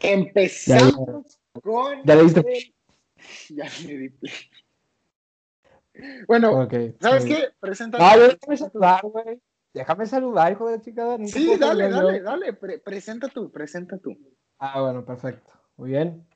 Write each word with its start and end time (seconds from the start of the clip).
Empezamos 0.00 1.38
con. 1.62 2.02
Ya 2.04 2.14
le 2.14 2.22
diste. 2.24 2.74
Ya 3.50 3.64
le 3.84 3.98
di 3.98 4.08
play. 4.10 4.32
Bueno, 6.28 6.68
¿sabes 7.00 7.24
qué? 7.24 7.48
Yo 7.60 8.28
déjame 8.28 8.56
saludar, 8.56 9.02
güey. 9.02 9.42
Déjame 9.74 10.06
saludar, 10.06 10.52
hijo 10.52 10.68
de 10.68 10.78
nunca 10.78 11.26
Sí, 11.26 11.56
dale, 11.58 11.90
yo. 11.90 11.96
dale, 11.96 12.20
dale. 12.20 12.52
pre- 12.52 12.78
presenta 12.78 13.28
tú, 13.28 13.50
presenta 13.50 13.98
tú. 13.98 14.16
Ah, 14.58 14.80
bueno, 14.80 15.04
perfecto. 15.04 15.52
Muy 15.76 15.90
bien. 15.90 16.26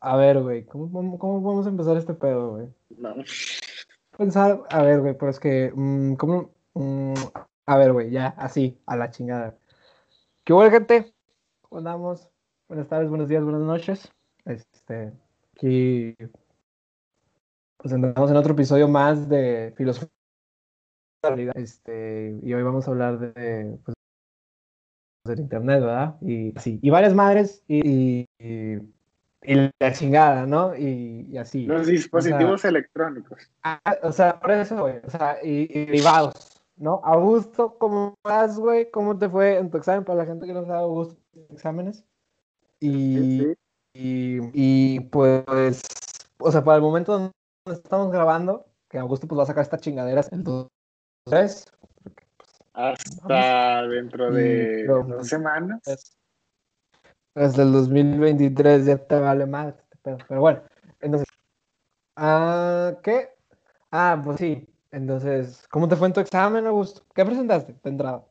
A 0.00 0.16
ver, 0.16 0.40
güey, 0.40 0.64
¿cómo, 0.64 1.18
cómo, 1.18 1.42
podemos 1.42 1.66
empezar 1.66 1.96
este 1.96 2.14
pedo, 2.14 2.52
güey? 2.52 2.68
No. 2.96 3.16
Pensar, 4.16 4.62
a 4.70 4.82
ver, 4.82 5.00
güey, 5.00 5.14
pero 5.18 5.30
es 5.30 5.40
que, 5.40 5.72
mm, 5.74 6.14
¿cómo? 6.14 6.54
Mm, 6.74 7.14
a 7.66 7.76
ver, 7.76 7.92
güey, 7.92 8.10
ya, 8.10 8.28
así, 8.38 8.80
a 8.86 8.96
la 8.96 9.10
chingada. 9.10 9.56
¿Qué 10.44 10.52
hubo, 10.52 10.68
gente? 10.70 11.12
¿Cómo 11.62 11.78
andamos? 11.78 12.28
Buenas 12.68 12.86
tardes, 12.86 13.08
buenos 13.08 13.30
días, 13.30 13.42
buenas 13.42 13.62
noches. 13.62 14.12
Este, 14.44 15.10
aquí, 15.56 16.14
pues 17.78 17.94
andamos 17.94 18.30
en 18.30 18.36
otro 18.36 18.52
episodio 18.52 18.86
más 18.86 19.26
de 19.26 19.72
filosofía. 19.74 20.10
Este, 21.54 22.38
y 22.42 22.52
hoy 22.52 22.62
vamos 22.62 22.86
a 22.86 22.90
hablar 22.90 23.18
de, 23.20 23.78
pues, 23.82 23.94
del 25.24 25.40
internet, 25.40 25.80
¿verdad? 25.80 26.16
Y 26.20 26.52
sí, 26.58 26.78
y 26.82 26.90
varias 26.90 27.14
madres 27.14 27.64
y, 27.68 28.26
y, 28.38 28.76
y 29.42 29.70
la 29.80 29.92
chingada, 29.94 30.44
¿no? 30.44 30.76
Y, 30.76 31.26
y 31.30 31.38
así. 31.38 31.64
Los 31.64 31.86
dispositivos 31.86 32.66
electrónicos. 32.66 33.50
Ah, 33.62 33.80
o 34.02 34.12
sea, 34.12 34.38
por 34.38 34.50
eso, 34.50 34.78
güey. 34.78 35.00
O 35.06 35.08
sea, 35.08 35.38
y, 35.42 35.68
y 35.70 35.86
derivados, 35.86 36.60
¿no? 36.76 37.00
Augusto, 37.02 37.78
¿cómo 37.78 38.12
vas, 38.22 38.58
güey? 38.58 38.90
¿Cómo 38.90 39.18
te 39.18 39.30
fue 39.30 39.56
en 39.56 39.70
tu 39.70 39.78
examen? 39.78 40.04
Para 40.04 40.18
la 40.18 40.26
gente 40.26 40.46
que 40.46 40.52
no 40.52 40.66
sabe, 40.66 40.80
Augusto, 40.80 41.18
exámenes. 41.48 42.04
Y, 42.80 43.18
Sí, 43.18 43.54
y, 43.92 44.38
y, 44.96 45.00
pues, 45.00 45.44
o 46.38 46.52
sea, 46.52 46.62
para 46.62 46.76
el 46.76 46.82
momento 46.82 47.12
donde 47.12 47.32
estamos 47.66 48.12
grabando, 48.12 48.66
que 48.88 48.98
Augusto 48.98 49.26
pues 49.26 49.38
va 49.38 49.42
a 49.42 49.46
sacar 49.46 49.62
estas 49.62 49.80
chingaderas 49.80 50.30
el 50.32 50.44
2 50.44 50.68
Hasta 52.72 53.86
dentro 53.88 54.30
de 54.30 54.82
Y- 54.82 54.86
pero- 54.86 55.04
dos 55.04 55.28
semanas. 55.28 55.80
Hasta 57.34 57.62
el 57.62 57.72
2023 57.72 58.86
ya 58.86 58.96
te 58.98 59.18
vale 59.18 59.46
madre 59.46 59.76
este 59.78 59.96
pedo. 60.02 60.18
Pero 60.28 60.40
bueno, 60.40 60.62
entonces. 61.00 61.28
Ah, 62.16 62.94
¿qué? 63.02 63.30
Ah, 63.90 64.20
pues 64.24 64.38
sí. 64.38 64.68
Entonces, 64.90 65.66
¿cómo 65.70 65.86
te 65.88 65.96
fue 65.96 66.08
en 66.08 66.14
tu 66.14 66.20
examen, 66.20 66.66
Augusto? 66.66 67.02
¿Qué 67.14 67.24
presentaste 67.24 67.74
de 67.74 67.90
entrada? 67.90 68.24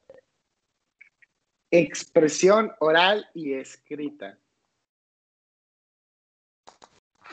Expresión 1.71 2.71
oral 2.79 3.27
y 3.33 3.53
escrita. 3.53 4.37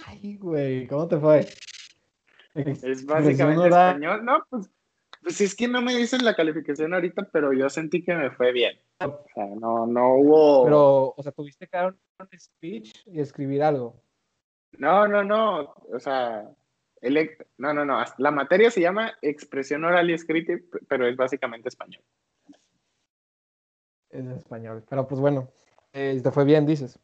Ay, 0.07 0.37
güey, 0.37 0.87
¿cómo 0.87 1.07
te 1.09 1.19
fue? 1.19 1.47
Es 2.55 3.05
básicamente 3.05 3.69
español. 3.69 4.25
No, 4.25 4.45
pues, 4.51 4.71
pues 5.23 5.41
es 5.41 5.55
que 5.55 5.69
no 5.69 5.81
me 5.83 5.95
dicen 5.95 6.25
la 6.25 6.35
calificación 6.35 6.95
ahorita, 6.95 7.29
pero 7.33 7.53
yo 7.53 7.69
sentí 7.71 8.03
que 8.03 8.15
me 8.15 8.31
fue 8.31 8.53
bien. 8.53 8.79
O 9.01 9.25
sea, 9.35 9.47
no, 9.47 9.87
no 9.87 10.15
hubo. 10.17 10.65
Pero, 10.65 11.15
o 11.17 11.23
sea, 11.23 11.33
tuviste 11.33 11.67
que 11.67 11.77
dar 11.77 11.95
un 12.19 12.39
speech 12.39 12.93
y 13.07 13.21
escribir 13.21 13.63
algo. 13.63 14.03
No, 14.79 15.09
no, 15.09 15.23
no. 15.25 15.75
O 15.93 15.98
sea, 15.98 16.48
el, 17.01 17.37
no, 17.59 17.73
no, 17.75 17.85
no. 17.85 18.05
La 18.19 18.31
materia 18.31 18.71
se 18.71 18.81
llama 18.81 19.13
expresión 19.23 19.85
oral 19.85 20.11
y 20.11 20.15
escrita, 20.15 20.55
pero 20.89 21.07
es 21.07 21.17
básicamente 21.17 21.69
español. 21.69 22.03
En 24.15 24.31
español. 24.31 24.84
Pero 24.89 25.07
pues 25.07 25.20
bueno, 25.20 25.48
eh, 25.93 26.20
te 26.23 26.31
fue 26.31 26.45
bien, 26.45 26.65
dices. 26.65 26.98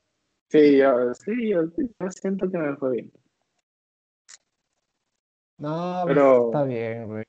Sí, 0.49 0.79
yo, 0.79 1.13
sí, 1.15 1.49
yo, 1.51 1.63
yo 1.65 2.11
siento 2.11 2.51
que 2.51 2.59
me 2.59 2.77
fue 2.77 2.93
bien. 2.93 3.13
No, 5.59 6.01
pues, 6.05 6.15
Pero- 6.15 6.47
está 6.47 6.65
bien, 6.65 7.07
güey. 7.07 7.25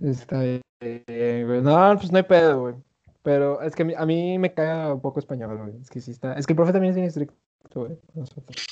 Está 0.00 0.40
bien, 0.40 1.46
güey. 1.46 1.62
No, 1.62 1.94
pues 1.96 2.10
no 2.10 2.18
hay 2.18 2.24
pedo, 2.24 2.60
güey. 2.60 2.74
Pero 3.22 3.62
es 3.62 3.74
que 3.74 3.82
a 3.82 3.86
mí, 3.86 3.94
a 3.96 4.04
mí 4.04 4.38
me 4.38 4.52
caga 4.52 4.92
un 4.92 5.00
poco 5.00 5.20
español, 5.20 5.56
güey. 5.56 5.80
Es 5.80 5.88
que 5.88 6.00
sí 6.00 6.10
está. 6.10 6.34
Es 6.34 6.46
que 6.46 6.52
el 6.54 6.56
profe 6.56 6.72
también 6.72 6.90
es 6.90 6.96
bien 6.96 7.06
estricto, 7.06 7.36
güey. 7.74 7.96
Nosotros. 8.14 8.66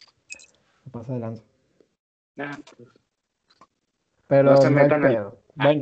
Pasa 0.91 1.13
de 1.15 1.21
lanza. 1.21 1.43
Ah, 2.37 2.59
pues, 2.77 2.89
Pero 4.27 4.43
No 4.51 4.57
no, 4.57 4.63
se 4.63 4.71
pedo. 4.71 5.39
Bueno. 5.55 5.81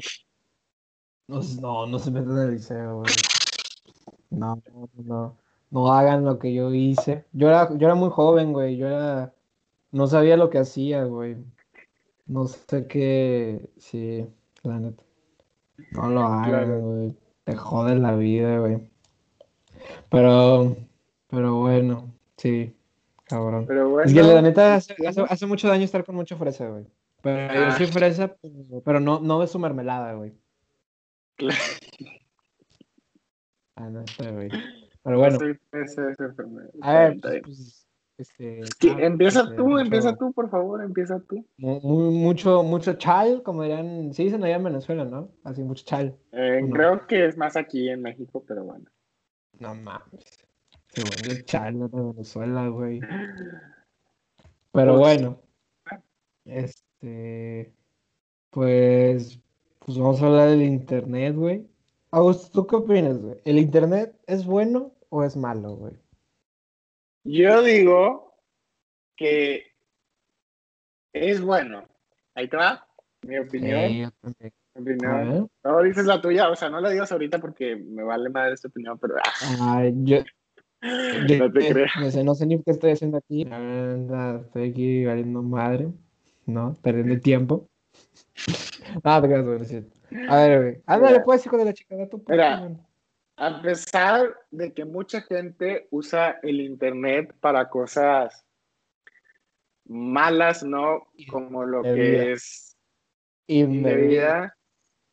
No, 1.28 1.86
no 1.86 1.98
se 1.98 2.10
metan 2.10 2.32
en 2.32 2.38
el 2.44 2.50
liceo, 2.52 2.98
güey. 2.98 3.12
No, 4.30 4.60
no, 5.04 5.36
no. 5.70 5.92
Hagan 5.92 6.24
lo 6.24 6.38
que 6.38 6.52
yo 6.54 6.72
hice. 6.72 7.24
Yo 7.32 7.48
era, 7.48 7.68
yo 7.76 7.86
era 7.86 7.94
muy 7.94 8.10
joven, 8.10 8.52
güey. 8.52 8.76
Yo 8.76 8.86
era. 8.88 9.32
No 9.92 10.06
sabía 10.06 10.36
lo 10.36 10.50
que 10.50 10.58
hacía, 10.58 11.04
güey. 11.04 11.36
No 12.26 12.46
sé 12.46 12.86
qué. 12.86 13.68
Sí, 13.78 14.26
la 14.62 14.78
neta. 14.80 15.02
No 15.92 16.08
lo 16.10 16.20
hagan, 16.22 16.48
Claro. 16.50 16.80
güey. 16.80 17.16
Te 17.44 17.56
jode 17.56 17.96
la 17.96 18.14
vida, 18.16 18.58
güey. 18.58 18.78
Pero. 20.10 20.76
Pero 21.28 21.56
bueno, 21.60 22.12
sí. 22.36 22.74
Cabrón. 23.24 23.66
Pero 23.66 23.90
bueno. 23.90 24.06
Es 24.08 24.14
que 24.14 24.22
la 24.22 24.40
neta 24.42 24.74
hace, 24.76 24.94
hace, 25.06 25.20
hace 25.22 25.46
mucho 25.46 25.68
daño 25.68 25.84
estar 25.84 26.04
con 26.04 26.14
mucha 26.14 26.36
fresa, 26.36 26.68
güey. 26.68 26.86
Pero 27.20 27.52
yo 27.54 27.66
Ah. 27.66 27.76
soy 27.76 27.86
fresa, 27.86 28.34
pero, 28.40 28.80
pero 28.84 29.00
no, 29.00 29.20
no 29.20 29.40
de 29.40 29.46
su 29.48 29.58
mermelada, 29.58 30.14
güey. 30.14 30.32
Claro. 31.36 31.54
Ah, 33.80 33.88
no 33.90 34.04
sé, 34.06 34.30
güey. 34.32 34.48
Pero 35.02 35.18
bueno, 35.18 35.38
a 36.82 36.98
ver, 36.98 37.18
pues, 37.20 37.42
pues, 37.42 37.86
este, 38.18 38.60
Sí, 38.80 38.88
ah, 38.90 38.96
empieza 39.00 39.42
este, 39.42 39.54
tú, 39.54 39.68
mucho- 39.68 39.80
empieza 39.84 40.16
tú, 40.16 40.32
por 40.32 40.50
favor, 40.50 40.82
empieza 40.82 41.20
tú. 41.20 41.46
mu- 41.56 41.80
mu- 41.80 42.10
mucho, 42.10 42.62
mucho 42.64 42.94
chal, 42.94 43.42
como 43.44 43.62
dirían, 43.62 44.12
sí 44.12 44.24
dicen 44.24 44.42
allá 44.42 44.56
en 44.56 44.64
Venezuela, 44.64 45.04
¿no? 45.04 45.30
Así, 45.44 45.62
mucho 45.62 45.84
chal. 45.84 46.16
Eh, 46.32 46.60
No. 46.62 46.74
Creo 46.74 47.06
que 47.06 47.26
es 47.26 47.36
más 47.36 47.56
aquí 47.56 47.88
en 47.88 48.02
México, 48.02 48.42
pero 48.46 48.64
bueno. 48.64 48.86
No 49.60 49.74
mames. 49.74 50.44
Según 50.88 51.30
el 51.30 51.44
chal 51.44 51.78
de 51.78 51.88
Venezuela, 51.92 52.66
güey. 52.68 53.00
Pero 54.72 54.96
Pues- 54.96 55.00
bueno, 55.22 55.40
este, 56.44 57.72
pues, 58.50 59.40
pues 59.84 59.98
vamos 59.98 60.20
a 60.22 60.26
hablar 60.26 60.48
del 60.50 60.62
internet, 60.62 61.34
güey. 61.36 61.66
Augusto, 62.10 62.50
¿tú 62.62 62.66
qué 62.66 62.76
opinas, 62.76 63.18
güey? 63.20 63.36
¿El 63.44 63.58
internet 63.58 64.14
es 64.26 64.46
bueno 64.46 64.92
o 65.10 65.24
es 65.24 65.36
malo, 65.36 65.76
güey? 65.76 65.92
Yo 67.24 67.62
digo 67.62 68.34
que 69.16 69.66
es 71.12 71.40
bueno. 71.42 71.86
Ahí 72.34 72.48
te 72.48 72.56
va, 72.56 72.86
mi 73.26 73.38
opinión. 73.38 73.92
Yo 73.92 74.10
también. 74.22 74.52
mi 74.74 74.80
opinión. 74.80 75.50
No 75.64 75.82
dices 75.82 76.06
la 76.06 76.20
tuya, 76.20 76.48
o 76.48 76.56
sea, 76.56 76.70
no 76.70 76.80
la 76.80 76.88
digas 76.90 77.12
ahorita 77.12 77.38
porque 77.40 77.76
me 77.76 78.02
vale 78.02 78.30
madre 78.30 78.54
esta 78.54 78.68
opinión, 78.68 78.98
pero 78.98 79.16
ah, 79.18 79.78
Ay, 79.78 79.92
yo, 80.04 80.18
yo- 80.18 80.24
no 81.38 81.52
te 81.52 81.68
eh, 81.68 81.72
creas. 81.72 81.90
no 82.00 82.10
sé, 82.10 82.24
no 82.24 82.34
sé 82.34 82.46
ni 82.46 82.62
qué 82.62 82.70
estoy 82.70 82.92
haciendo 82.92 83.18
aquí. 83.18 83.42
Estoy 83.42 84.70
aquí 84.70 85.04
valiendo 85.04 85.42
madre, 85.42 85.88
¿no? 86.46 86.74
Perdiendo 86.82 87.20
tiempo. 87.20 87.68
Ah, 89.04 89.20
te 89.20 89.28
creas, 89.28 89.44
güey. 89.44 89.84
A 90.28 90.36
ver, 90.36 90.60
güey. 90.62 90.82
Ándale, 90.86 91.20
pues, 91.20 91.44
hijo 91.46 91.56
de 91.56 91.64
la 91.66 91.72
tú. 92.08 92.22
pues, 92.22 92.36
Mira. 92.36 92.70
A 93.36 93.62
pesar 93.62 94.36
de 94.50 94.72
que 94.72 94.84
mucha 94.84 95.20
gente 95.22 95.86
usa 95.90 96.38
el 96.42 96.60
internet 96.60 97.32
para 97.40 97.68
cosas 97.68 98.44
malas, 99.86 100.62
¿no? 100.64 101.06
Como 101.30 101.64
lo 101.64 101.82
que 101.82 101.88
Indebida. 101.90 102.32
es 102.32 102.76
Indebida. 103.46 104.54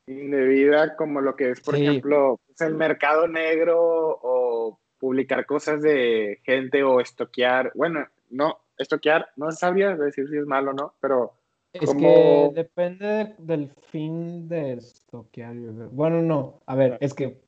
indebida, 0.07 0.95
como 0.97 1.19
lo 1.21 1.35
que 1.35 1.51
es, 1.51 1.61
por 1.61 1.75
Sí. 1.75 1.83
ejemplo, 1.85 2.39
pues, 2.45 2.61
el 2.61 2.75
mercado 2.75 3.27
negro 3.27 3.79
o 3.79 4.79
publicar 4.99 5.45
cosas 5.47 5.81
de 5.81 6.39
gente 6.43 6.83
o 6.83 6.99
estoquear, 6.99 7.71
bueno, 7.75 8.07
no, 8.29 8.59
estoquear, 8.77 9.29
no 9.35 9.51
sabría 9.51 9.95
decir 9.95 10.27
si 10.29 10.37
es 10.37 10.45
malo 10.45 10.71
o 10.71 10.73
no, 10.73 10.93
pero 10.99 11.33
Es 11.81 11.93
que 11.93 12.51
depende 12.53 13.05
de- 13.05 13.35
del 13.39 13.69
fin 13.69 14.47
de 14.47 14.73
estoquear. 14.73 15.55
Bueno, 15.91 16.21
no. 16.21 16.61
A 16.65 16.75
ver, 16.75 16.97
es 17.01 17.13
que. 17.13 17.41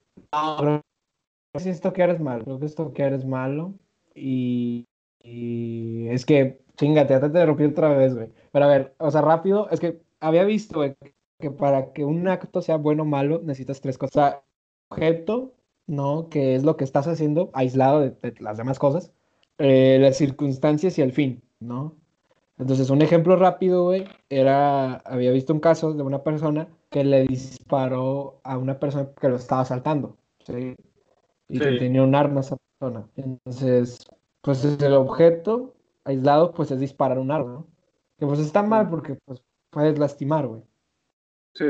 No, 0.63 0.81
sí 1.59 1.69
estoquear 1.69 2.09
es 2.09 2.19
malo. 2.19 2.43
Creo 2.43 2.59
que 2.59 2.65
estoquear 2.65 3.13
es 3.13 3.25
malo. 3.25 3.73
Y, 4.15 4.85
y 5.23 6.07
es 6.09 6.25
que, 6.25 6.59
chingate, 6.75 7.13
ya 7.13 7.19
te 7.19 7.27
interrumpí 7.27 7.63
otra 7.65 7.89
vez, 7.89 8.15
güey. 8.15 8.29
Pero 8.51 8.65
a 8.65 8.67
ver, 8.67 8.95
o 8.97 9.11
sea, 9.11 9.21
rápido, 9.21 9.69
es 9.69 9.79
que 9.79 10.01
había 10.19 10.43
visto, 10.43 10.79
güey, 10.79 10.95
que 11.39 11.51
para 11.51 11.93
que 11.93 12.03
un 12.03 12.27
acto 12.27 12.61
sea 12.61 12.77
bueno 12.77 13.03
o 13.03 13.05
malo, 13.05 13.39
necesitas 13.43 13.79
tres 13.81 13.97
cosas. 13.97 14.15
O 14.15 14.19
sea, 14.19 14.43
objeto, 14.89 15.53
¿no? 15.85 16.29
Que 16.29 16.55
es 16.55 16.63
lo 16.63 16.77
que 16.77 16.83
estás 16.83 17.07
haciendo, 17.07 17.51
aislado 17.53 17.99
de, 18.01 18.09
de 18.11 18.33
las 18.39 18.57
demás 18.57 18.79
cosas. 18.79 19.11
Eh, 19.59 19.97
las 20.01 20.17
circunstancias 20.17 20.97
y 20.97 21.01
el 21.01 21.11
fin, 21.11 21.43
¿no? 21.59 21.95
Entonces, 22.57 22.89
un 22.89 23.01
ejemplo 23.01 23.35
rápido, 23.35 23.83
güey, 23.83 24.05
era, 24.29 24.95
había 24.97 25.31
visto 25.31 25.53
un 25.53 25.59
caso 25.59 25.93
de 25.93 26.03
una 26.03 26.23
persona 26.23 26.67
que 26.89 27.03
le 27.03 27.27
disparó 27.27 28.39
a 28.43 28.57
una 28.57 28.79
persona 28.79 29.09
que 29.19 29.29
lo 29.29 29.35
estaba 29.35 29.61
asaltando, 29.61 30.17
¿sí? 30.45 30.75
y 31.49 31.59
que 31.59 31.77
tenía 31.77 32.03
un 32.03 32.15
arma 32.15 32.41
esa 32.41 32.57
persona. 32.79 33.07
Entonces, 33.15 34.05
pues 34.41 34.63
el 34.65 34.93
objeto 34.93 35.75
aislado, 36.03 36.53
pues 36.53 36.71
es 36.71 36.79
disparar 36.79 37.19
un 37.19 37.31
arma, 37.31 37.51
¿no? 37.51 37.67
Que 38.17 38.25
pues 38.25 38.39
está 38.39 38.63
mal 38.63 38.89
porque 38.89 39.17
pues 39.25 39.41
puedes 39.69 39.99
lastimar, 39.99 40.47
güey. 40.47 40.63
Sí. 41.53 41.65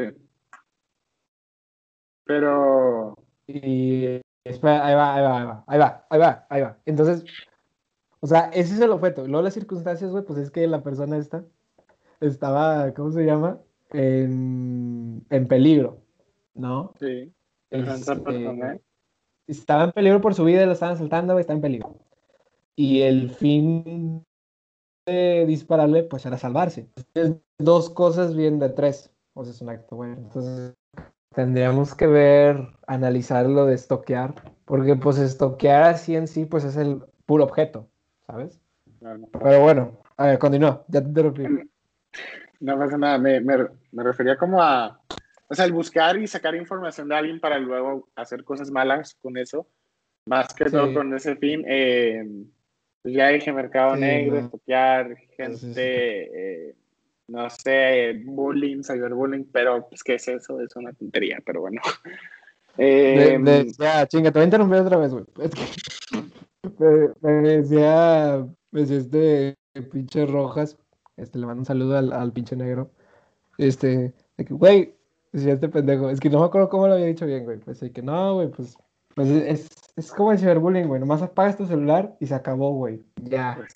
Pero. 2.24 3.16
Y 3.48 4.22
espera, 4.44 4.86
ahí 4.86 4.96
va, 4.96 5.16
ahí 5.16 5.24
va, 5.24 5.38
ahí 5.38 5.46
va, 5.46 5.66
ahí 5.68 5.80
va, 5.80 6.06
ahí 6.10 6.20
va, 6.20 6.48
ahí 6.50 6.62
va. 6.62 6.78
Entonces, 6.86 7.26
o 8.20 8.28
sea, 8.28 8.50
ese 8.54 8.74
es 8.76 8.80
el 8.82 8.92
objeto. 8.92 9.28
Luego 9.28 9.44
las 9.44 9.54
circunstancias, 9.54 10.12
güey, 10.12 10.24
pues 10.24 10.40
es 10.40 10.52
que 10.52 10.68
la 10.68 10.82
persona 10.84 11.18
esta 11.18 11.44
estaba, 12.20 12.94
¿cómo 12.94 13.12
se 13.12 13.26
llama? 13.26 13.60
En, 13.92 15.26
en 15.30 15.48
peligro, 15.48 16.02
¿no? 16.54 16.94
Sí. 17.00 17.32
Este, 17.70 18.82
estaba 19.48 19.84
en 19.86 19.92
peligro 19.92 20.22
por 20.22 20.34
su 20.34 20.44
vida, 20.44 20.66
lo 20.66 20.72
estaban 20.72 20.98
saltando, 20.98 21.34
güey, 21.34 21.42
está 21.42 21.54
en 21.54 21.62
peligro. 21.62 21.96
Y 22.76 23.02
el 23.02 23.30
fin 23.30 24.26
de 25.06 25.46
dispararle, 25.48 26.04
pues 26.04 26.26
era 26.26 26.38
salvarse. 26.38 26.90
Es 27.14 27.34
dos 27.58 27.90
cosas 27.90 28.36
bien 28.36 28.60
de 28.60 28.70
tres. 28.70 29.12
O 29.34 29.44
sea, 29.44 29.54
es 29.54 29.62
un 29.62 29.70
acto 29.70 29.96
bueno. 29.96 30.18
Entonces, 30.18 30.76
tendríamos 31.34 31.96
que 31.96 32.08
ver, 32.08 32.68
analizar 32.88 33.46
lo 33.46 33.66
de 33.66 33.76
estoquear, 33.76 34.34
porque 34.66 34.96
pues 34.96 35.18
estoquear 35.18 35.84
así 35.84 36.16
en 36.16 36.28
sí, 36.28 36.46
pues 36.46 36.64
es 36.64 36.76
el 36.78 37.04
puro 37.26 37.44
objeto, 37.44 37.88
¿sabes? 38.28 38.60
Pero 39.00 39.62
bueno, 39.62 40.02
a 40.18 40.28
ver, 40.28 40.40
continúa, 40.40 40.86
ya 40.88 41.02
te 41.02 41.08
interrumpí. 41.08 41.44
No 42.60 42.78
pasa 42.78 42.98
nada, 42.98 43.18
me, 43.18 43.40
me, 43.40 43.58
me, 43.92 44.04
refería 44.04 44.36
como 44.38 44.62
a, 44.62 45.00
o 45.48 45.56
sea, 45.56 45.66
el 45.66 45.72
buscar 45.72 46.18
y 46.18 46.28
sacar 46.28 46.56
información 46.56 47.08
de 47.08 47.16
alguien 47.16 47.40
para 47.40 47.58
luego 47.60 48.10
hacer 48.16 48.44
cosas 48.44 48.72
malas 48.72 49.16
con 49.22 49.38
eso, 49.38 49.68
más 50.26 50.54
que 50.54 50.66
todo 50.66 50.94
con 50.94 51.14
ese 51.14 51.36
fin. 51.36 51.64
Eh, 51.68 52.26
pues 53.02 53.14
ya 53.14 53.30
dije 53.30 53.54
mercado 53.54 53.96
negro, 53.96 54.40
estoquear, 54.40 55.16
gente... 55.36 56.70
Eh, 56.70 56.76
no 57.28 57.50
sé, 57.50 58.22
bullying, 58.24 58.84
cyberbullying, 58.84 59.50
pero 59.52 59.88
pues, 59.88 60.04
¿qué 60.04 60.16
es 60.16 60.28
eso? 60.28 60.62
Es 60.62 60.76
una 60.76 60.94
tontería, 60.94 61.40
pero 61.46 61.62
bueno. 61.62 61.82
Eh, 62.78 63.68
ya, 63.78 64.06
chinga, 64.08 64.32
te 64.32 64.38
voy 64.38 64.44
a 64.44 64.46
interrumpir 64.46 64.78
otra 64.78 64.98
vez, 64.98 65.12
güey. 65.12 65.26
Es 65.42 65.52
que 65.52 65.62
me, 67.22 67.32
decía, 67.50 68.48
me 68.72 68.82
decía 68.82 68.98
este 68.98 69.58
pinche 69.92 70.26
Rojas, 70.26 70.78
este, 71.16 71.40
le 71.40 71.46
mando 71.46 71.62
un 71.62 71.66
saludo 71.66 71.98
al, 71.98 72.14
al 72.14 72.32
pinche 72.32 72.56
negro, 72.56 72.92
este, 73.58 74.14
de 74.38 74.46
que, 74.46 74.54
güey, 74.54 74.96
decía 75.32 75.54
este 75.54 75.70
pendejo, 75.70 76.10
es 76.10 76.20
que 76.20 76.30
no 76.30 76.40
me 76.40 76.46
acuerdo 76.46 76.70
cómo 76.70 76.88
lo 76.88 76.94
había 76.94 77.06
dicho 77.06 77.26
bien, 77.26 77.46
güey, 77.46 77.60
pues, 77.60 77.80
de 77.80 77.92
que 77.92 78.02
no, 78.02 78.36
güey, 78.36 78.50
pues, 78.50 78.78
pues 79.16 79.30
es, 79.30 79.70
es 79.96 80.12
como 80.12 80.32
el 80.32 80.40
ciberbullying, 80.40 80.88
güey, 80.88 81.00
nomás 81.00 81.22
apagas 81.22 81.58
tu 81.58 81.66
celular 81.66 82.16
y 82.20 82.28
se 82.28 82.36
acabó, 82.36 82.74
güey, 82.74 83.04
ya, 83.24 83.56
pues 83.58 83.74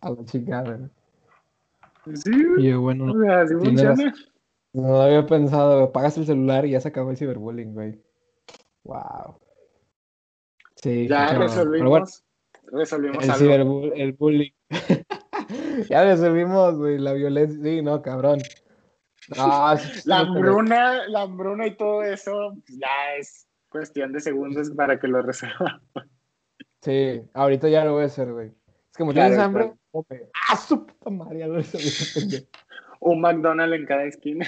a 0.00 0.10
la 0.10 0.24
chingada, 0.24 0.76
güey. 0.76 0.90
Sí, 2.14 2.30
y 2.58 2.72
bueno, 2.74 3.06
no, 3.06 3.14
lo 4.72 5.02
había 5.02 5.26
pensado, 5.26 5.84
apagas 5.84 6.16
el 6.18 6.26
celular 6.26 6.64
y 6.66 6.70
ya 6.70 6.80
se 6.80 6.88
acabó 6.88 7.10
el 7.10 7.16
ciberbullying, 7.16 7.74
güey. 7.74 8.00
Wow. 8.84 9.40
Sí, 10.76 11.08
ya 11.08 11.32
resolvimos, 11.32 12.22
resolvimos 12.72 13.24
el, 13.24 13.30
algo. 13.30 13.92
el 13.92 14.12
bullying. 14.12 14.52
ya 15.90 16.04
resolvimos, 16.04 16.76
güey, 16.76 16.98
la 16.98 17.12
violencia. 17.12 17.58
Sí, 17.62 17.82
no, 17.82 18.02
cabrón. 18.02 18.40
la 20.04 20.18
hambruna, 20.18 21.08
la 21.08 21.22
hambruna 21.22 21.66
y 21.66 21.76
todo 21.76 22.02
eso, 22.02 22.54
pues, 22.64 22.78
ya 22.78 23.16
es 23.18 23.48
cuestión 23.68 24.12
de 24.12 24.20
segundos 24.20 24.70
para 24.70 24.98
que 24.98 25.08
lo 25.08 25.22
resuelva. 25.22 25.80
Sí, 26.82 27.22
ahorita 27.34 27.68
ya 27.68 27.84
lo 27.84 27.94
voy 27.94 28.04
a 28.04 28.06
hacer, 28.06 28.32
güey. 28.32 28.48
Es 28.48 28.96
como 28.96 29.12
tienes 29.12 29.38
hambre, 29.38 29.72
¡Ah, 30.48 30.56
su 30.56 30.86
puta 30.86 31.10
madre! 31.10 31.44
Un 33.00 33.20
McDonald's 33.20 33.76
en 33.76 33.86
cada 33.86 34.04
esquina. 34.04 34.46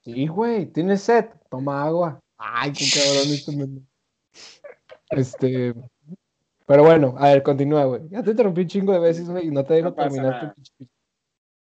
Sí, 0.00 0.26
güey, 0.26 0.66
tienes 0.66 1.02
sed, 1.02 1.26
toma 1.50 1.84
agua. 1.84 2.20
Ay, 2.38 2.72
qué 2.72 2.86
cabrón 2.94 3.78
este 5.10 5.74
Pero 6.70 6.84
bueno, 6.84 7.16
a 7.18 7.30
ver, 7.30 7.42
continúa, 7.42 7.84
güey. 7.84 8.02
Ya 8.10 8.22
te 8.22 8.30
interrumpí 8.30 8.60
un 8.60 8.68
chingo 8.68 8.92
de 8.92 9.00
veces, 9.00 9.28
güey, 9.28 9.48
y 9.48 9.50
no 9.50 9.64
te 9.64 9.74
dejo 9.74 9.92
terminar 9.92 10.54
tu 10.54 10.86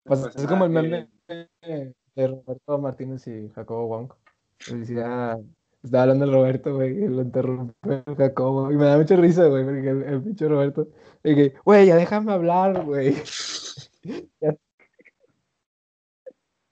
pues, 0.04 0.26
Es 0.36 0.48
como 0.48 0.66
el 0.66 0.72
meme 0.72 1.08
de 1.28 1.94
Roberto 2.28 2.80
Martínez 2.80 3.28
y 3.28 3.48
Jacobo 3.50 3.86
Wong. 3.86 4.12
Decía, 4.72 5.38
estaba 5.84 6.02
hablando 6.02 6.26
el 6.26 6.34
Roberto, 6.34 6.74
güey, 6.74 6.98
y 6.98 7.08
lo 7.10 7.22
interrumpió 7.22 8.04
Jacobo. 8.18 8.72
Y 8.72 8.76
me 8.76 8.86
da 8.86 8.98
mucha 8.98 9.16
risa, 9.18 9.46
güey, 9.46 9.66
porque 9.66 9.88
el, 9.88 10.02
el 10.02 10.24
pinche 10.24 10.48
Roberto. 10.48 10.88
Y 11.24 11.36
que, 11.36 11.54
güey, 11.64 11.86
ya 11.86 11.96
déjame 11.96 12.32
hablar, 12.32 12.84
güey. 12.84 13.14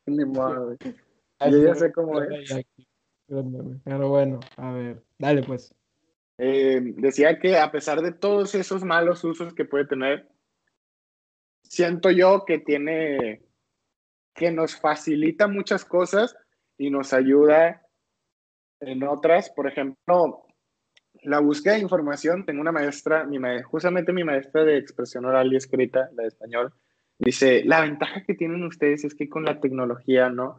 Ni 0.07 0.25
modo, 0.25 0.65
güey. 0.65 0.77
Yo 1.51 1.63
ya 1.63 1.75
sé 1.75 1.91
cómo 1.91 2.19
es. 2.19 2.65
Pero 3.27 4.09
bueno, 4.09 4.39
a 4.57 4.71
ver, 4.71 5.03
dale 5.19 5.43
pues. 5.43 5.75
Eh, 6.37 6.81
decía 6.97 7.39
que 7.39 7.57
a 7.57 7.71
pesar 7.71 8.01
de 8.01 8.11
todos 8.11 8.55
esos 8.55 8.83
malos 8.83 9.23
usos 9.23 9.53
que 9.53 9.65
puede 9.65 9.85
tener, 9.85 10.27
siento 11.63 12.11
yo 12.11 12.43
que 12.45 12.59
tiene, 12.59 13.41
que 14.33 14.51
nos 14.51 14.75
facilita 14.75 15.47
muchas 15.47 15.85
cosas 15.85 16.35
y 16.77 16.89
nos 16.89 17.13
ayuda 17.13 17.81
en 18.81 19.03
otras, 19.03 19.49
por 19.49 19.67
ejemplo, 19.67 20.45
la 21.23 21.39
búsqueda 21.39 21.75
de 21.75 21.81
información, 21.81 22.45
tengo 22.45 22.61
una 22.61 22.71
maestra, 22.71 23.23
mi 23.23 23.37
justamente 23.63 24.13
mi 24.13 24.23
maestra 24.23 24.63
de 24.63 24.77
expresión 24.77 25.25
oral 25.25 25.51
y 25.51 25.55
escrita, 25.55 26.09
la 26.13 26.23
de 26.23 26.27
español, 26.27 26.73
dice, 27.17 27.63
la 27.63 27.81
ventaja 27.81 28.23
que 28.23 28.35
tienen 28.35 28.63
ustedes 28.63 29.05
es 29.05 29.15
que 29.15 29.29
con 29.29 29.45
la 29.45 29.59
tecnología, 29.59 30.29
¿no? 30.29 30.57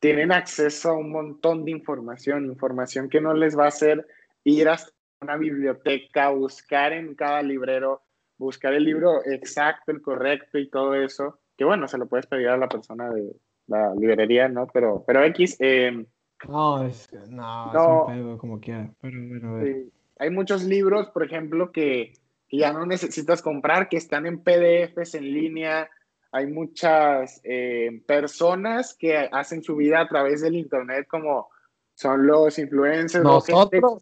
Tienen 0.00 0.30
acceso 0.30 0.90
a 0.90 0.96
un 0.98 1.10
montón 1.10 1.64
de 1.64 1.72
información, 1.72 2.46
información 2.46 3.08
que 3.08 3.20
no 3.20 3.34
les 3.34 3.58
va 3.58 3.64
a 3.64 3.68
hacer 3.68 4.06
ir 4.44 4.68
hasta 4.68 4.97
una 5.20 5.36
biblioteca, 5.36 6.30
buscar 6.30 6.92
en 6.92 7.14
cada 7.14 7.42
librero, 7.42 8.02
buscar 8.36 8.74
el 8.74 8.84
libro 8.84 9.24
exacto, 9.24 9.90
el 9.90 10.00
correcto 10.00 10.58
y 10.58 10.68
todo 10.68 10.94
eso, 10.94 11.40
que 11.56 11.64
bueno, 11.64 11.88
se 11.88 11.98
lo 11.98 12.06
puedes 12.06 12.26
pedir 12.26 12.48
a 12.48 12.56
la 12.56 12.68
persona 12.68 13.10
de 13.10 13.34
la 13.66 13.94
librería, 13.94 14.48
¿no? 14.48 14.66
Pero, 14.68 15.04
pero 15.06 15.24
X, 15.24 15.56
eh, 15.58 16.06
no, 16.48 16.84
es, 16.84 17.08
no, 17.28 17.72
no, 17.72 17.82
es 17.82 18.08
un 18.08 18.14
pedo 18.14 18.38
como 18.38 18.60
quiera. 18.60 18.90
Pero, 19.00 19.80
Hay 20.18 20.30
muchos 20.30 20.64
libros, 20.64 21.08
por 21.08 21.24
ejemplo, 21.24 21.72
que, 21.72 22.12
ya 22.50 22.72
no 22.72 22.86
necesitas 22.86 23.42
comprar, 23.42 23.88
que 23.88 23.98
están 23.98 24.24
en 24.24 24.42
PDFs 24.42 25.16
en 25.16 25.24
línea. 25.24 25.90
Hay 26.32 26.46
muchas 26.46 27.40
eh, 27.44 28.02
personas 28.06 28.94
que 28.94 29.28
hacen 29.30 29.62
su 29.62 29.76
vida 29.76 30.00
a 30.00 30.08
través 30.08 30.40
del 30.40 30.56
Internet, 30.56 31.06
como 31.08 31.48
son 31.94 32.26
los 32.26 32.58
influencers. 32.58 33.24
Nosotros. 33.24 34.00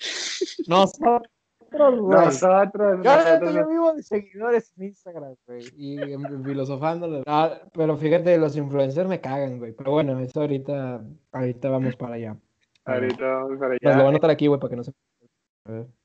Nosotros. 0.68 1.30
Nosotros, 1.72 3.54
yo, 3.54 3.68
vivo 3.68 3.92
de 3.92 4.02
seguidores 4.02 4.72
en 4.76 4.84
Instagram, 4.86 5.34
güey, 5.46 5.64
y 5.76 5.98
filosofando. 6.44 7.22
Ah, 7.26 7.60
pero 7.72 7.96
fíjate, 7.96 8.38
los 8.38 8.56
influencers 8.56 9.08
me 9.08 9.20
cagan, 9.20 9.58
güey. 9.58 9.72
Pero 9.72 9.92
bueno, 9.92 10.18
eso 10.20 10.40
ahorita, 10.40 11.04
ahorita 11.32 11.70
vamos 11.70 11.96
para 11.96 12.14
allá. 12.14 12.36
Ahorita 12.84 13.26
vamos 13.26 13.58
para 13.58 13.72
allá. 13.72 13.78
Pues 13.82 13.96
lo 13.96 14.02
voy 14.02 14.06
a 14.06 14.10
anotar 14.10 14.30
aquí, 14.30 14.46
güey, 14.46 14.60
para 14.60 14.70
que 14.70 14.76
no 14.76 14.84
se... 14.84 14.92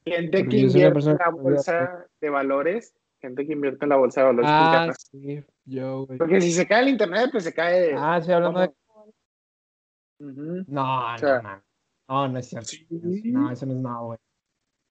Gente 0.06 0.48
que 0.48 0.58
invierte 0.58 1.12
en 1.12 1.18
la 1.18 1.30
bolsa 1.30 2.08
de 2.20 2.30
valores, 2.30 2.96
gente 3.20 3.46
que 3.46 3.54
invierte 3.54 3.86
en 3.86 3.90
la 3.90 3.98
bolsa 3.98 4.22
de 4.22 4.28
valores. 4.28 4.50
Ah, 4.52 4.92
sí, 4.98 5.44
yo, 5.66 6.06
güey. 6.08 6.18
Porque 6.18 6.42
si 6.42 6.52
se 6.52 6.68
cae 6.68 6.82
el 6.82 6.90
internet, 6.90 7.30
pues 7.32 7.44
se 7.44 7.54
cae... 7.54 7.94
Ah, 7.96 8.20
sí, 8.22 8.32
hablando 8.32 8.62
de... 8.62 8.72
No, 10.20 11.18
no, 11.18 11.42
no, 11.42 11.62
no, 12.12 12.28
no 12.28 12.40
es 12.40 12.50
cierto. 12.50 12.72
No, 12.90 13.52
eso 13.52 13.66
no 13.66 13.74
es 13.74 13.80
nada, 13.80 14.00
güey. 14.00 14.20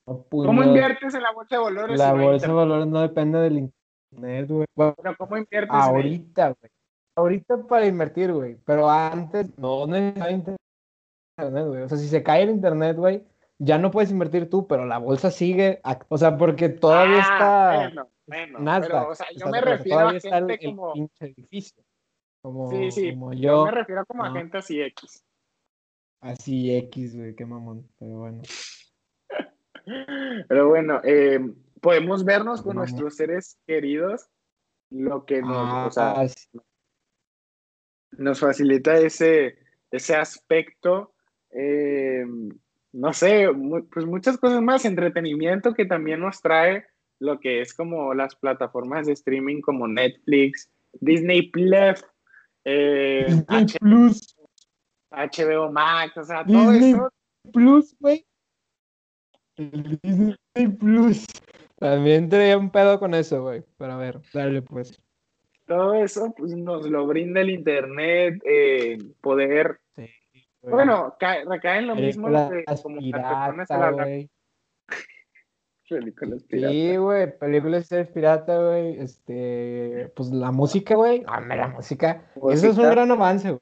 ¿Cómo 0.04 0.64
inviertes 0.64 1.14
en 1.14 1.22
la 1.22 1.32
bolsa 1.32 1.56
de 1.56 1.62
valores? 1.62 1.98
La 1.98 2.12
bolsa 2.14 2.46
de 2.46 2.52
valores 2.52 2.86
no 2.86 3.00
depende 3.02 3.38
del 3.38 3.58
internet, 3.58 4.50
güey. 4.50 4.66
Bueno, 4.74 5.14
¿cómo 5.18 5.36
inviertes? 5.36 5.70
Ahorita, 5.70 6.56
güey. 6.58 6.72
Ahorita 7.16 7.62
para 7.68 7.86
invertir, 7.86 8.32
güey. 8.32 8.56
Pero 8.64 8.88
antes 8.88 9.56
no 9.58 9.86
necesariamente 9.86 10.56
internet, 11.36 11.66
güey. 11.66 11.82
O 11.82 11.88
sea, 11.88 11.98
si 11.98 12.08
se 12.08 12.22
cae 12.22 12.42
el 12.42 12.50
internet, 12.50 12.96
güey, 12.96 13.22
ya 13.58 13.76
no 13.76 13.90
puedes 13.90 14.10
invertir 14.10 14.48
tú, 14.48 14.66
pero 14.66 14.86
la 14.86 14.98
bolsa 14.98 15.30
sigue. 15.30 15.80
O 16.08 16.16
sea, 16.16 16.38
porque 16.38 16.70
todavía 16.70 17.18
ah, 17.18 17.20
está. 17.20 17.76
Bueno, 17.76 18.58
bueno. 18.58 18.80
Pero, 18.80 19.08
o 19.08 19.14
sea, 19.14 19.26
yo 19.36 19.46
me 19.48 19.60
refiero 19.60 20.08
a 20.08 20.12
gente 20.12 20.54
el, 20.54 20.74
como. 20.74 20.94
El 20.94 21.10
edificio. 21.20 21.84
Como, 22.42 22.70
sí, 22.70 22.90
sí. 22.90 23.10
Como 23.10 23.34
yo. 23.34 23.40
yo 23.40 23.64
me 23.66 23.70
refiero 23.72 24.06
como 24.06 24.24
a 24.24 24.32
gente 24.32 24.56
así 24.56 24.80
X. 24.80 25.22
Así 26.20 26.74
X, 26.76 27.16
güey, 27.16 27.34
qué 27.34 27.46
mamón. 27.46 27.88
Pero 27.98 28.18
bueno. 28.18 28.42
Pero 30.48 30.68
bueno, 30.68 31.00
eh, 31.04 31.40
podemos 31.80 32.24
vernos 32.24 32.62
con 32.62 32.76
nuestros 32.76 33.16
seres 33.16 33.58
queridos, 33.66 34.28
lo 34.90 35.24
que 35.24 35.40
nos, 35.40 35.96
ah, 35.98 36.26
nos 38.12 38.40
facilita 38.40 38.98
ese, 38.98 39.58
ese 39.90 40.14
aspecto. 40.14 41.14
Eh, 41.50 42.26
no 42.92 43.12
sé, 43.12 43.48
pues 43.92 44.04
muchas 44.06 44.36
cosas 44.36 44.62
más, 44.62 44.84
entretenimiento 44.84 45.74
que 45.74 45.86
también 45.86 46.20
nos 46.20 46.42
trae 46.42 46.84
lo 47.18 47.38
que 47.38 47.60
es 47.60 47.74
como 47.74 48.14
las 48.14 48.34
plataformas 48.34 49.06
de 49.06 49.12
streaming 49.12 49.60
como 49.60 49.86
Netflix, 49.86 50.70
Disney 51.00 51.50
Plus, 51.50 52.04
eh, 52.64 53.44
Plus. 53.80 54.36
HBO 55.10 55.70
Max, 55.70 56.16
o 56.16 56.24
sea, 56.24 56.44
todo 56.44 56.72
eso. 56.72 57.10
Plus, 57.52 57.96
güey. 57.98 58.24
Disney 59.56 60.36
Plus. 60.78 61.26
También 61.76 62.28
traía 62.28 62.58
un 62.58 62.70
pedo 62.70 62.98
con 62.98 63.14
eso, 63.14 63.42
güey. 63.42 63.64
Pero 63.78 63.92
a 63.92 63.96
ver, 63.96 64.20
dale 64.32 64.62
pues. 64.62 65.00
Todo 65.66 65.94
eso 65.94 66.34
pues, 66.36 66.54
nos 66.56 66.86
lo 66.88 67.06
brinda 67.06 67.40
el 67.40 67.50
internet, 67.50 68.40
eh, 68.44 68.98
poder. 69.20 69.80
Sí, 69.94 70.08
bueno, 70.62 71.16
recae 71.46 71.78
en 71.78 71.86
lo 71.86 71.94
mismo 71.94 72.28
que 72.28 72.64
como 72.82 73.00
Películas 75.88 76.44
piratas. 76.44 76.72
Sí, 76.72 76.96
güey, 76.96 77.38
películas 77.38 77.88
pirata, 78.14 78.62
güey. 78.62 79.00
Este, 79.00 80.12
pues 80.14 80.30
la 80.30 80.52
música, 80.52 80.94
güey. 80.94 81.24
Ah, 81.26 81.40
la 81.40 81.66
música. 81.66 82.30
Eso 82.50 82.68
es 82.68 82.78
un 82.78 82.90
gran 82.90 83.10
avance, 83.10 83.48
güey. 83.48 83.60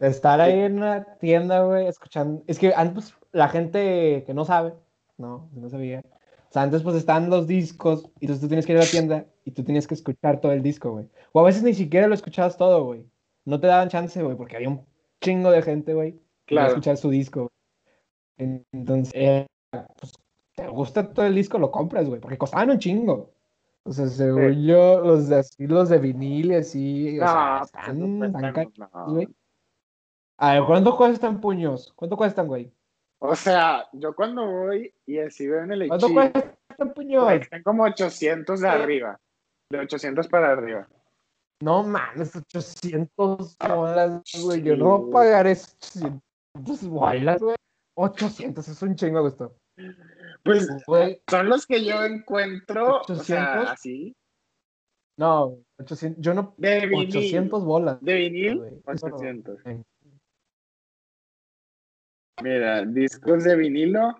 Estar 0.00 0.40
ahí 0.40 0.58
en 0.60 0.78
una 0.78 1.04
tienda, 1.18 1.62
güey, 1.62 1.86
escuchando. 1.86 2.42
Es 2.46 2.58
que 2.58 2.72
antes 2.74 3.14
la 3.32 3.48
gente 3.48 4.24
que 4.26 4.34
no 4.34 4.44
sabe, 4.44 4.72
no, 5.18 5.50
no 5.52 5.68
sabía. 5.68 6.00
O 6.00 6.52
sea, 6.52 6.62
antes 6.62 6.82
pues 6.82 6.96
estaban 6.96 7.30
los 7.30 7.46
discos 7.46 8.10
y 8.18 8.24
entonces 8.24 8.40
tú 8.40 8.48
tienes 8.48 8.66
que 8.66 8.72
ir 8.72 8.78
a 8.78 8.82
la 8.82 8.90
tienda 8.90 9.26
y 9.44 9.52
tú 9.52 9.62
tienes 9.62 9.86
que 9.86 9.94
escuchar 9.94 10.40
todo 10.40 10.52
el 10.52 10.62
disco, 10.62 10.90
güey. 10.90 11.06
O 11.32 11.40
a 11.40 11.44
veces 11.44 11.62
ni 11.62 11.74
siquiera 11.74 12.08
lo 12.08 12.14
escuchabas 12.14 12.56
todo, 12.56 12.84
güey. 12.84 13.06
No 13.44 13.60
te 13.60 13.66
daban 13.66 13.88
chance, 13.88 14.20
güey, 14.22 14.36
porque 14.36 14.56
había 14.56 14.70
un 14.70 14.84
chingo 15.20 15.50
de 15.50 15.62
gente, 15.62 15.94
güey, 15.94 16.18
que 16.46 16.54
iba 16.54 16.64
a 16.64 16.68
escuchar 16.68 16.96
su 16.96 17.10
disco. 17.10 17.52
Entonces, 18.36 19.12
eh, 19.14 19.46
pues 20.00 20.12
te 20.56 20.66
gusta 20.66 21.12
todo 21.12 21.26
el 21.26 21.34
disco, 21.34 21.58
lo 21.58 21.70
compras, 21.70 22.08
güey, 22.08 22.20
porque 22.20 22.38
costaban 22.38 22.70
un 22.70 22.78
chingo. 22.78 23.32
O 23.84 23.92
sea, 23.92 24.08
según 24.08 24.66
yo, 24.66 25.00
los 25.00 25.28
de 25.28 25.36
así, 25.36 25.66
los 25.66 25.88
de 25.88 25.98
vinil 25.98 26.52
y 26.52 26.54
así, 26.54 27.20
o 27.20 27.26
sea, 27.26 27.58
pues, 27.60 27.72
están, 27.72 28.32
güey. 29.06 29.28
A 30.42 30.54
ver, 30.54 30.64
¿cuánto 30.64 30.96
cuestan 30.96 31.38
puños? 31.38 31.92
¿Cuánto 31.94 32.16
cuestan, 32.16 32.46
güey? 32.46 32.72
O 33.18 33.36
sea, 33.36 33.86
yo 33.92 34.14
cuando 34.14 34.46
voy 34.46 34.90
y 35.04 35.18
así 35.18 35.46
veo 35.46 35.64
en 35.64 35.72
el 35.72 35.86
¿Cuánto 35.88 36.10
cuestan 36.10 36.94
puños? 36.94 37.30
Están 37.32 37.62
como 37.62 37.84
800 37.84 38.58
de 38.58 38.68
arriba. 38.68 39.20
De 39.70 39.80
800 39.80 40.28
para 40.28 40.52
arriba. 40.52 40.88
No 41.62 41.82
mames, 41.82 42.34
800 42.34 43.58
bolas, 43.58 44.22
güey. 44.42 44.62
Yo 44.62 44.78
no 44.78 44.98
voy 44.98 45.10
a 45.10 45.12
pagar 45.12 45.46
esos 45.46 45.76
800 46.54 46.88
bolas, 46.88 47.42
güey. 47.42 47.56
800, 47.98 48.66
es 48.66 48.82
un 48.82 48.96
chingo, 48.96 49.20
gusto. 49.20 49.54
Pues 50.42 50.66
son 51.28 51.50
los 51.50 51.66
que 51.66 51.84
yo 51.84 52.02
encuentro. 52.02 53.02
800. 53.02 53.68
así. 53.68 54.16
No, 55.18 55.58
800, 55.78 56.24
yo 56.24 56.32
no. 56.32 56.54
De 56.56 56.86
vinil. 56.86 57.08
800 57.10 57.62
bolas. 57.62 58.00
De 58.00 58.14
vinil, 58.14 58.80
800. 58.86 59.60
Mira, 62.42 62.84
discos 62.84 63.44
de 63.44 63.56
vinilo. 63.56 64.14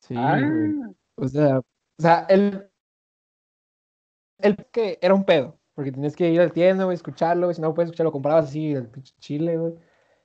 Sí, 0.00 0.14
ah. 0.16 0.40
O 1.16 1.28
sea, 1.28 1.58
o 1.58 1.64
sea, 1.98 2.26
el. 2.28 2.68
El 4.38 4.56
que 4.72 4.98
era 5.00 5.14
un 5.14 5.24
pedo. 5.24 5.58
Porque 5.74 5.90
tienes 5.90 6.14
que 6.14 6.30
ir 6.30 6.40
al 6.40 6.52
tienda, 6.52 6.84
güey, 6.84 6.94
escucharlo, 6.94 7.46
güey. 7.46 7.54
Si 7.54 7.62
no 7.62 7.74
puedes 7.74 7.88
escucharlo, 7.88 8.12
comprabas 8.12 8.46
así 8.46 8.72
el 8.72 8.90
chile, 9.18 9.56
güey 9.56 9.74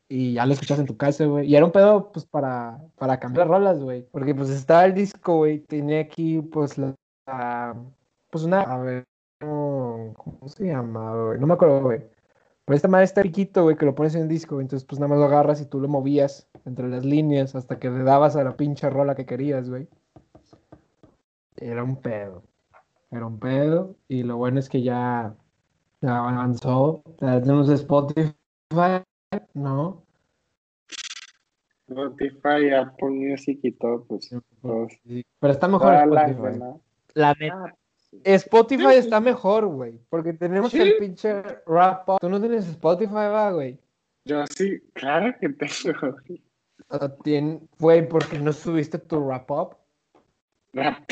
y 0.10 0.34
ya 0.34 0.46
lo 0.46 0.54
escuchas 0.54 0.80
en 0.80 0.88
tu 0.88 0.98
casa, 0.98 1.26
güey. 1.26 1.48
Y 1.48 1.56
era 1.56 1.66
un 1.66 1.72
pedo, 1.72 2.12
pues, 2.12 2.26
para, 2.26 2.82
para 2.98 3.20
cambiar 3.20 3.48
rolas, 3.48 3.80
güey. 3.80 4.02
Porque, 4.12 4.34
pues, 4.34 4.50
estaba 4.50 4.86
el 4.86 4.96
disco, 4.96 5.38
güey. 5.38 5.60
Tenía 5.60 6.02
aquí, 6.02 6.42
pues, 6.42 6.78
la, 6.80 6.96
pues, 8.32 8.44
una, 8.44 8.62
a 8.62 8.78
ver, 8.80 9.06
¿cómo, 9.40 10.16
se 10.48 10.66
llama, 10.66 11.16
güey? 11.16 11.40
No 11.40 11.46
me 11.46 11.54
acuerdo, 11.54 11.82
güey. 11.84 12.02
Pero 12.70 12.76
esta 12.76 12.88
madre 12.88 13.06
está 13.06 13.24
riquito, 13.24 13.64
güey, 13.64 13.76
que 13.76 13.86
lo 13.88 13.96
pones 13.96 14.14
en 14.14 14.22
el 14.22 14.28
disco, 14.28 14.62
Entonces, 14.62 14.86
pues, 14.88 15.00
nada 15.00 15.10
más 15.10 15.18
lo 15.18 15.26
agarras 15.26 15.60
y 15.60 15.66
tú 15.66 15.80
lo 15.80 15.88
movías 15.88 16.48
entre 16.66 16.88
las 16.88 17.04
líneas 17.04 17.56
hasta 17.56 17.80
que 17.80 17.90
le 17.90 18.04
dabas 18.04 18.36
a 18.36 18.44
la 18.44 18.56
pinche 18.56 18.88
rola 18.92 19.16
que 19.16 19.26
querías, 19.26 19.72
güey. 19.72 19.88
Era 21.58 21.84
un 21.84 21.96
pedo. 22.00 22.44
Era 23.10 23.26
un 23.26 23.40
pedo. 23.40 23.96
Y 24.08 24.22
lo 24.22 24.38
bueno 24.38 24.60
es 24.60 24.70
que 24.70 24.84
ya, 24.84 25.36
ya 26.02 26.20
avanzó. 26.20 27.02
Ya 27.20 27.42
tenemos 27.42 27.70
Spotify 27.70 28.36
no. 29.56 30.04
Spotify, 31.88 32.70
Apple 32.70 33.10
Music 33.10 33.62
y 33.64 33.72
todo, 33.72 34.04
pues. 34.04 34.30
Pero 34.62 35.52
está 35.52 35.68
mejor 35.68 35.96
Spotify. 35.96 36.60
La, 37.16 37.32
ah, 37.32 37.74
Spotify 38.24 38.96
está 38.96 39.20
mejor, 39.20 39.68
güey. 39.68 40.00
Porque 40.10 40.34
tenemos 40.34 40.74
el 40.74 40.98
pinche 40.98 41.42
rap 41.66 42.10
up. 42.10 42.20
Tú 42.20 42.30
no 42.30 42.40
tienes 42.40 42.68
Spotify, 42.68 43.14
va, 43.14 43.52
güey. 43.52 43.80
Yo 44.26 44.46
sí, 44.48 44.80
claro 44.94 45.34
que 45.40 45.50
tengo. 45.50 46.16
Güey, 47.80 48.08
¿por 48.08 48.28
qué 48.28 48.40
no 48.40 48.54
subiste 48.54 48.98
tu 48.98 49.28
rap 49.28 49.52
up? 49.52 49.76
Rap 50.74 51.04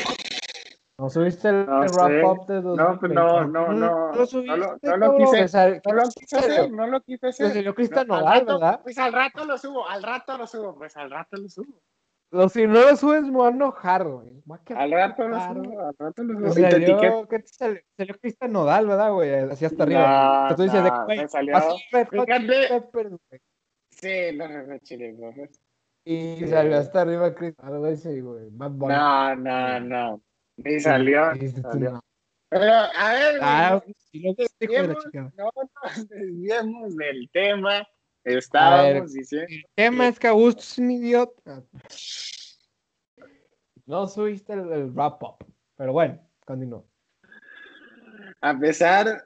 ¿No 0.98 1.08
subiste 1.08 1.48
el, 1.48 1.64
wrap-up 1.64 2.46
de 2.48 2.60
dos 2.60 2.76
No, 2.76 2.98
pues 2.98 3.12
no, 3.12 3.44
no, 3.44 3.72
no. 3.72 4.10
No 4.10 4.12
lo 4.12 4.26
subiste, 4.26 4.50
no 4.50 4.56
lo, 4.56 4.78
no 4.82 4.96
lo 4.96 5.16
quise, 5.16 5.46
no 5.86 5.94
lo 5.94 6.08
quise 6.08 6.36
hacer, 6.36 6.70
no 6.72 6.86
lo 6.88 7.00
quise 7.02 7.28
hacer. 7.28 7.52
Pues 7.52 7.64
yo 7.64 7.74
Cristian 7.74 8.08
Nodal, 8.08 8.44
¿verdad? 8.44 8.80
Pues 8.82 8.98
al 8.98 9.12
rato 9.12 9.44
lo 9.44 9.56
subo, 9.58 9.88
al 9.88 10.02
rato 10.02 10.36
lo 10.36 10.48
subo, 10.48 10.74
pues 10.74 10.96
al 10.96 11.08
rato 11.08 11.36
lo 11.36 11.48
subo. 11.48 11.80
Lo, 12.30 12.48
si 12.48 12.66
no 12.66 12.74
lo 12.74 12.96
subes, 12.96 13.22
me 13.22 13.30
voy 13.30 13.46
a 13.46 13.50
enojar, 13.50 14.06
güey. 14.06 14.42
Al 14.76 14.90
rato 14.90 15.26
lo 15.26 15.40
subo, 15.40 15.80
al 15.80 15.94
rato 15.98 16.22
lo 16.24 16.34
subo. 16.34 16.48
O 16.48 16.52
sea, 16.52 16.70
yo, 16.78 17.26
¿qué 17.28 17.38
te 17.38 17.48
salió? 17.48 17.80
Salió 17.96 18.14
Cristian 18.20 18.52
Nodal, 18.52 18.86
¿verdad, 18.86 19.12
güey? 19.12 19.32
Así 19.32 19.64
hasta 19.64 19.82
arriba. 19.82 20.54
Tú 20.54 20.62
dices, 20.62 20.84
de, 20.84 20.90
me 21.06 21.28
salió, 21.28 21.56
así, 21.56 21.82
Sí, 23.90 24.32
los 24.32 24.48
Red 24.48 24.80
Chili 24.82 25.16
Y 26.04 26.46
salió 26.46 26.78
hasta 26.78 27.00
arriba 27.00 27.34
Cristian 27.34 27.72
Nodal, 27.72 28.22
güey. 28.22 28.50
No, 28.50 29.34
no, 29.36 29.80
no. 29.80 30.22
Me 30.56 30.80
salió. 30.80 31.30
Pero, 32.50 32.64
a 32.64 33.12
ver, 33.12 33.38
ah, 33.42 33.82
no, 34.14 34.32
nos 35.84 36.08
desviemos 36.08 36.96
del 36.96 37.30
tema. 37.30 37.86
Estábamos 38.24 39.12
diciendo. 39.12 39.46
El 39.48 39.64
tema 39.74 40.08
es 40.08 40.18
que 40.18 40.28
Augusto 40.28 40.60
es 40.60 40.78
un 40.78 40.90
idiota. 40.90 41.64
No 43.86 44.06
subiste 44.06 44.52
el, 44.52 44.90
wrap-up. 44.90 45.36
Pero 45.76 45.92
bueno, 45.92 46.20
continúo. 46.44 46.86
A 48.40 48.58
pesar 48.58 49.24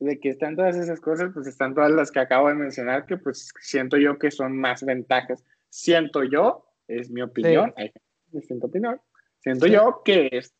de 0.00 0.18
que 0.18 0.30
están 0.30 0.56
todas 0.56 0.76
esas 0.76 1.00
cosas, 1.00 1.30
pues 1.32 1.46
están 1.46 1.74
todas 1.74 1.90
las 1.90 2.10
que 2.10 2.20
acabo 2.20 2.48
de 2.48 2.54
mencionar, 2.54 3.06
que 3.06 3.18
pues 3.18 3.52
siento 3.60 3.98
yo 3.98 4.18
que 4.18 4.30
son 4.30 4.56
más 4.56 4.84
ventajas. 4.84 5.44
Siento 5.68 6.24
yo, 6.24 6.66
es 6.88 7.10
mi 7.10 7.22
opinión, 7.22 7.72
hay 7.76 7.92
distinta 8.28 8.66
opinión, 8.66 9.00
siento 9.38 9.66
yo 9.66 10.02
que 10.04 10.28
es 10.32 10.54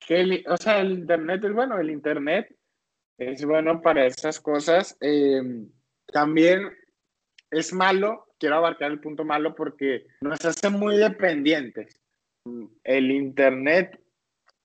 que 0.00 0.44
o 0.48 0.56
sea, 0.56 0.80
el 0.80 0.92
Internet 0.92 1.44
es 1.44 1.52
bueno, 1.52 1.78
el 1.78 1.90
Internet 1.90 2.54
es 3.16 3.44
bueno 3.44 3.80
para 3.80 4.06
esas 4.06 4.40
cosas. 4.40 4.96
Em, 5.00 5.70
también 6.06 6.70
es 7.50 7.72
malo, 7.72 8.26
quiero 8.38 8.56
abarcar 8.56 8.90
el 8.90 9.00
punto 9.00 9.24
malo 9.24 9.54
porque 9.54 10.06
nos 10.20 10.44
hace 10.44 10.68
muy 10.70 10.96
dependientes. 10.96 12.00
El 12.84 13.10
Internet, 13.10 14.00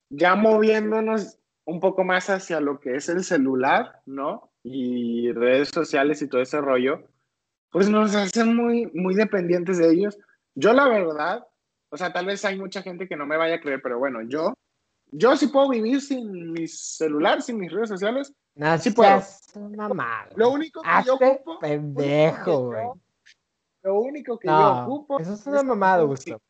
ya 0.09 0.35
moviéndonos 0.35 1.39
un 1.65 1.79
poco 1.79 2.03
más 2.03 2.29
hacia 2.29 2.59
lo 2.59 2.79
que 2.79 2.95
es 2.95 3.09
el 3.09 3.23
celular, 3.23 4.01
¿no? 4.05 4.51
Y 4.63 5.31
redes 5.31 5.69
sociales 5.69 6.21
y 6.21 6.29
todo 6.29 6.41
ese 6.41 6.61
rollo, 6.61 7.07
pues 7.71 7.89
nos 7.89 8.15
hace 8.15 8.43
muy, 8.43 8.87
muy 8.93 9.15
dependientes 9.15 9.77
de 9.77 9.91
ellos. 9.91 10.17
Yo 10.53 10.73
la 10.73 10.87
verdad, 10.87 11.45
o 11.89 11.97
sea, 11.97 12.13
tal 12.13 12.27
vez 12.27 12.45
hay 12.45 12.57
mucha 12.57 12.81
gente 12.81 13.07
que 13.07 13.17
no 13.17 13.25
me 13.25 13.37
vaya 13.37 13.55
a 13.55 13.59
creer, 13.59 13.81
pero 13.81 13.99
bueno, 13.99 14.21
yo 14.21 14.53
yo 15.11 15.35
sí 15.37 15.47
puedo 15.47 15.69
vivir 15.69 16.01
sin 16.01 16.51
mi 16.51 16.67
celular, 16.67 17.41
sin 17.41 17.57
mis 17.57 17.71
redes 17.71 17.89
sociales. 17.89 18.33
No, 18.55 18.77
sí 18.77 18.91
puedo. 18.91 19.21
Mamá. 19.75 20.27
Lo 20.35 20.49
único 20.49 20.81
que 20.81 20.89
yo 21.05 21.15
ocupo. 21.15 21.59
Pendejo, 21.59 22.67
güey. 22.67 22.87
Lo 23.83 23.99
único 23.99 24.39
que 24.39 24.47
yo 24.47 24.83
ocupo. 24.83 25.19
Eso 25.19 25.33
es 25.33 25.45
una 25.47 25.63
mamada, 25.63 26.03
Gusto. 26.03 26.41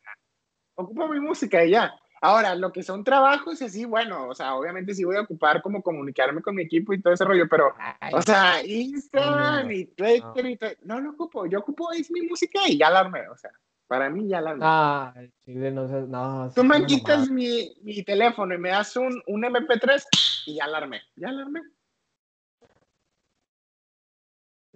Ocupo 0.76 1.08
mi 1.08 1.20
música 1.20 1.64
y 1.64 1.70
ya. 1.70 1.92
Ahora, 2.22 2.54
lo 2.54 2.72
que 2.72 2.82
son 2.82 3.04
trabajos, 3.04 3.60
así, 3.60 3.84
bueno, 3.84 4.28
o 4.28 4.34
sea, 4.34 4.54
obviamente 4.54 4.94
sí 4.94 5.04
voy 5.04 5.16
a 5.16 5.20
ocupar 5.20 5.60
como 5.60 5.82
comunicarme 5.82 6.40
con 6.40 6.54
mi 6.54 6.62
equipo 6.62 6.94
y 6.94 7.00
todo 7.00 7.12
ese 7.12 7.24
rollo, 7.24 7.46
pero, 7.48 7.74
o 8.12 8.22
sea, 8.22 8.64
Instagram 8.64 9.70
y 9.70 9.84
Twitter 9.84 10.46
y 10.46 10.56
todo, 10.56 10.70
no 10.84 10.98
lo 10.98 11.10
ocupo, 11.10 11.46
yo 11.46 11.58
ocupo 11.58 11.92
es 11.92 12.10
mi 12.10 12.22
música 12.22 12.60
y 12.66 12.78
ya 12.78 12.90
la 12.90 13.00
armé, 13.00 13.28
o 13.28 13.36
sea. 13.36 13.50
Para 13.86 14.10
mí 14.10 14.26
ya 14.26 14.40
la. 14.40 14.56
Ah, 14.60 15.14
chile 15.44 15.70
no 15.70 15.86
sé. 15.86 16.02
No, 16.08 16.50
Tú 16.52 16.64
me 16.64 16.84
quitas 16.86 17.30
mi, 17.30 17.72
mi, 17.82 18.02
teléfono 18.02 18.52
y 18.52 18.58
me 18.58 18.70
das 18.70 18.96
un, 18.96 19.22
un 19.28 19.42
MP3 19.42 20.04
y 20.46 20.56
ya 20.56 20.66
la 20.66 20.78
armé. 20.78 21.02
Ya 21.14 21.30
la 21.30 21.42
armé. 21.42 21.60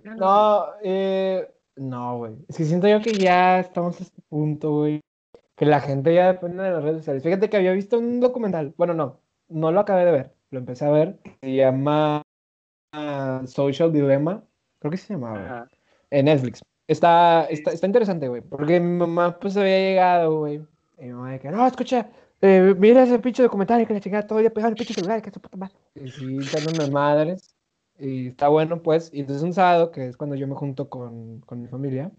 No, 0.04 0.66
eh, 0.82 1.48
No, 1.76 2.18
güey. 2.18 2.34
Es 2.48 2.56
que 2.56 2.64
siento 2.64 2.88
yo 2.88 3.00
que 3.00 3.12
ya 3.14 3.60
estamos 3.60 4.00
a 4.00 4.04
este 4.04 4.22
punto, 4.28 4.70
güey. 4.72 5.00
Que 5.56 5.66
la 5.66 5.80
gente 5.80 6.14
ya 6.14 6.32
depende 6.32 6.62
de 6.62 6.70
las 6.70 6.82
redes 6.82 6.98
sociales. 6.98 7.22
Fíjate 7.22 7.50
que 7.50 7.56
había 7.56 7.72
visto 7.72 7.98
un 7.98 8.20
documental. 8.20 8.74
Bueno, 8.76 8.94
no. 8.94 9.20
No 9.48 9.72
lo 9.72 9.80
acabé 9.80 10.04
de 10.04 10.12
ver. 10.12 10.34
Lo 10.50 10.58
empecé 10.58 10.84
a 10.84 10.90
ver. 10.90 11.18
Se 11.40 11.54
llama 11.54 12.22
ah, 12.92 13.42
Social 13.46 13.92
Dilemma. 13.92 14.42
Creo 14.78 14.90
que 14.90 14.96
se 14.96 15.14
llamaba. 15.14 15.68
En 16.10 16.24
Netflix. 16.24 16.62
Está, 16.88 17.44
está, 17.44 17.70
está 17.70 17.86
interesante, 17.86 18.26
güey. 18.26 18.40
Porque 18.40 18.80
mi 18.80 18.98
mamá, 18.98 19.38
pues, 19.38 19.56
había 19.56 19.78
llegado, 19.78 20.38
güey. 20.40 20.60
Y 20.98 21.04
mi 21.04 21.12
mamá 21.12 21.38
que, 21.38 21.50
no, 21.50 21.64
escucha, 21.66 22.10
eh, 22.40 22.74
mira 22.76 23.04
ese 23.04 23.18
pinche 23.18 23.42
documental 23.42 23.86
que 23.86 23.94
le 23.94 24.00
chingada 24.00 24.26
todo 24.26 24.38
el 24.38 24.44
día 24.44 24.52
pegando 24.52 24.72
el 24.72 24.76
pinche 24.76 24.94
celular, 24.94 25.22
que 25.22 25.30
su 25.30 25.40
puta 25.40 25.56
madre. 25.56 25.74
Y 25.94 26.08
sí, 26.08 26.38
están 26.38 26.62
unas 26.74 26.90
madres. 26.90 27.54
Y 28.00 28.28
está 28.28 28.48
bueno, 28.48 28.82
pues. 28.82 29.10
Y 29.12 29.20
entonces 29.20 29.42
un 29.42 29.52
sábado, 29.52 29.90
que 29.90 30.08
es 30.08 30.16
cuando 30.16 30.34
yo 30.34 30.48
me 30.48 30.54
junto 30.54 30.88
con, 30.88 31.40
con 31.40 31.60
mi 31.60 31.68
familia, 31.68 32.10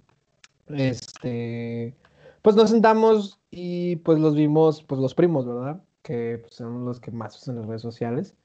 este, 0.67 1.95
pues 2.41 2.55
nos 2.55 2.69
sentamos 2.69 3.39
y 3.49 3.97
pues 3.97 4.19
los 4.19 4.35
vimos, 4.35 4.83
pues 4.83 5.01
los 5.01 5.15
primos, 5.15 5.47
¿verdad? 5.47 5.81
Que 6.03 6.37
pues, 6.41 6.53
son 6.53 6.85
los 6.85 6.99
que 6.99 7.11
más 7.11 7.35
usan 7.37 7.57
las 7.57 7.65
redes 7.65 7.81
sociales. 7.81 8.35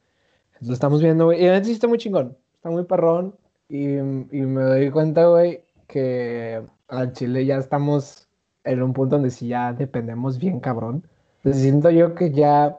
Lo 0.60 0.72
estamos 0.72 1.02
viendo, 1.02 1.26
güey. 1.26 1.42
Y 1.42 1.46
además 1.46 1.68
está 1.68 1.86
muy 1.86 1.98
chingón. 1.98 2.36
Está 2.54 2.70
muy 2.70 2.84
parrón. 2.84 3.36
Y, 3.68 3.96
y 3.96 4.00
me 4.00 4.62
doy 4.62 4.90
cuenta, 4.90 5.26
güey, 5.26 5.62
que 5.88 6.62
al 6.88 7.12
Chile 7.12 7.44
ya 7.44 7.58
estamos 7.58 8.28
en 8.64 8.82
un 8.82 8.94
punto 8.94 9.16
donde 9.16 9.30
sí 9.30 9.48
ya 9.48 9.74
dependemos 9.74 10.38
bien, 10.38 10.60
cabrón. 10.60 11.06
Entonces 11.38 11.62
siento 11.62 11.90
yo 11.90 12.14
que 12.14 12.32
ya, 12.32 12.78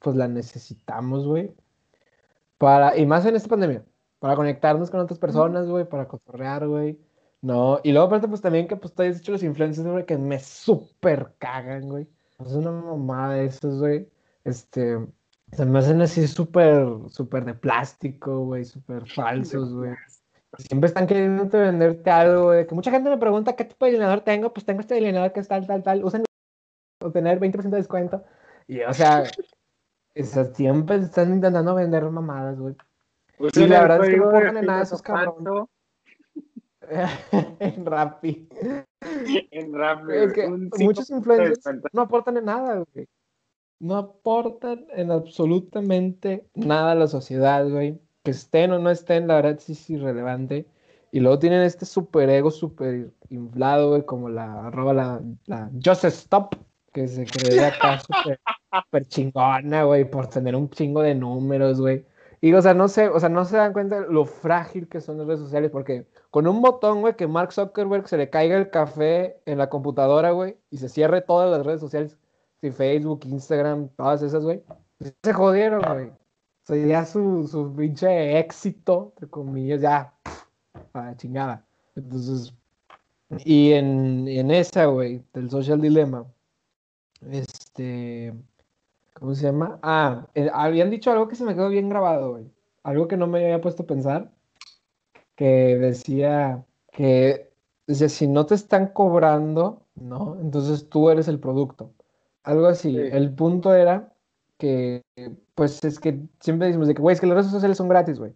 pues 0.00 0.16
la 0.16 0.28
necesitamos, 0.28 1.26
güey. 1.26 1.52
Para, 2.56 2.96
y 2.96 3.04
más 3.06 3.26
en 3.26 3.36
esta 3.36 3.48
pandemia 3.48 3.82
para 4.18 4.36
conectarnos 4.36 4.90
con 4.90 5.00
otras 5.00 5.18
personas, 5.18 5.66
güey, 5.68 5.88
para 5.88 6.08
cotorrear, 6.08 6.66
güey. 6.66 6.98
No, 7.40 7.80
y 7.84 7.92
luego 7.92 8.08
aparte, 8.08 8.28
pues 8.28 8.40
también 8.40 8.66
que 8.66 8.76
pues 8.76 8.92
has 8.98 9.18
dicho 9.18 9.32
los 9.32 9.42
influencers, 9.42 9.86
güey, 9.86 10.06
que 10.06 10.18
me 10.18 10.40
súper 10.40 11.34
cagan, 11.38 11.88
güey. 11.88 12.08
Es 12.44 12.52
una 12.52 12.72
mamada 12.72 13.34
de 13.34 13.46
esos, 13.46 13.78
güey. 13.78 14.08
Este, 14.44 14.98
se 15.52 15.64
me 15.64 15.78
hacen 15.78 16.00
así 16.02 16.26
súper, 16.26 16.86
súper 17.08 17.44
de 17.44 17.54
plástico, 17.54 18.44
güey, 18.44 18.64
súper 18.64 19.06
falsos, 19.14 19.72
güey. 19.72 19.94
Siempre 20.56 20.88
están 20.88 21.06
queriendo 21.06 21.46
venderte 21.46 22.10
algo, 22.10 22.44
güey. 22.46 22.66
Que 22.66 22.74
mucha 22.74 22.90
gente 22.90 23.10
me 23.10 23.18
pregunta 23.18 23.54
qué 23.54 23.64
tipo 23.64 23.84
de 23.84 23.92
delineador 23.92 24.22
tengo. 24.22 24.52
Pues 24.52 24.64
tengo 24.64 24.80
este 24.80 24.94
delineador 24.94 25.32
que 25.32 25.40
es 25.40 25.48
tal, 25.48 25.66
tal, 25.66 25.82
tal. 25.82 26.04
Usen 26.04 26.24
obtener 27.00 27.38
20% 27.38 27.70
de 27.70 27.76
descuento. 27.76 28.24
Y, 28.66 28.80
o 28.82 28.92
sea, 28.94 29.24
siempre 30.54 30.96
están 30.96 31.34
intentando 31.34 31.74
vender 31.74 32.04
mamadas, 32.04 32.58
güey. 32.58 32.74
Pues 33.38 33.56
y 33.56 33.66
la 33.66 33.82
verdad 33.82 34.04
es 34.04 34.10
que 34.10 34.16
no 34.16 34.28
aportan 34.28 34.56
en 34.56 34.66
nada 34.66 34.82
esos 34.82 35.02
cabrones. 35.02 35.68
en 37.60 37.86
Rappi. 37.86 38.48
En 39.50 39.74
Rappi. 39.74 40.12
Es 40.12 40.32
que 40.32 40.48
muchos 40.48 41.10
influencers 41.10 41.60
no 41.92 42.02
aportan 42.02 42.36
en 42.36 42.46
nada, 42.46 42.84
güey. 42.92 43.06
No 43.80 43.96
aportan 43.96 44.86
en 44.90 45.12
absolutamente 45.12 46.46
nada 46.54 46.92
a 46.92 46.94
la 46.96 47.06
sociedad, 47.06 47.68
güey. 47.68 48.00
Que 48.24 48.32
estén 48.32 48.72
o 48.72 48.78
no 48.78 48.90
estén, 48.90 49.28
la 49.28 49.36
verdad 49.36 49.58
sí 49.60 49.72
es 49.72 49.90
irrelevante. 49.90 50.66
Y 51.12 51.20
luego 51.20 51.38
tienen 51.38 51.62
este 51.62 51.86
super 51.86 52.28
ego 52.28 52.50
super 52.50 53.10
inflado, 53.30 53.90
güey, 53.90 54.04
como 54.04 54.28
la 54.28 54.66
arroba 54.66 54.92
la, 54.92 55.22
la 55.46 55.70
Just 55.82 56.04
Stop, 56.04 56.56
que 56.92 57.06
se 57.08 57.24
cree 57.24 57.64
acá 57.64 58.00
súper 58.00 58.40
super 58.72 59.06
chingona, 59.06 59.84
güey, 59.84 60.10
por 60.10 60.28
tener 60.28 60.56
un 60.56 60.68
chingo 60.70 61.02
de 61.02 61.14
números, 61.14 61.80
güey. 61.80 62.04
Y, 62.40 62.52
o 62.52 62.62
sea, 62.62 62.74
no 62.74 62.88
sé, 62.88 63.08
o 63.08 63.18
sea, 63.18 63.28
no 63.28 63.44
se 63.44 63.56
dan 63.56 63.72
cuenta 63.72 64.00
lo 64.00 64.24
frágil 64.24 64.88
que 64.88 65.00
son 65.00 65.18
las 65.18 65.26
redes 65.26 65.40
sociales, 65.40 65.70
porque 65.70 66.06
con 66.30 66.46
un 66.46 66.62
botón, 66.62 67.00
güey, 67.00 67.16
que 67.16 67.26
Mark 67.26 67.52
Zuckerberg 67.52 68.06
se 68.08 68.16
le 68.16 68.30
caiga 68.30 68.56
el 68.56 68.70
café 68.70 69.40
en 69.44 69.58
la 69.58 69.68
computadora, 69.68 70.30
güey, 70.30 70.56
y 70.70 70.78
se 70.78 70.88
cierre 70.88 71.20
todas 71.20 71.50
las 71.50 71.66
redes 71.66 71.80
sociales, 71.80 72.16
si 72.60 72.70
Facebook, 72.70 73.20
Instagram, 73.24 73.88
todas 73.96 74.22
esas, 74.22 74.44
güey, 74.44 74.62
pues 74.98 75.14
se 75.22 75.32
jodieron, 75.32 75.82
güey. 75.82 76.08
O 76.08 76.14
sea, 76.62 76.76
ya 76.86 77.04
su, 77.06 77.48
su 77.48 77.74
pinche 77.74 78.38
éxito, 78.38 79.12
entre 79.14 79.28
comillas, 79.28 79.80
ya, 79.80 80.14
a 80.92 81.04
la 81.04 81.16
chingada. 81.16 81.66
Entonces, 81.96 82.52
y 83.44 83.72
en, 83.72 84.28
en 84.28 84.50
esa, 84.50 84.86
güey, 84.86 85.22
del 85.32 85.50
social 85.50 85.80
dilemma, 85.80 86.26
este, 87.30 88.34
¿Cómo 89.18 89.34
se 89.34 89.46
llama? 89.46 89.78
Ah, 89.82 90.26
eh, 90.34 90.50
habían 90.52 90.90
dicho 90.90 91.10
algo 91.10 91.28
que 91.28 91.36
se 91.36 91.44
me 91.44 91.54
quedó 91.54 91.68
bien 91.68 91.88
grabado, 91.88 92.32
güey. 92.32 92.50
Algo 92.84 93.08
que 93.08 93.16
no 93.16 93.26
me 93.26 93.42
había 93.44 93.60
puesto 93.60 93.82
a 93.82 93.86
pensar. 93.86 94.30
Que 95.34 95.76
decía 95.76 96.64
que 96.92 97.50
decía, 97.86 98.08
si 98.08 98.26
no 98.26 98.46
te 98.46 98.54
están 98.54 98.88
cobrando, 98.88 99.82
¿no? 99.94 100.36
Entonces 100.40 100.88
tú 100.88 101.10
eres 101.10 101.28
el 101.28 101.40
producto. 101.40 101.92
Algo 102.44 102.66
así. 102.66 102.96
El 102.96 103.34
punto 103.34 103.74
era 103.74 104.12
que, 104.56 105.02
pues 105.54 105.84
es 105.84 105.98
que 105.98 106.20
siempre 106.40 106.68
decimos 106.68 106.88
de 106.88 106.94
que, 106.94 107.02
güey, 107.02 107.14
es 107.14 107.20
que 107.20 107.26
las 107.26 107.36
redes 107.36 107.50
sociales 107.50 107.76
son 107.76 107.88
gratis, 107.88 108.18
güey. 108.18 108.34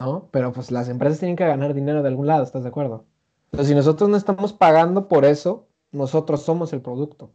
No, 0.00 0.28
pero 0.30 0.52
pues 0.52 0.70
las 0.70 0.88
empresas 0.88 1.20
tienen 1.20 1.36
que 1.36 1.46
ganar 1.46 1.74
dinero 1.74 2.02
de 2.02 2.08
algún 2.08 2.26
lado, 2.26 2.42
¿estás 2.44 2.62
de 2.64 2.68
acuerdo? 2.68 3.04
Entonces, 3.52 3.68
si 3.68 3.74
nosotros 3.74 4.10
no 4.10 4.16
estamos 4.16 4.52
pagando 4.52 5.08
por 5.08 5.24
eso, 5.24 5.66
nosotros 5.92 6.42
somos 6.42 6.72
el 6.72 6.82
producto. 6.82 7.30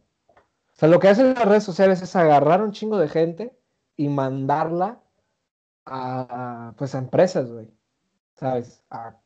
O 0.80 0.82
sea, 0.82 0.88
lo 0.88 0.98
que 0.98 1.08
hacen 1.08 1.34
las 1.34 1.44
redes 1.44 1.64
sociales 1.64 2.00
es 2.00 2.16
agarrar 2.16 2.62
un 2.62 2.72
chingo 2.72 2.96
de 2.96 3.06
gente 3.06 3.54
y 3.98 4.08
mandarla 4.08 5.02
a, 5.84 6.72
pues 6.78 6.94
a 6.94 6.98
empresas, 6.98 7.52
güey. 7.52 7.70
¿Sabes? 8.36 8.82
A 8.88 9.18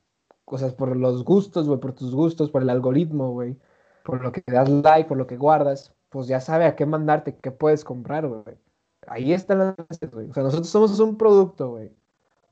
cosas 0.44 0.74
por 0.74 0.96
los 0.96 1.22
gustos, 1.22 1.68
güey, 1.68 1.78
por 1.78 1.92
tus 1.92 2.12
gustos, 2.12 2.50
por 2.50 2.62
el 2.62 2.70
algoritmo, 2.70 3.30
güey. 3.30 3.56
Por 4.04 4.20
lo 4.20 4.32
que 4.32 4.42
das 4.48 4.68
like, 4.68 5.08
por 5.08 5.16
lo 5.16 5.28
que 5.28 5.36
guardas, 5.36 5.94
pues 6.08 6.26
ya 6.26 6.40
sabe 6.40 6.64
a 6.64 6.74
qué 6.74 6.86
mandarte, 6.86 7.36
qué 7.36 7.52
puedes 7.52 7.84
comprar, 7.84 8.26
güey. 8.26 8.58
Ahí 9.06 9.32
están 9.32 9.58
las 9.60 9.76
güey. 10.10 10.30
O 10.30 10.34
sea, 10.34 10.42
nosotros 10.42 10.68
somos 10.68 10.98
un 10.98 11.16
producto, 11.16 11.70
güey. 11.70 11.92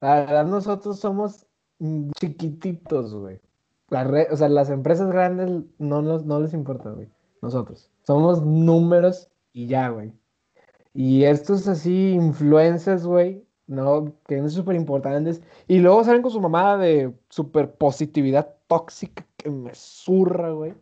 La 0.01 0.15
verdad, 0.21 0.47
nosotros 0.47 1.01
somos 1.01 1.45
chiquititos, 2.21 3.13
güey. 3.17 3.41
o 4.31 4.37
sea, 4.37 4.49
las 4.49 4.71
empresas 4.71 5.09
grandes 5.11 5.65
no, 5.79 6.03
nos, 6.03 6.25
no 6.25 6.39
les 6.39 6.55
importa, 6.55 6.91
güey. 6.91 7.09
Nosotros. 7.41 7.92
Somos 8.07 8.43
números 8.43 9.29
y 9.53 9.67
ya, 9.67 9.89
güey. 9.89 10.13
Y 10.95 11.25
estos 11.25 11.69
así, 11.69 12.13
influencers, 12.13 13.07
güey, 13.07 13.45
¿no? 13.67 14.15
Que 14.27 14.39
son 14.39 14.51
súper 14.51 14.77
importantes. 14.77 15.43
Y 15.69 15.79
luego 15.79 16.05
salen 16.05 16.23
con 16.23 16.31
su 16.31 16.41
mamada 16.41 16.79
de 16.79 17.15
súper 17.29 17.75
positividad 17.75 18.57
tóxica 18.67 19.27
que 19.37 19.51
me 19.51 19.75
zurra, 19.75 20.51
güey. 20.51 20.75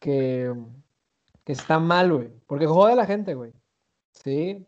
Que, 0.00 0.54
que 1.44 1.52
está 1.52 1.78
mal, 1.78 2.12
güey. 2.12 2.30
Porque 2.46 2.66
jode 2.66 2.92
a 2.92 2.96
la 2.96 3.06
gente, 3.06 3.34
güey. 3.34 3.52
¿Sí? 4.12 4.66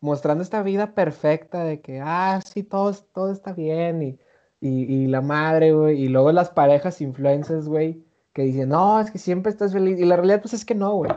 Mostrando 0.00 0.42
esta 0.42 0.62
vida 0.62 0.94
perfecta 0.94 1.64
de 1.64 1.80
que, 1.80 2.00
ah, 2.00 2.40
sí, 2.44 2.62
todo, 2.62 2.92
todo 3.14 3.32
está 3.32 3.52
bien. 3.52 4.02
Y, 4.02 4.18
y, 4.60 5.04
y 5.04 5.06
la 5.08 5.20
madre, 5.22 5.72
güey. 5.72 6.00
Y 6.02 6.08
luego 6.08 6.32
las 6.32 6.50
parejas 6.50 7.00
influencers, 7.00 7.68
güey 7.68 8.07
que 8.38 8.44
dicen, 8.44 8.68
no, 8.68 9.00
es 9.00 9.10
que 9.10 9.18
siempre 9.18 9.50
estás 9.50 9.72
feliz. 9.72 9.98
Y 9.98 10.04
la 10.04 10.14
realidad, 10.14 10.40
pues 10.40 10.54
es 10.54 10.64
que 10.64 10.76
no, 10.76 10.94
güey. 10.94 11.10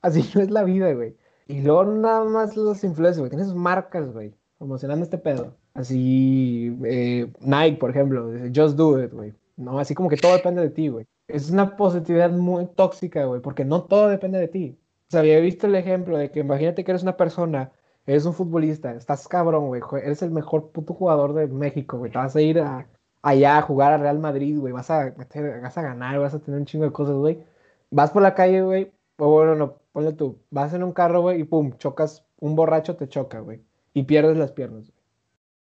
Así 0.00 0.22
no 0.36 0.40
es 0.40 0.50
la 0.50 0.62
vida, 0.62 0.92
güey. 0.92 1.16
Y 1.48 1.60
luego 1.62 1.84
nada 1.86 2.22
más 2.22 2.56
los 2.56 2.84
influencers, 2.84 3.18
güey. 3.18 3.30
Tienes 3.30 3.52
marcas, 3.52 4.12
güey, 4.12 4.32
promocionando 4.58 5.02
este 5.02 5.18
pedo. 5.18 5.56
Así, 5.74 6.78
eh, 6.84 7.32
Nike, 7.40 7.78
por 7.78 7.90
ejemplo, 7.90 8.30
Just 8.54 8.76
Do 8.76 9.02
It, 9.02 9.12
güey. 9.12 9.34
No, 9.56 9.80
así 9.80 9.92
como 9.96 10.08
que 10.08 10.16
todo 10.16 10.34
depende 10.34 10.62
de 10.62 10.70
ti, 10.70 10.86
güey. 10.86 11.04
Es 11.26 11.50
una 11.50 11.76
positividad 11.76 12.30
muy 12.30 12.66
tóxica, 12.66 13.24
güey, 13.24 13.40
porque 13.40 13.64
no 13.64 13.82
todo 13.82 14.08
depende 14.08 14.38
de 14.38 14.46
ti. 14.46 14.78
O 15.08 15.10
sea, 15.10 15.20
había 15.20 15.40
visto 15.40 15.66
el 15.66 15.74
ejemplo 15.74 16.16
de 16.16 16.30
que 16.30 16.40
imagínate 16.40 16.84
que 16.84 16.92
eres 16.92 17.02
una 17.02 17.16
persona, 17.16 17.72
eres 18.06 18.24
un 18.24 18.34
futbolista, 18.34 18.94
estás 18.94 19.26
cabrón, 19.26 19.66
güey, 19.66 19.82
eres 20.04 20.22
el 20.22 20.30
mejor 20.30 20.70
puto 20.70 20.94
jugador 20.94 21.34
de 21.34 21.48
México, 21.48 21.98
güey. 21.98 22.12
Te 22.12 22.18
vas 22.18 22.36
a 22.36 22.40
ir 22.40 22.60
a, 22.60 22.86
allá 23.22 23.58
a 23.58 23.62
jugar 23.62 23.92
a 23.92 23.98
Real 23.98 24.18
Madrid, 24.18 24.58
güey, 24.58 24.72
vas 24.72 24.90
a, 24.90 25.10
vas 25.10 25.78
a 25.78 25.82
ganar, 25.82 26.18
vas 26.18 26.34
a 26.34 26.38
tener 26.38 26.60
un 26.60 26.66
chingo 26.66 26.84
de 26.84 26.92
cosas, 26.92 27.16
güey. 27.16 27.44
Vas 27.90 28.10
por 28.10 28.22
la 28.22 28.34
calle, 28.34 28.62
güey, 28.62 28.92
o 29.16 29.30
bueno, 29.30 29.54
no, 29.54 29.78
ponle 29.92 30.12
tú, 30.12 30.38
vas 30.50 30.72
en 30.74 30.82
un 30.82 30.92
carro, 30.92 31.22
güey, 31.22 31.40
y 31.40 31.44
pum, 31.44 31.72
chocas, 31.78 32.24
un 32.38 32.54
borracho 32.54 32.96
te 32.96 33.08
choca, 33.08 33.40
güey, 33.40 33.62
y 33.94 34.04
pierdes 34.04 34.36
las 34.36 34.52
piernas. 34.52 34.92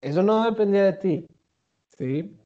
Eso 0.00 0.22
no 0.22 0.44
dependía 0.44 0.84
de 0.84 0.92
ti, 0.94 1.26
¿sí? 1.96 2.36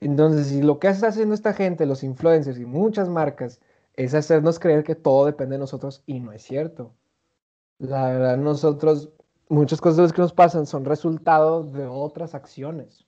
Entonces, 0.00 0.48
si 0.48 0.62
lo 0.62 0.78
que 0.78 0.88
está 0.88 1.08
haciendo 1.08 1.34
esta 1.34 1.52
gente, 1.52 1.86
los 1.86 2.02
influencers 2.04 2.58
y 2.58 2.64
muchas 2.66 3.08
marcas, 3.08 3.60
es 3.94 4.14
hacernos 4.14 4.58
creer 4.58 4.84
que 4.84 4.94
todo 4.94 5.26
depende 5.26 5.54
de 5.54 5.60
nosotros, 5.60 6.02
y 6.06 6.20
no 6.20 6.32
es 6.32 6.42
cierto. 6.42 6.94
La 7.78 8.06
verdad, 8.08 8.36
nosotros, 8.38 9.10
muchas 9.48 9.80
cosas 9.80 10.12
que 10.12 10.22
nos 10.22 10.32
pasan 10.32 10.66
son 10.66 10.84
resultados 10.84 11.72
de 11.72 11.86
otras 11.86 12.34
acciones. 12.34 13.06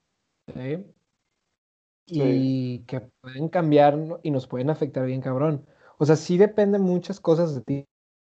Y 2.06 2.80
que 2.80 3.00
pueden 3.20 3.48
cambiar 3.48 3.98
y 4.22 4.30
nos 4.30 4.46
pueden 4.46 4.70
afectar 4.70 5.06
bien 5.06 5.20
cabrón. 5.20 5.64
O 5.98 6.04
sea, 6.04 6.16
sí 6.16 6.36
depende 6.36 6.78
muchas 6.78 7.20
cosas 7.20 7.54
de 7.54 7.60
ti, 7.60 7.86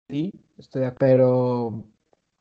sí, 0.10 0.34
estoy 0.57 0.84
pero 0.99 1.84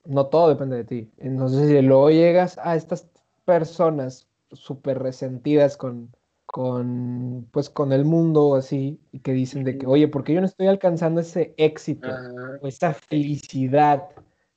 no 0.05 0.27
todo 0.27 0.49
depende 0.49 0.77
de 0.77 0.85
ti. 0.85 1.11
Entonces, 1.19 1.69
si 1.69 1.81
luego 1.83 2.11
llegas 2.11 2.59
a 2.59 2.77
estas 2.77 3.09
personas 3.45 4.29
súper 4.53 4.99
resentidas 4.99 5.77
con, 5.77 6.14
con, 6.47 7.49
pues, 7.53 7.71
con 7.71 7.93
el 7.93 8.05
mundo 8.05 8.49
o 8.49 8.57
así, 8.57 9.01
y 9.12 9.21
que 9.21 9.33
dicen 9.33 9.64
de 9.64 9.79
que, 9.79 9.87
oye, 9.87 10.09
¿por 10.09 10.25
qué 10.25 10.35
yo 10.35 10.40
no 10.40 10.47
estoy 10.47 10.66
alcanzando 10.66 11.21
ese 11.21 11.55
éxito 11.57 12.09
o 12.61 12.66
esa 12.66 12.93
felicidad 12.95 14.09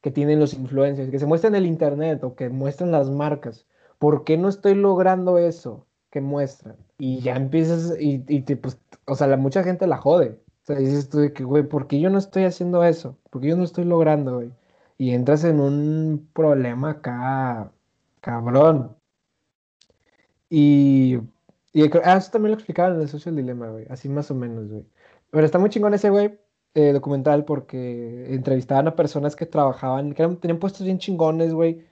que 0.01 0.12
tienen 0.12 0.39
los 0.39 0.53
influencers, 0.53 1.12
que 1.12 1.19
se 1.19 1.25
muestran 1.27 1.55
en 1.55 1.63
el 1.63 1.67
internet 1.67 2.23
o 2.23 2.36
que 2.36 2.49
muestran 2.49 2.91
las 2.91 3.09
marcas? 3.09 3.67
¿Por 3.99 4.23
qué 4.23 4.38
no 4.38 4.49
estoy 4.49 4.75
logrando 4.75 5.38
eso 5.38 5.86
que 6.12 6.21
muestran? 6.21 6.77
Y 6.97 7.19
ya 7.21 7.36
empiezas, 7.36 7.95
y, 7.99 8.23
y 8.27 8.41
te, 8.41 8.58
pues, 8.58 8.79
o 9.06 9.15
sea, 9.15 9.27
la, 9.27 9.38
mucha 9.38 9.63
gente 9.63 9.88
la 9.88 9.97
jode. 9.97 10.39
O 10.63 10.65
sea, 10.65 10.77
dices 10.77 11.10
tú 11.10 11.19
de 11.19 11.34
que, 11.34 11.43
güey, 11.43 11.63
¿por 11.63 11.88
qué 11.88 11.99
yo 11.99 12.10
no 12.10 12.17
estoy 12.19 12.45
haciendo 12.45 12.84
eso? 12.84 13.17
¿Por 13.29 13.41
qué 13.41 13.49
yo 13.49 13.58
no 13.58 13.63
estoy 13.63 13.86
logrando, 13.86 14.36
güey? 14.36 14.51
Y 14.97 15.12
entras 15.12 15.43
en 15.43 15.60
un 15.60 16.29
problema 16.34 16.91
acá, 16.91 17.71
cabrón. 18.21 18.95
Y 20.49 21.19
y 21.73 21.82
ah, 22.03 22.17
eso 22.17 22.32
también 22.32 22.51
lo 22.51 22.56
explicaban 22.56 22.95
en 22.95 23.01
el 23.01 23.10
Social 23.10 23.36
Dilemma, 23.36 23.69
güey. 23.69 23.86
Así 23.89 24.08
más 24.08 24.29
o 24.32 24.36
menos, 24.36 24.69
güey. 24.69 24.86
Pero 25.32 25.45
está 25.45 25.58
muy 25.58 25.69
chingón 25.71 25.93
ese, 25.95 26.10
güey, 26.12 26.39
eh, 26.75 26.93
documental 26.93 27.45
porque 27.45 28.27
entrevistaban 28.34 28.88
a 28.88 28.95
personas 28.95 29.36
que 29.36 29.47
trabajaban, 29.47 30.13
que 30.13 30.27
tenían 30.39 30.60
puestos 30.60 30.86
bien 30.86 30.99
chingones, 30.99 31.53
güey. 31.53 31.84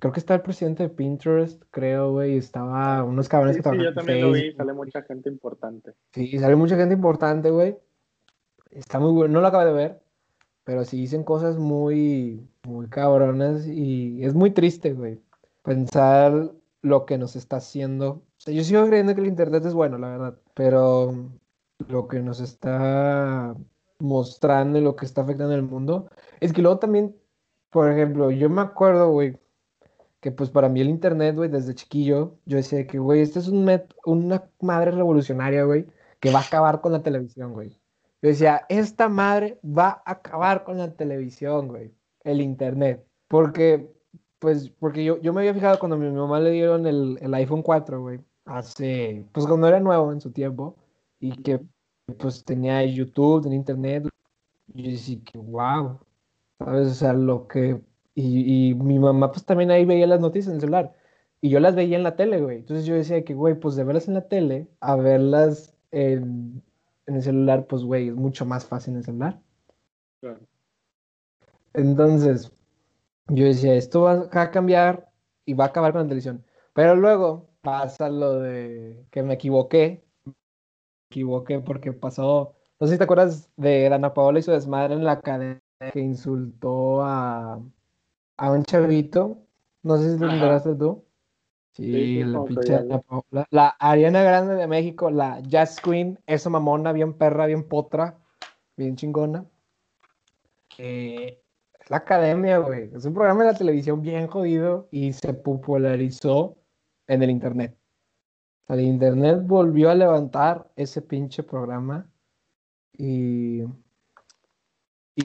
Creo 0.00 0.12
que 0.12 0.20
está 0.20 0.34
el 0.34 0.42
presidente 0.42 0.82
de 0.82 0.88
Pinterest, 0.88 1.62
creo, 1.70 2.12
güey. 2.12 2.36
Estaba 2.36 3.04
unos 3.04 3.28
cabrones 3.28 3.56
que 3.56 3.62
trabajaban. 3.62 3.92
Sí, 3.92 3.94
yo 3.94 4.00
también 4.00 4.20
lo 4.22 4.32
vi, 4.32 4.52
sale 4.52 4.72
mucha 4.72 5.02
gente 5.02 5.28
importante. 5.28 5.92
Sí, 6.12 6.38
sale 6.38 6.56
mucha 6.56 6.76
gente 6.76 6.94
importante, 6.94 7.50
güey. 7.50 7.76
Está 8.70 8.98
muy 8.98 9.12
bueno, 9.12 9.34
no 9.34 9.40
lo 9.40 9.46
acabo 9.46 9.64
de 9.64 9.72
ver, 9.72 10.00
pero 10.64 10.84
sí 10.84 10.96
dicen 10.96 11.22
cosas 11.22 11.58
muy, 11.58 12.48
muy 12.64 12.88
cabronas 12.88 13.66
y 13.66 14.24
es 14.24 14.34
muy 14.34 14.50
triste, 14.50 14.92
güey. 14.92 15.20
Pensar 15.62 16.50
lo 16.82 17.04
que 17.04 17.18
nos 17.18 17.36
está 17.36 17.56
haciendo 17.56 18.22
yo 18.46 18.64
sigo 18.64 18.86
creyendo 18.86 19.14
que 19.14 19.20
el 19.20 19.26
Internet 19.26 19.64
es 19.66 19.74
bueno, 19.74 19.98
la 19.98 20.08
verdad, 20.08 20.38
pero 20.54 21.14
lo 21.88 22.08
que 22.08 22.20
nos 22.20 22.40
está 22.40 23.54
mostrando 23.98 24.78
y 24.78 24.82
lo 24.82 24.96
que 24.96 25.04
está 25.04 25.22
afectando 25.22 25.54
el 25.54 25.62
mundo 25.62 26.08
es 26.40 26.52
que 26.52 26.62
luego 26.62 26.78
también, 26.78 27.14
por 27.68 27.90
ejemplo, 27.90 28.30
yo 28.30 28.48
me 28.48 28.62
acuerdo, 28.62 29.10
güey, 29.10 29.36
que 30.20 30.32
pues 30.32 30.50
para 30.50 30.68
mí 30.68 30.80
el 30.80 30.90
Internet, 30.90 31.36
güey, 31.36 31.50
desde 31.50 31.74
chiquillo, 31.74 32.38
yo 32.46 32.56
decía 32.58 32.86
que, 32.86 32.98
güey, 32.98 33.22
esto 33.22 33.38
es 33.38 33.48
un 33.48 33.68
una 34.04 34.44
madre 34.60 34.90
revolucionaria, 34.92 35.64
güey, 35.64 35.86
que 36.20 36.30
va 36.32 36.40
a 36.40 36.42
acabar 36.42 36.80
con 36.80 36.92
la 36.92 37.02
televisión, 37.02 37.52
güey. 37.52 37.70
Yo 38.22 38.28
decía, 38.28 38.66
esta 38.68 39.08
madre 39.08 39.58
va 39.64 40.02
a 40.04 40.12
acabar 40.12 40.64
con 40.64 40.78
la 40.78 40.92
televisión, 40.94 41.68
güey, 41.68 41.92
el 42.24 42.40
Internet. 42.42 43.04
Porque, 43.28 43.90
pues, 44.38 44.70
porque 44.70 45.04
yo, 45.04 45.20
yo 45.20 45.32
me 45.32 45.40
había 45.40 45.54
fijado 45.54 45.78
cuando 45.78 45.96
a 45.96 45.98
mi 45.98 46.10
mamá 46.10 46.40
le 46.40 46.50
dieron 46.50 46.86
el, 46.86 47.18
el 47.22 47.34
iPhone 47.34 47.62
4, 47.62 48.00
güey 48.02 48.20
hace, 48.50 49.26
pues 49.32 49.46
cuando 49.46 49.68
era 49.68 49.80
nuevo 49.80 50.12
en 50.12 50.20
su 50.20 50.32
tiempo 50.32 50.76
y 51.20 51.32
que 51.42 51.60
pues 52.18 52.44
tenía 52.44 52.84
YouTube, 52.84 53.42
tenía 53.42 53.58
internet, 53.58 54.08
y 54.74 54.82
yo 54.82 54.90
decía 54.90 55.18
que 55.24 55.38
wow, 55.38 56.00
¿sabes? 56.58 56.88
O 56.88 56.94
sea, 56.94 57.12
lo 57.12 57.46
que, 57.46 57.80
y, 58.14 58.70
y, 58.70 58.74
mi 58.74 58.98
mamá 58.98 59.30
pues 59.32 59.44
también 59.44 59.70
ahí 59.70 59.84
veía 59.84 60.06
las 60.06 60.20
noticias 60.20 60.48
en 60.48 60.54
el 60.56 60.60
celular 60.60 60.94
y 61.40 61.50
yo 61.50 61.60
las 61.60 61.74
veía 61.74 61.96
en 61.96 62.02
la 62.02 62.16
tele, 62.16 62.40
güey. 62.40 62.58
Entonces 62.58 62.86
yo 62.86 62.94
decía 62.94 63.24
que, 63.24 63.34
güey, 63.34 63.54
pues 63.58 63.76
de 63.76 63.84
verlas 63.84 64.08
en 64.08 64.14
la 64.14 64.28
tele 64.28 64.68
a 64.80 64.96
verlas 64.96 65.74
en, 65.90 66.62
en 67.06 67.16
el 67.16 67.22
celular, 67.22 67.66
pues, 67.66 67.82
güey, 67.82 68.08
es 68.08 68.14
mucho 68.14 68.44
más 68.44 68.66
fácil 68.66 68.92
en 68.92 68.98
el 68.98 69.04
celular. 69.04 69.40
Entonces, 71.72 72.52
yo 73.28 73.44
decía, 73.44 73.74
esto 73.74 74.02
va 74.02 74.28
a 74.30 74.50
cambiar 74.50 75.10
y 75.46 75.54
va 75.54 75.64
a 75.64 75.68
acabar 75.68 75.92
con 75.92 76.02
la 76.02 76.08
televisión. 76.08 76.44
Pero 76.74 76.94
luego 76.96 77.48
pasa 77.62 78.08
lo 78.10 78.40
de 78.40 79.06
que 79.10 79.22
me 79.22 79.34
equivoqué. 79.34 80.04
Me 80.26 80.34
equivoqué 81.10 81.60
porque 81.60 81.92
pasó. 81.92 82.54
No 82.78 82.86
sé 82.86 82.94
si 82.94 82.98
te 82.98 83.04
acuerdas 83.04 83.50
de 83.56 83.88
Dana 83.88 84.14
Paola 84.14 84.38
y 84.40 84.42
su 84.42 84.52
desmadre 84.52 84.94
en 84.94 85.04
la 85.04 85.12
academia 85.12 85.60
que 85.92 86.00
insultó 86.00 87.02
a, 87.02 87.60
a 88.40 88.50
un 88.50 88.64
chavito. 88.64 89.38
No 89.82 89.98
sé 89.98 90.14
si 90.14 90.18
te 90.18 90.24
enteraste 90.24 90.74
tú. 90.74 91.04
Sí, 91.72 92.24
la 92.24 92.42
pinche. 92.44 92.80
La 93.50 93.68
Ariana 93.78 94.22
Grande 94.22 94.54
de 94.54 94.66
México, 94.66 95.10
la 95.10 95.40
Jazz 95.40 95.80
Queen, 95.80 96.18
esa 96.26 96.50
mamona, 96.50 96.92
bien 96.92 97.12
perra, 97.14 97.46
bien 97.46 97.68
potra, 97.68 98.18
bien 98.76 98.96
chingona. 98.96 99.44
Que 100.74 101.42
es 101.78 101.90
la 101.90 101.98
academia, 101.98 102.58
güey. 102.58 102.90
Es 102.94 103.04
un 103.04 103.14
programa 103.14 103.44
de 103.44 103.52
la 103.52 103.58
televisión 103.58 104.00
bien 104.00 104.26
jodido 104.26 104.88
y 104.90 105.12
se 105.12 105.34
popularizó 105.34 106.56
en 107.06 107.22
el 107.22 107.30
Internet. 107.30 107.76
el 108.68 108.80
Internet 108.80 109.40
volvió 109.44 109.90
a 109.90 109.94
levantar 109.94 110.70
ese 110.76 111.02
pinche 111.02 111.42
programa 111.42 112.08
y, 112.96 113.64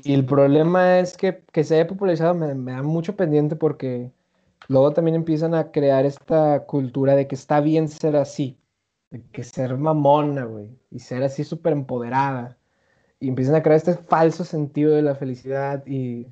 y 0.03 0.13
el 0.13 0.25
problema 0.25 0.99
es 0.99 1.17
que, 1.17 1.43
que 1.51 1.63
se 1.63 1.75
haya 1.75 1.88
popularizado 1.88 2.34
me, 2.34 2.53
me, 2.55 2.71
da 2.73 2.84
mucho 2.84 3.15
pendiente 3.15 3.55
porque 3.55 4.12
luego 4.67 4.93
también 4.93 5.15
empiezan 5.15 5.53
a 5.53 5.71
crear 5.71 6.05
esta 6.05 6.65
cultura 6.65 7.15
de 7.15 7.27
que 7.27 7.36
está 7.36 7.60
bien 7.62 7.88
ser 7.88 8.15
así, 8.15 8.58
de 9.12 9.21
que 9.31 9.43
ser 9.43 9.77
mamona, 9.77 10.45
güey, 10.45 10.69
y 10.91 10.99
ser 10.99 11.23
así 11.23 11.43
súper 11.43 11.73
empoderada. 11.73 12.58
Y 13.19 13.29
empiezan 13.29 13.55
a 13.55 13.63
crear 13.63 13.77
este 13.77 13.95
falso 13.95 14.43
sentido 14.43 14.93
de 14.93 15.01
la 15.01 15.15
felicidad 15.15 15.86
y, 15.88 16.27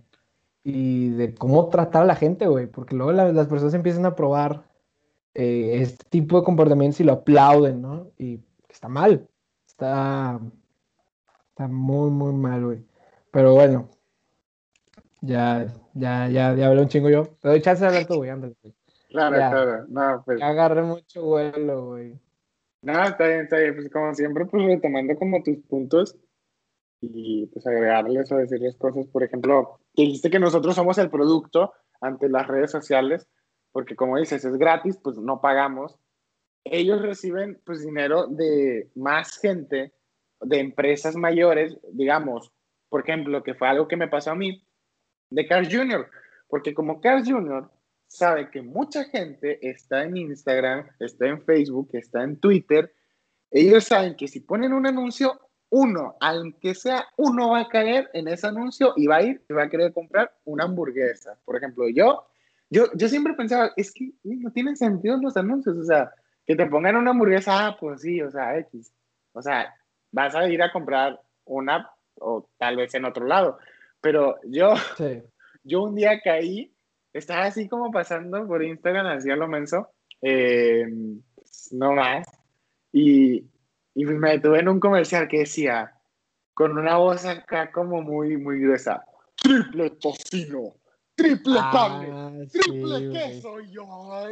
y 0.63 1.09
de 1.09 1.33
cómo 1.35 1.69
tratar 1.69 2.03
a 2.03 2.05
la 2.05 2.15
gente, 2.15 2.47
güey, 2.47 2.67
porque 2.67 2.95
luego 2.95 3.11
las 3.11 3.47
personas 3.47 3.73
empiezan 3.73 4.05
a 4.05 4.15
probar 4.15 4.63
eh, 5.35 5.81
este 5.81 6.05
tipo 6.09 6.39
de 6.39 6.45
comportamientos 6.45 6.99
y 7.01 7.03
lo 7.03 7.13
aplauden, 7.13 7.81
¿no? 7.81 8.11
Y 8.17 8.39
está 8.69 8.87
mal. 8.89 9.27
Está, 9.67 10.39
está 11.49 11.67
muy, 11.67 12.11
muy 12.11 12.33
mal, 12.33 12.65
güey. 12.65 12.92
Pero 13.33 13.53
bueno, 13.55 13.89
ya, 15.21 15.65
ya, 15.95 16.29
ya, 16.29 16.53
ya 16.53 16.67
hablé 16.67 16.81
un 16.81 16.87
chingo 16.87 17.09
yo. 17.09 17.25
Te 17.41 17.49
doy 17.49 17.61
chance 17.61 17.81
de 17.81 17.87
hablar 17.87 18.05
tú, 18.05 18.15
güey, 18.17 18.29
ándale, 18.29 18.55
Claro, 19.09 19.35
claro. 19.35 19.85
No, 19.89 20.23
pues. 20.23 20.41
Agarré 20.41 20.83
mucho 20.83 21.23
vuelo, 21.23 21.87
güey. 21.87 22.19
No, 22.83 23.03
está 23.03 23.27
bien, 23.27 23.41
está 23.41 23.57
bien. 23.57 23.75
Pues 23.75 23.89
como 23.89 24.13
siempre, 24.13 24.45
pues 24.45 24.63
retomando 24.63 25.15
como 25.15 25.41
tus 25.43 25.57
puntos 25.67 26.15
y 27.01 27.47
pues 27.47 27.65
agregarles 27.67 28.31
o 28.31 28.37
decirles 28.37 28.77
cosas. 28.77 29.07
Por 29.07 29.23
ejemplo, 29.23 29.79
que 29.95 30.03
dijiste 30.03 30.29
que 30.29 30.39
nosotros 30.39 30.75
somos 30.75 30.97
el 30.99 31.09
producto 31.09 31.73
ante 32.01 32.29
las 32.29 32.47
redes 32.47 32.71
sociales 32.71 33.27
porque 33.73 33.95
como 33.95 34.17
dices, 34.17 34.45
es 34.45 34.55
gratis, 34.55 34.97
pues 35.03 35.17
no 35.17 35.41
pagamos. 35.41 35.99
Ellos 36.63 37.01
reciben 37.01 37.59
pues 37.65 37.83
dinero 37.83 38.27
de 38.27 38.89
más 38.95 39.37
gente, 39.39 39.91
de 40.39 40.59
empresas 40.59 41.15
mayores, 41.15 41.77
digamos, 41.91 42.53
por 42.93 43.01
ejemplo, 43.01 43.41
que 43.41 43.55
fue 43.55 43.67
algo 43.67 43.87
que 43.87 43.97
me 43.97 44.07
pasó 44.07 44.29
a 44.29 44.35
mí, 44.35 44.63
de 45.31 45.47
Carl 45.47 45.65
Jr., 45.65 46.07
porque 46.47 46.75
como 46.75 47.01
Carl 47.01 47.23
Jr. 47.25 47.67
sabe 48.05 48.51
que 48.51 48.61
mucha 48.61 49.05
gente 49.05 49.57
está 49.67 50.03
en 50.03 50.15
Instagram, 50.15 50.85
está 50.99 51.25
en 51.25 51.41
Facebook, 51.41 51.89
está 51.93 52.21
en 52.21 52.37
Twitter, 52.37 52.93
ellos 53.49 53.85
saben 53.85 54.15
que 54.15 54.27
si 54.27 54.41
ponen 54.41 54.73
un 54.73 54.85
anuncio, 54.85 55.41
uno, 55.71 56.17
aunque 56.21 56.75
sea 56.75 57.07
uno 57.17 57.49
va 57.49 57.61
a 57.61 57.67
caer 57.67 58.11
en 58.13 58.27
ese 58.27 58.45
anuncio 58.45 58.93
y 58.95 59.07
va 59.07 59.15
a 59.15 59.23
ir 59.23 59.43
y 59.49 59.53
va 59.53 59.63
a 59.63 59.69
querer 59.71 59.91
comprar 59.91 60.31
una 60.45 60.65
hamburguesa. 60.65 61.35
Por 61.45 61.57
ejemplo, 61.57 61.89
yo 61.89 62.27
yo, 62.69 62.85
yo 62.93 63.09
siempre 63.09 63.33
pensaba, 63.33 63.71
es 63.75 63.91
que 63.91 64.11
no 64.21 64.51
tienen 64.51 64.77
sentido 64.77 65.17
los 65.17 65.35
anuncios, 65.35 65.75
o 65.79 65.83
sea, 65.83 66.11
que 66.45 66.55
te 66.55 66.67
pongan 66.67 66.97
una 66.97 67.09
hamburguesa, 67.09 67.65
ah, 67.65 67.77
pues 67.79 68.01
sí, 68.01 68.21
o 68.21 68.29
sea, 68.29 68.55
X. 68.59 68.93
O 69.31 69.41
sea, 69.41 69.73
vas 70.11 70.35
a 70.35 70.47
ir 70.47 70.61
a 70.61 70.71
comprar 70.71 71.19
una 71.45 71.89
o 72.23 72.49
tal 72.57 72.77
vez 72.77 72.93
en 72.95 73.05
otro 73.05 73.25
lado. 73.25 73.57
Pero 74.01 74.37
yo, 74.43 74.73
yo 75.63 75.83
un 75.83 75.95
día 75.95 76.21
caí, 76.21 76.73
estaba 77.13 77.45
así 77.45 77.67
como 77.67 77.91
pasando 77.91 78.47
por 78.47 78.63
Instagram, 78.63 79.07
así 79.07 79.29
a 79.29 79.35
lo 79.35 79.47
menso, 79.47 79.89
eh, 80.21 80.85
no 81.71 81.93
más, 81.93 82.27
y, 82.91 83.45
y 83.93 84.05
me 84.05 84.31
detuve 84.31 84.59
en 84.59 84.69
un 84.69 84.79
comercial 84.79 85.27
que 85.27 85.39
decía, 85.39 85.93
con 86.53 86.77
una 86.77 86.97
voz 86.97 87.25
acá 87.25 87.71
como 87.71 88.01
muy, 88.01 88.37
muy 88.37 88.59
gruesa, 88.59 89.03
triple 89.35 89.91
tocino, 89.91 90.75
triple 91.15 91.55
ah, 91.59 91.71
carne, 91.71 92.47
triple 92.47 93.11
queso. 93.11 93.59
Yo, 93.61 93.85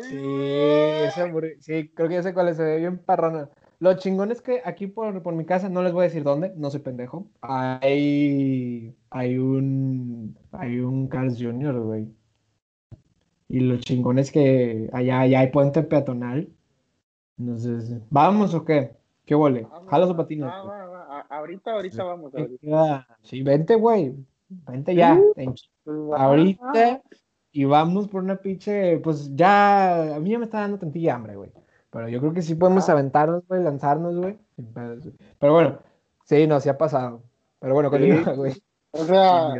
sí, 0.04 1.56
sí, 1.60 1.91
creo 1.93 2.10
que 2.10 2.15
ya 2.15 2.23
sé 2.23 2.34
cuál 2.34 2.56
se 2.56 2.63
ve 2.63 2.77
bien 2.77 2.99
parrona. 2.99 3.49
Lo 3.81 3.95
chingón 3.95 4.31
es 4.31 4.43
que 4.43 4.61
aquí 4.63 4.85
por, 4.85 5.23
por, 5.23 5.33
mi 5.33 5.43
casa, 5.43 5.67
no 5.67 5.81
les 5.81 5.91
voy 5.91 6.01
a 6.01 6.03
decir 6.03 6.21
dónde, 6.21 6.53
no 6.55 6.69
soy 6.69 6.81
pendejo. 6.81 7.25
Hay, 7.41 8.95
hay 9.09 9.39
un, 9.39 10.37
hay 10.51 10.79
un 10.81 11.07
Carl's 11.07 11.41
Jr., 11.41 11.79
güey. 11.79 12.07
Y 13.47 13.61
lo 13.61 13.77
chingón 13.77 14.19
es 14.19 14.31
que 14.31 14.87
allá, 14.93 15.21
allá 15.21 15.39
hay 15.39 15.47
puente 15.47 15.81
peatonal. 15.81 16.47
Entonces, 17.39 17.99
¿vamos 18.11 18.53
o 18.53 18.63
qué? 18.63 18.91
¿Qué 19.25 19.33
huele? 19.33 19.67
Jala 19.87 20.05
su 20.05 20.15
patina. 20.15 20.53
ahorita, 21.29 21.71
ahorita 21.71 22.03
vamos. 22.03 22.35
Ahorita. 22.35 23.07
Sí, 23.23 23.41
vente, 23.41 23.73
güey. 23.73 24.13
Vente 24.47 24.93
ya. 24.93 25.19
Pues, 25.33 25.71
ahorita 26.15 27.01
y 27.51 27.65
vamos 27.65 28.07
por 28.07 28.21
una 28.21 28.37
pinche, 28.37 28.99
pues 28.99 29.35
ya, 29.35 30.15
a 30.15 30.19
mí 30.19 30.29
ya 30.29 30.37
me 30.37 30.45
está 30.45 30.59
dando 30.59 30.77
tantilla 30.77 31.15
hambre, 31.15 31.35
güey. 31.35 31.51
Pero 31.91 32.08
yo 32.10 32.19
creo 32.19 32.34
que 32.34 32.41
sí 32.41 32.56
podemos 32.56 32.88
Ah. 32.89 32.93
aventarnos, 32.93 33.45
güey, 33.47 33.63
lanzarnos, 33.63 34.15
güey. 34.17 34.38
Pero 35.39 35.54
bueno, 35.54 35.80
sí, 36.25 36.47
no, 36.47 36.60
sí 36.60 36.69
ha 36.69 36.77
pasado. 36.77 37.21
Pero 37.60 37.73
bueno, 37.73 37.89
Sí. 37.89 37.97
continúa, 37.97 38.34
güey. 38.36 38.54
O 38.91 39.04
sea, 39.06 39.54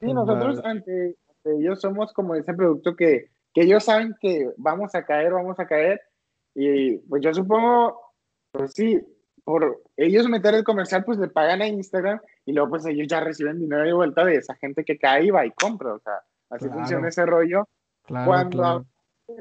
sí, 0.00 0.06
Con 0.06 0.14
nosotros 0.14 0.60
ante, 0.64 1.16
ante 1.28 1.58
ellos 1.58 1.80
somos 1.80 2.12
como 2.12 2.34
ese 2.34 2.52
producto 2.54 2.96
que, 2.96 3.30
que 3.54 3.62
ellos 3.62 3.84
saben 3.84 4.14
que 4.20 4.50
vamos 4.56 4.94
a 4.94 5.04
caer, 5.04 5.32
vamos 5.32 5.58
a 5.60 5.66
caer. 5.66 6.00
Y 6.54 6.96
pues 6.98 7.22
yo 7.22 7.32
supongo, 7.34 8.00
pues 8.52 8.72
sí, 8.72 9.00
por 9.44 9.82
ellos 9.96 10.28
meter 10.28 10.54
el 10.54 10.64
comercial, 10.64 11.04
pues 11.04 11.18
le 11.18 11.28
pagan 11.28 11.62
a 11.62 11.68
Instagram 11.68 12.20
y 12.46 12.52
luego 12.52 12.70
pues 12.70 12.86
ellos 12.86 13.06
ya 13.08 13.20
reciben 13.20 13.60
dinero 13.60 13.82
de 13.84 13.92
vuelta 13.92 14.24
de 14.24 14.36
esa 14.36 14.54
gente 14.56 14.84
que 14.84 14.98
cae 14.98 15.24
y 15.26 15.30
va 15.30 15.44
y 15.46 15.50
compra. 15.52 15.94
O 15.94 15.98
sea, 16.00 16.14
así 16.50 16.64
Claro. 16.64 16.80
funciona 16.80 17.08
ese 17.08 17.24
rollo. 17.26 17.68
Claro, 18.04 18.26
Cuando 18.26 18.58
claro. 18.58 18.86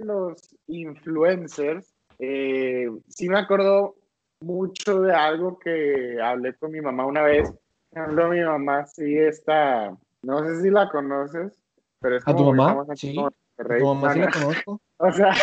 los 0.03 0.55
influencers, 0.67 1.94
eh, 2.19 2.89
sí 3.09 3.29
me 3.29 3.39
acuerdo 3.39 3.95
mucho 4.41 5.01
de 5.01 5.13
algo 5.13 5.59
que 5.59 6.17
hablé 6.21 6.53
con 6.55 6.71
mi 6.71 6.81
mamá 6.81 7.05
una 7.05 7.23
vez. 7.23 7.51
Ejemplo, 7.91 8.29
mi 8.29 8.41
mamá 8.41 8.85
sí 8.85 9.17
está, 9.17 9.95
no 10.21 10.45
sé 10.45 10.61
si 10.61 10.69
la 10.69 10.89
conoces, 10.89 11.53
pero 11.99 12.17
es 12.17 12.27
¿A 12.27 12.31
tu 12.31 12.37
como 12.39 12.53
mamá? 12.53 12.85
Sí. 12.95 13.13
Monterrey. 13.13 13.79
Tu 13.79 13.85
mamá 13.85 14.13
sí 14.13 14.19
la 14.19 14.25
no, 14.25 14.31
conozco. 14.31 14.81
O 14.97 15.11
sea, 15.11 15.33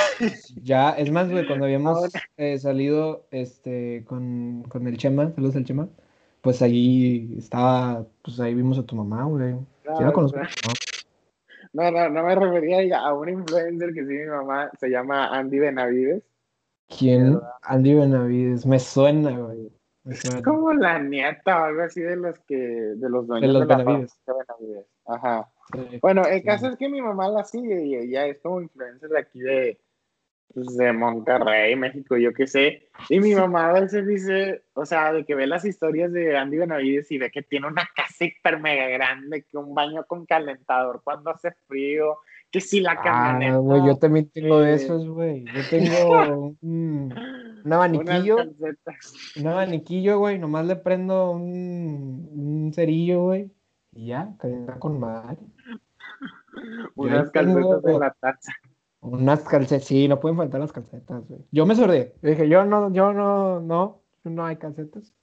Ya, 0.62 0.92
es 0.92 1.10
más, 1.10 1.30
güey, 1.30 1.46
cuando 1.46 1.66
habíamos 1.66 2.10
eh, 2.38 2.58
salido 2.58 3.26
este, 3.30 4.02
con, 4.06 4.62
con 4.62 4.86
el 4.86 4.96
Chema, 4.96 5.30
saludos 5.34 5.56
al 5.56 5.64
Chema, 5.64 5.88
pues 6.40 6.62
ahí 6.62 7.34
estaba, 7.36 8.06
pues 8.22 8.40
ahí 8.40 8.54
vimos 8.54 8.78
a 8.78 8.86
tu 8.86 8.96
mamá, 8.96 9.24
güey. 9.24 9.54
Sí 9.82 10.02
la 10.02 10.12
conozco. 10.12 10.38
no, 11.74 11.90
no, 11.90 12.08
no 12.08 12.22
me 12.22 12.34
refería 12.34 12.98
a 12.98 13.12
un 13.12 13.28
influencer 13.28 13.92
que 13.92 14.06
sí 14.06 14.12
mi 14.14 14.26
mamá 14.26 14.70
se 14.80 14.88
llama 14.88 15.28
Andy 15.28 15.58
Benavides. 15.58 16.22
¿Quién? 16.98 17.38
Andy 17.62 17.94
Benavides. 17.94 18.66
Me 18.66 18.78
suena, 18.78 19.30
güey. 19.30 19.70
Me 20.04 20.14
Es 20.14 20.42
como 20.42 20.72
la 20.72 20.98
nieta 20.98 21.60
o 21.62 21.64
algo 21.66 21.82
así 21.82 22.00
de 22.00 22.16
los 22.16 22.38
que, 22.40 22.56
de 22.56 23.08
los 23.08 23.26
dueños 23.26 23.52
De 23.52 23.58
los 23.60 23.68
la 23.68 23.76
Benavides. 23.76 24.18
farmacia 24.24 24.44
Benavides. 24.58 24.86
Ajá. 25.06 25.48
Sí. 25.72 25.98
Bueno, 26.02 26.22
el 26.26 26.40
Sí. 26.40 26.44
caso 26.46 26.68
es 26.68 26.76
que 26.76 26.88
mi 26.88 27.00
mamá 27.00 27.28
la 27.28 27.44
sigue 27.44 27.84
y 27.84 27.94
ella 27.96 28.26
es 28.26 28.40
como 28.40 28.60
influencer 28.60 29.08
de 29.10 29.18
aquí 29.18 29.38
de, 29.40 29.80
pues, 30.52 30.76
de 30.76 30.92
Monterrey, 30.92 31.76
México, 31.76 32.16
yo 32.16 32.32
qué 32.34 32.46
sé. 32.46 32.88
Y 33.08 33.20
mi 33.20 33.34
mamá 33.34 33.70
a 33.70 33.80
veces 33.80 34.06
dice, 34.06 34.64
o 34.74 34.84
sea, 34.84 35.12
de 35.12 35.24
que 35.24 35.34
ve 35.36 35.46
las 35.46 35.64
historias 35.64 36.12
de 36.12 36.36
Andy 36.36 36.58
Benavides 36.58 37.10
y 37.12 37.18
ve 37.18 37.30
que 37.30 37.42
tiene 37.42 37.68
una 37.68 37.88
casa 37.96 38.24
hiper 38.24 38.58
mega 38.60 38.88
grande, 38.88 39.44
que 39.44 39.56
un 39.56 39.72
baño 39.74 40.04
con 40.06 40.26
calentador 40.26 41.00
cuando 41.04 41.30
hace 41.30 41.52
frío, 41.68 42.18
que 42.52 42.60
si 42.60 42.80
la 42.80 43.00
camioneta. 43.00 43.56
Ah, 43.56 43.58
güey, 43.58 43.86
yo 43.86 43.96
también 43.96 44.28
tengo 44.28 44.60
de 44.60 44.74
esos, 44.74 45.08
güey. 45.08 45.44
Yo 45.46 45.62
tengo 45.70 46.54
un, 46.60 47.14
un 47.64 47.72
abaniquillo, 47.72 48.36
un 49.36 49.46
abaniquillo, 49.46 50.18
güey. 50.18 50.38
Nomás 50.38 50.66
le 50.66 50.76
prendo 50.76 51.30
un, 51.30 52.28
un 52.30 52.72
cerillo, 52.74 53.22
güey. 53.22 53.50
Y 53.94 54.08
ya, 54.08 54.34
calienta 54.38 54.78
con 54.78 55.00
madre. 55.00 55.38
Unas 56.94 57.30
calcetas 57.30 57.82
de 57.82 57.98
la 57.98 58.14
taza. 58.20 58.52
Unas 59.00 59.40
calcetas, 59.40 59.84
sí, 59.84 60.06
no 60.06 60.20
pueden 60.20 60.36
faltar 60.36 60.60
las 60.60 60.72
calcetas, 60.72 61.26
güey. 61.26 61.40
Yo 61.50 61.64
me 61.64 61.74
sordé. 61.74 62.14
Dije, 62.20 62.48
yo 62.50 62.66
no, 62.66 62.92
yo 62.92 63.14
no, 63.14 63.60
no, 63.60 64.02
no 64.24 64.44
hay 64.44 64.56
calcetas. 64.56 65.14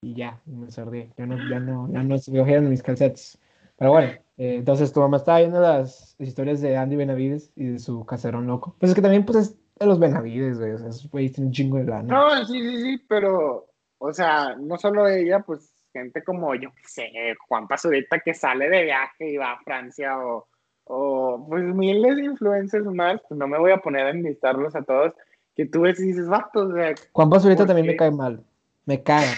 Y 0.00 0.14
ya, 0.14 0.40
me 0.46 0.70
sordé. 0.70 1.12
Yo 1.18 1.26
no, 1.26 1.36
ya 1.50 1.60
no, 1.60 1.92
ya 1.92 2.02
no 2.02 2.16
se 2.16 2.36
cogieron 2.36 2.70
mis 2.70 2.82
calcetas. 2.82 3.38
Pero 3.76 3.92
bueno, 3.92 4.12
eh, 4.40 4.54
entonces 4.54 4.90
tu 4.90 5.00
mamá 5.00 5.18
estaba 5.18 5.40
viendo 5.40 5.60
las 5.60 6.16
historias 6.18 6.62
de 6.62 6.74
Andy 6.74 6.96
Benavides 6.96 7.52
y 7.56 7.66
de 7.66 7.78
su 7.78 8.06
caserón 8.06 8.46
loco. 8.46 8.74
Pues 8.80 8.88
es 8.88 8.96
que 8.96 9.02
también, 9.02 9.26
pues 9.26 9.36
es 9.36 9.58
de 9.78 9.84
los 9.84 9.98
Benavides, 9.98 10.58
güey. 10.58 10.72
O 10.72 10.78
sea, 10.78 10.88
esos 10.88 11.10
güeyes 11.10 11.34
tienen 11.34 11.48
un 11.48 11.52
chingo 11.52 11.76
de 11.76 11.84
lana. 11.84 12.14
No, 12.14 12.46
sí, 12.46 12.58
sí, 12.58 12.80
sí, 12.80 13.04
pero, 13.06 13.66
o 13.98 14.12
sea, 14.14 14.56
no 14.58 14.78
solo 14.78 15.06
ella, 15.06 15.40
pues 15.40 15.70
gente 15.92 16.24
como, 16.24 16.54
yo 16.54 16.70
qué 16.70 16.82
sé, 16.86 17.12
Juan 17.48 17.68
Pazurita 17.68 18.20
que 18.20 18.32
sale 18.32 18.70
de 18.70 18.84
viaje 18.84 19.30
y 19.30 19.36
va 19.36 19.52
a 19.52 19.62
Francia 19.62 20.18
o, 20.18 20.48
o 20.84 21.46
pues 21.46 21.62
miles 21.62 22.16
de 22.16 22.24
influencers 22.24 22.86
más, 22.86 23.20
pues 23.28 23.38
no 23.38 23.46
me 23.46 23.58
voy 23.58 23.72
a 23.72 23.82
poner 23.82 24.06
a 24.06 24.10
enlistarlos 24.10 24.74
a 24.74 24.84
todos, 24.84 25.12
que 25.54 25.66
tú 25.66 25.82
ves 25.82 26.00
y 26.00 26.06
dices, 26.06 26.28
vato, 26.28 26.60
o 26.60 26.72
sea, 26.72 26.94
Juan 27.12 27.28
Pazurita 27.28 27.64
¿Por 27.64 27.66
también 27.66 27.88
qué? 27.88 27.92
me 27.92 27.96
cae 27.98 28.10
mal. 28.10 28.42
Me 28.86 29.02
caga. 29.02 29.34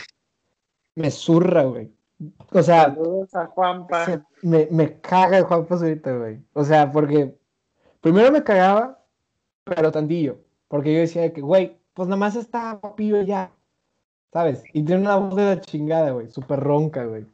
Me 0.95 1.11
zurra, 1.11 1.65
güey. 1.65 1.91
O 2.53 2.63
sea, 2.63 2.85
saludos 2.95 3.35
a 3.35 3.47
Juanpa. 3.47 4.05
se- 4.07 4.23
me, 4.43 4.69
me 4.71 5.01
caga 5.01 5.39
el 5.39 5.45
Juan 5.45 5.67
Pazurita, 5.67 6.17
güey. 6.17 6.41
O 6.53 6.65
sea, 6.65 6.91
porque 6.93 7.35
primero 8.01 8.31
me 8.33 8.43
cagaba, 8.45 9.01
pero 9.65 9.91
tantillo. 9.93 10.39
Porque 10.69 10.93
yo 10.95 11.01
decía 11.01 11.23
de 11.23 11.33
que, 11.33 11.41
güey, 11.41 11.79
pues 11.95 12.09
nada 12.09 12.19
más 12.19 12.37
está 12.37 12.81
papillo 12.81 13.23
ya. 13.23 13.51
¿Sabes? 14.33 14.65
Y 14.73 14.83
tiene 14.85 15.03
una 15.03 15.17
voz 15.17 15.37
de 15.37 15.45
la 15.45 15.61
chingada, 15.61 16.11
güey. 16.13 16.31
Súper 16.31 16.59
ronca, 16.61 17.05
güey. 17.05 17.27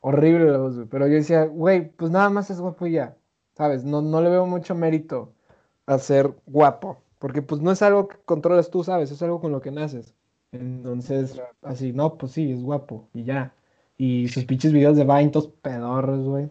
Horrible 0.00 0.50
la 0.50 0.58
voz, 0.58 0.74
güey. 0.76 0.86
Pero 0.88 1.06
yo 1.06 1.14
decía, 1.14 1.44
güey, 1.46 1.88
pues 1.90 2.10
nada 2.10 2.28
más 2.28 2.50
es 2.50 2.60
guapo 2.60 2.86
y 2.86 2.92
ya. 2.92 3.16
¿Sabes? 3.56 3.84
No, 3.84 4.02
no 4.02 4.20
le 4.20 4.28
veo 4.30 4.44
mucho 4.46 4.74
mérito 4.74 5.32
a 5.86 5.98
ser 5.98 6.34
guapo. 6.46 6.98
Porque 7.18 7.40
pues 7.40 7.62
no 7.62 7.70
es 7.72 7.80
algo 7.80 8.08
que 8.08 8.16
controlas 8.26 8.68
tú, 8.70 8.84
¿sabes? 8.84 9.10
Es 9.10 9.22
algo 9.22 9.40
con 9.40 9.52
lo 9.52 9.60
que 9.62 9.70
naces. 9.70 10.14
Entonces, 10.52 11.40
así, 11.62 11.92
no, 11.92 12.16
pues 12.18 12.32
sí, 12.32 12.52
es 12.52 12.62
guapo 12.62 13.08
y 13.14 13.24
ya. 13.24 13.54
Y 13.96 14.28
sus 14.28 14.44
pinches 14.44 14.72
videos 14.72 14.96
de 14.96 15.04
Vine, 15.04 15.28
todos 15.28 15.48
pedorros, 15.62 16.26
güey. 16.26 16.48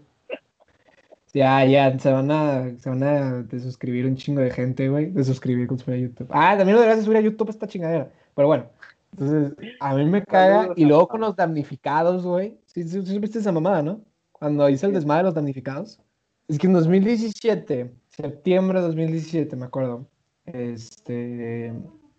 Ya, 1.34 1.65
ya, 1.65 1.97
se 1.97 2.12
van 2.12 2.29
a, 2.29 2.77
se 2.77 2.89
van 2.89 3.01
a 3.01 3.41
desuscribir 3.43 4.06
un 4.06 4.15
chingo 4.15 4.41
de 4.41 4.51
gente, 4.51 4.88
güey. 4.88 5.10
Desuscribir 5.10 5.67
con 5.67 5.79
subir 5.79 5.95
a 5.95 5.99
YouTube. 5.99 6.27
Ah, 6.29 6.56
también 6.56 6.75
lo 6.75 6.82
deberías 6.82 6.99
de 6.99 7.06
subir 7.06 7.17
a 7.17 7.21
YouTube 7.21 7.49
esta 7.49 7.67
chingadera. 7.67 8.12
Pero 8.36 8.47
bueno, 8.47 8.65
entonces, 9.13 9.53
a 9.79 9.95
mí 9.95 10.06
me 10.06 10.23
caga. 10.23 10.73
Y 10.75 10.86
luego 10.86 11.08
con 11.08 11.21
los 11.21 11.36
damnificados, 11.36 12.23
güey. 12.23 12.58
Sí, 12.67 12.84
sí, 12.84 13.03
sí, 13.06 13.19
viste 13.19 13.39
esa 13.39 13.51
mamada, 13.51 13.82
¿no? 13.82 14.01
Cuando 14.32 14.69
hice 14.69 14.86
el 14.86 14.93
desmadre 14.93 15.23
de 15.23 15.25
los 15.25 15.34
damnificados. 15.34 15.99
Es 16.47 16.60
que 16.60 16.67
en 16.67 16.73
2017, 16.73 17.91
septiembre 18.10 18.79
de 18.79 18.88
2017, 18.88 19.56
me 19.56 19.65
acuerdo, 19.65 20.08
este, 20.45 21.73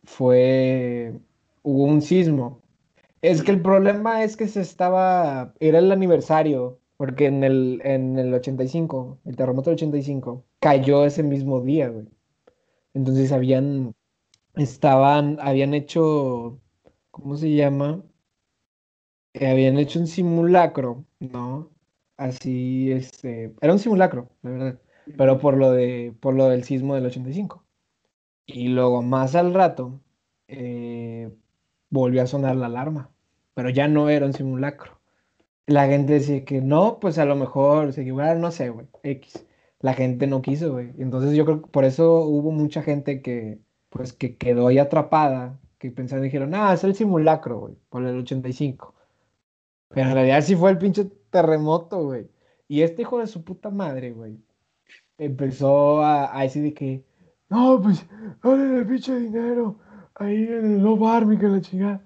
fue, 0.05 1.15
hubo 1.63 1.85
un 1.85 2.01
sismo. 2.01 2.64
Es 3.25 3.43
que 3.43 3.53
el 3.53 3.63
problema 3.63 4.23
es 4.23 4.37
que 4.37 4.49
se 4.49 4.61
estaba, 4.61 5.55
era 5.59 5.79
el 5.79 5.91
aniversario, 5.91 6.79
porque 6.99 7.25
en 7.27 7.43
el, 7.43 7.81
en 7.83 8.19
el 8.19 8.35
85, 8.35 9.21
el 9.25 9.37
terremoto 9.37 9.71
del 9.71 9.77
85, 9.77 10.45
cayó 10.61 11.07
ese 11.07 11.23
mismo 11.23 11.63
día, 11.63 11.89
güey. 11.89 12.07
Entonces 12.95 13.33
habían, 13.33 13.95
estaban, 14.57 15.39
habían 15.41 15.75
hecho, 15.75 16.61
¿cómo 17.13 17.37
se 17.39 17.55
llama? 17.55 18.05
Eh, 19.35 19.49
habían 19.49 19.79
hecho 19.79 19.99
un 19.99 20.07
simulacro, 20.07 21.05
¿no? 21.19 21.71
Así, 22.17 22.93
este, 22.93 23.55
era 23.61 23.73
un 23.73 23.79
simulacro, 23.79 24.31
la 24.43 24.51
verdad, 24.51 24.81
pero 25.17 25.39
por 25.39 25.57
lo 25.57 25.73
de, 25.73 26.15
por 26.21 26.35
lo 26.35 26.49
del 26.49 26.65
sismo 26.65 26.95
del 26.95 27.07
85. 27.07 27.65
Y 28.47 28.69
luego 28.69 29.03
más 29.03 29.35
al 29.37 29.55
rato, 29.55 30.01
eh, 30.49 31.33
volvió 31.91 32.23
a 32.23 32.27
sonar 32.27 32.57
la 32.57 32.67
alarma, 32.67 33.14
pero 33.55 33.71
ya 33.71 33.89
no 33.89 34.09
era 34.09 34.27
un 34.27 34.35
simulacro. 34.35 35.01
La 35.67 35.87
gente 35.87 36.15
decía 36.15 36.45
que 36.45 36.61
no, 36.61 36.99
pues 37.01 37.19
a 37.19 37.25
lo 37.25 37.37
mejor 37.37 37.93
se 37.93 38.03
equivocaron, 38.03 38.41
no 38.43 38.51
sé, 38.51 38.69
güey, 38.71 38.87
X. 39.03 39.47
La 39.81 39.95
gente 39.95 40.27
no 40.27 40.43
quiso, 40.43 40.73
güey. 40.73 40.93
Entonces 40.99 41.35
yo 41.37 41.45
creo 41.45 41.63
que 41.63 41.71
por 41.71 41.85
eso 41.85 42.21
hubo 42.25 42.51
mucha 42.51 42.83
gente 42.83 43.23
que, 43.23 43.61
pues, 43.91 44.13
que 44.13 44.37
quedó 44.37 44.69
ahí 44.69 44.79
atrapada, 44.79 45.59
que 45.79 45.91
pensaron, 45.91 46.25
dijeron, 46.25 46.55
ah, 46.55 46.75
es 46.75 46.85
el 46.85 46.95
simulacro, 46.95 47.61
güey, 47.61 47.75
por 47.91 48.05
el 48.05 48.19
85. 48.19 48.95
Pero 49.89 50.09
en 50.09 50.15
realidad 50.15 50.43
sí 50.43 50.57
fue 50.57 50.71
el 50.71 50.79
pinche 50.79 51.07
terremoto, 51.31 52.05
güey. 52.05 52.29
Y 52.69 52.83
este 52.83 53.03
hijo 53.03 53.19
de 53.19 53.27
su 53.27 53.45
puta 53.45 53.71
madre, 53.71 54.13
güey, 54.13 54.39
empezó 55.19 56.03
a, 56.03 56.41
decir 56.43 56.63
de 56.63 56.75
que, 56.75 57.05
no, 57.49 57.81
pues, 57.83 58.07
dale 58.43 58.79
el 58.79 58.87
pinche 58.87 59.19
dinero 59.19 59.79
ahí 60.15 60.45
en 60.45 60.81
el 60.81 61.05
Army, 61.05 61.39
que 61.39 61.49
la 61.49 61.61
chingada. 61.61 62.03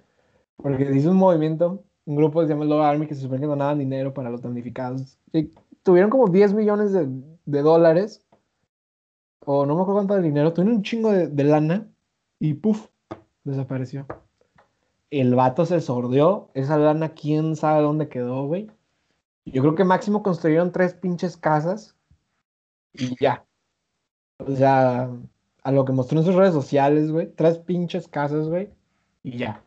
Porque 0.59 0.91
hizo 0.95 1.11
un 1.11 1.17
movimiento, 1.17 1.85
un 2.05 2.17
grupo 2.17 2.41
que 2.41 2.47
se 2.47 2.53
llama 2.53 2.65
Love 2.65 2.85
Army, 2.85 3.07
que 3.07 3.15
se 3.15 3.23
supone 3.23 3.41
que 3.41 3.47
donaban 3.47 3.79
dinero 3.79 4.13
para 4.13 4.31
los 4.31 4.43
damnificados. 4.43 5.19
Y 5.33 5.53
tuvieron 5.83 6.11
como 6.11 6.29
10 6.29 6.53
millones 6.55 6.93
de, 6.93 7.09
de 7.47 7.63
dólares, 7.63 8.27
o 9.45 9.65
no 9.65 9.75
me 9.75 9.81
acuerdo 9.83 10.01
cuánto 10.01 10.15
de 10.15 10.23
dinero, 10.23 10.53
tuvieron 10.53 10.77
un 10.77 10.83
chingo 10.83 11.11
de, 11.11 11.45
lana, 11.45 11.89
y 12.39 12.55
puf, 12.55 12.89
desapareció. 13.45 14.07
El 15.11 15.35
vato 15.35 15.65
se 15.65 15.81
sordeó, 15.81 16.51
esa 16.53 16.77
lana, 16.77 17.15
quién 17.15 17.57
sabe 17.57 17.83
dónde 17.83 18.09
quedó, 18.09 18.47
güey. 18.47 18.71
Yo 19.47 19.63
creo 19.63 19.75
que 19.75 19.85
máximo 19.85 20.23
construyeron 20.23 20.73
tres 20.73 20.93
pinches 20.93 21.37
casas 21.39 21.97
y 22.93 23.17
ya. 23.19 23.47
O 24.39 24.55
sea, 24.55 25.11
a 25.63 25.73
lo 25.73 25.85
que 25.85 25.93
mostró 25.93 26.19
en 26.19 26.27
sus 26.27 26.35
redes 26.35 26.53
sociales, 26.53 27.11
güey, 27.11 27.33
tres 27.35 27.59
pinches 27.59 28.07
casas, 28.09 28.49
güey, 28.49 28.71
y 29.23 29.39
ya. 29.39 29.65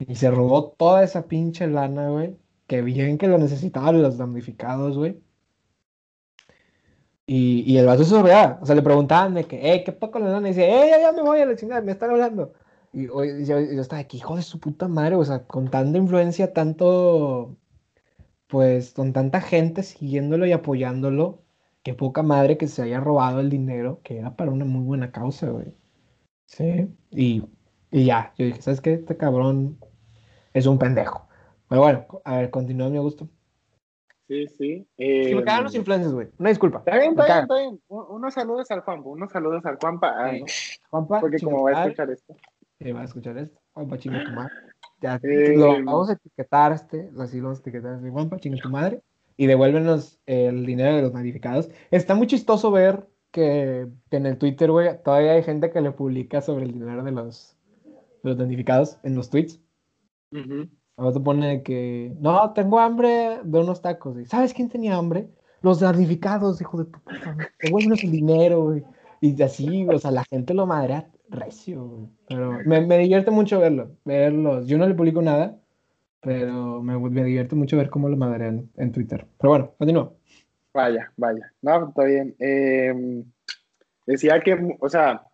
Y 0.00 0.14
se 0.16 0.30
robó 0.30 0.72
toda 0.72 1.04
esa 1.04 1.28
pinche 1.28 1.66
lana, 1.68 2.10
güey, 2.10 2.36
que 2.66 2.82
bien 2.82 3.18
que 3.18 3.28
lo 3.28 3.38
necesitaban 3.38 4.02
los 4.02 4.18
damnificados, 4.18 4.96
güey. 4.96 5.22
Y, 7.26 7.60
y 7.70 7.76
el 7.78 7.86
vato 7.86 8.04
se 8.04 8.10
sorprendía. 8.10 8.58
O 8.62 8.66
sea, 8.66 8.74
le 8.74 8.82
preguntaban 8.82 9.34
de 9.34 9.44
que, 9.46 9.74
eh, 9.74 9.84
¿qué 9.84 9.92
poco 9.92 10.18
la 10.18 10.30
nana? 10.30 10.48
Y 10.48 10.52
dice, 10.52 10.64
eh, 10.68 10.88
ya, 10.90 11.00
ya 11.00 11.12
me 11.12 11.22
voy 11.22 11.40
a 11.40 11.46
la 11.46 11.56
chingada, 11.56 11.82
me 11.82 11.92
están 11.92 12.10
hablando. 12.10 12.54
Y 12.92 13.06
yo, 13.06 13.60
yo 13.60 13.80
estaba 13.82 14.00
aquí, 14.00 14.16
hijo 14.18 14.36
de 14.36 14.42
su 14.42 14.60
puta 14.60 14.88
madre, 14.88 15.16
o 15.16 15.24
sea, 15.24 15.46
con 15.46 15.70
tanta 15.70 15.98
influencia, 15.98 16.52
tanto, 16.54 17.58
pues, 18.48 18.92
con 18.94 19.12
tanta 19.12 19.40
gente 19.40 19.82
siguiéndolo 19.82 20.46
y 20.46 20.52
apoyándolo, 20.52 21.44
qué 21.82 21.94
poca 21.94 22.22
madre 22.22 22.58
que 22.58 22.68
se 22.68 22.82
haya 22.82 23.00
robado 23.00 23.40
el 23.40 23.50
dinero, 23.50 24.00
que 24.04 24.18
era 24.18 24.36
para 24.36 24.50
una 24.52 24.64
muy 24.64 24.84
buena 24.84 25.12
causa, 25.12 25.50
güey. 25.50 25.74
Sí, 26.46 26.88
y, 27.10 27.44
y 27.90 28.04
ya, 28.06 28.34
yo 28.38 28.46
dije, 28.46 28.62
¿sabes 28.62 28.80
qué? 28.80 28.94
Este 28.94 29.16
cabrón 29.16 29.78
es 30.58 30.66
un 30.66 30.78
pendejo. 30.78 31.26
Pero 31.68 31.82
bueno, 31.82 32.06
a 32.24 32.36
ver, 32.38 32.50
continúa 32.50 32.88
mi 32.88 32.98
gusto. 32.98 33.28
Sí, 34.26 34.46
sí. 34.46 34.86
Si 34.98 35.04
me 35.34 35.40
Eh, 35.40 35.44
cagan 35.44 35.64
los 35.64 35.74
influencers, 35.74 36.12
güey. 36.12 36.28
Una 36.38 36.50
disculpa. 36.50 36.78
Está 36.78 36.96
bien, 36.98 37.10
está 37.12 37.24
bien, 37.24 37.38
está 37.42 37.54
bien. 37.56 37.80
Un- 37.88 38.04
Unos 38.10 38.34
saludos 38.34 38.70
al 38.70 38.80
Juanpa, 38.80 39.08
unos 39.08 39.30
saludos 39.32 39.64
al 39.64 39.76
Juanpa. 39.76 40.14
ay, 40.22 40.44
Juanpa, 40.90 41.20
porque 41.20 41.38
como 41.38 41.62
va 41.62 41.70
a 41.70 41.84
escuchar 41.84 42.10
esto. 42.10 42.36
Eh, 42.80 42.92
va 42.92 43.00
a 43.00 43.04
escuchar 43.04 43.38
esto. 43.38 43.58
Juanpa, 43.72 43.98
chinga 43.98 44.24
tu 44.24 44.30
madre. 44.32 44.52
Ya, 45.00 45.18
Eh, 45.22 45.54
lo 45.56 45.72
vamos 45.84 46.10
a 46.10 46.12
etiquetar, 46.14 46.72
este, 46.72 47.10
así 47.18 47.38
lo 47.38 47.44
vamos 47.44 47.58
a 47.58 47.62
etiquetar. 47.62 47.94
así, 47.94 48.08
Juanpa, 48.10 48.38
chinga 48.38 48.58
tu 48.62 48.68
madre. 48.70 49.00
Y 49.36 49.46
devuélvenos 49.46 50.18
el 50.26 50.66
dinero 50.66 50.96
de 50.96 51.02
los 51.02 51.12
notificados. 51.14 51.70
Está 51.90 52.14
muy 52.14 52.26
chistoso 52.26 52.70
ver 52.70 53.06
que, 53.30 53.86
en 54.10 54.26
el 54.26 54.36
Twitter, 54.36 54.70
güey, 54.70 55.02
todavía 55.02 55.32
hay 55.32 55.42
gente 55.42 55.70
que 55.70 55.80
le 55.80 55.92
publica 55.92 56.40
sobre 56.40 56.64
el 56.64 56.72
dinero 56.72 57.02
de 57.04 57.12
los, 57.12 57.56
de 58.22 58.30
los 58.30 58.36
notificados 58.36 58.98
en 59.04 59.14
los 59.14 59.30
tweets. 59.30 59.60
Ujú. 60.32 60.68
Ahora 60.96 61.12
te 61.12 61.20
pone 61.20 61.62
que, 61.62 62.14
no, 62.20 62.52
tengo 62.52 62.80
hambre 62.80 63.40
de 63.44 63.58
unos 63.60 63.80
tacos. 63.80 64.18
Y, 64.18 64.24
¿Sabes 64.26 64.52
quién 64.52 64.68
tenía 64.68 64.96
hambre? 64.96 65.28
Los 65.62 65.80
damnificados, 65.80 66.60
hijo 66.60 66.78
de 66.78 66.90
tu 66.90 67.00
puta. 67.00 67.34
madre. 67.34 67.48
Devuélvenos 67.62 68.02
el 68.02 68.10
dinero, 68.10 68.64
güey. 68.64 68.84
Y 69.20 69.40
así, 69.42 69.86
o 69.88 69.98
sea, 69.98 70.10
la 70.10 70.24
gente 70.24 70.54
lo 70.54 70.66
madrea 70.66 71.08
recio, 71.28 71.84
güey. 71.84 72.08
Pero 72.28 72.52
me, 72.64 72.80
me 72.86 72.98
divierte 72.98 73.30
mucho 73.30 73.60
verlo, 73.60 73.90
verlos. 74.04 74.66
Yo 74.66 74.78
no 74.78 74.86
le 74.86 74.94
publico 74.94 75.22
nada, 75.22 75.56
pero 76.20 76.82
me, 76.82 76.98
me 76.98 77.24
divierte 77.24 77.54
mucho 77.54 77.76
ver 77.76 77.90
cómo 77.90 78.08
lo 78.08 78.16
madrean 78.16 78.70
en 78.76 78.92
Twitter. 78.92 79.26
Pero 79.38 79.50
bueno, 79.50 79.74
continúa. 79.78 80.12
Vaya, 80.74 81.12
vaya. 81.16 81.52
No, 81.62 81.88
está 81.88 82.04
bien. 82.04 82.34
Eh, 82.38 83.24
decía 84.06 84.40
que, 84.40 84.76
o 84.80 84.88
sea, 84.88 85.24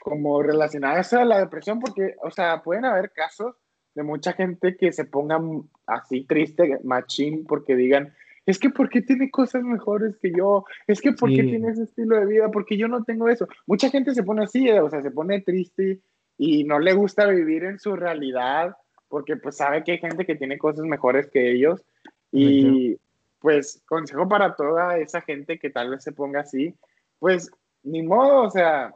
como 0.00 0.42
relacionadas 0.42 1.12
a 1.12 1.24
la 1.24 1.38
depresión, 1.38 1.80
porque, 1.80 2.14
o 2.22 2.30
sea, 2.30 2.62
pueden 2.62 2.84
haber 2.84 3.12
casos 3.12 3.56
de 3.98 4.04
mucha 4.04 4.32
gente 4.32 4.76
que 4.76 4.92
se 4.92 5.04
pongan 5.04 5.64
así 5.84 6.22
triste, 6.22 6.78
machín, 6.84 7.44
porque 7.44 7.74
digan, 7.74 8.14
es 8.46 8.60
que 8.60 8.70
¿por 8.70 8.88
qué 8.88 9.02
tiene 9.02 9.28
cosas 9.28 9.64
mejores 9.64 10.16
que 10.18 10.30
yo? 10.30 10.64
Es 10.86 11.00
que 11.00 11.10
¿por 11.10 11.30
qué 11.30 11.42
Sí. 11.42 11.48
tiene 11.48 11.70
ese 11.70 11.82
estilo 11.82 12.14
de 12.14 12.26
vida? 12.26 12.48
Porque 12.52 12.76
yo 12.76 12.86
no 12.86 13.02
tengo 13.02 13.28
eso. 13.28 13.48
Mucha 13.66 13.90
gente 13.90 14.14
se 14.14 14.22
pone 14.22 14.44
así, 14.44 14.68
eh, 14.68 14.80
o 14.80 14.88
sea, 14.88 15.02
se 15.02 15.10
pone 15.10 15.40
triste 15.40 15.98
y 16.36 16.62
no 16.62 16.78
le 16.78 16.92
gusta 16.92 17.26
vivir 17.26 17.64
en 17.64 17.80
su 17.80 17.96
realidad, 17.96 18.76
porque 19.08 19.36
pues 19.36 19.56
sabe 19.56 19.82
que 19.82 19.90
hay 19.90 19.98
gente 19.98 20.24
que 20.24 20.36
tiene 20.36 20.58
cosas 20.58 20.84
mejores 20.84 21.26
que 21.28 21.50
ellos. 21.50 21.84
Y 22.30 22.96
pues 23.40 23.82
consejo 23.88 24.28
para 24.28 24.54
toda 24.54 24.96
esa 24.98 25.22
gente 25.22 25.58
que 25.58 25.70
tal 25.70 25.90
vez 25.90 26.04
se 26.04 26.12
ponga 26.12 26.42
así, 26.42 26.72
pues 27.18 27.50
ni 27.82 28.04
modo, 28.04 28.42
o 28.42 28.50
sea, 28.50 28.94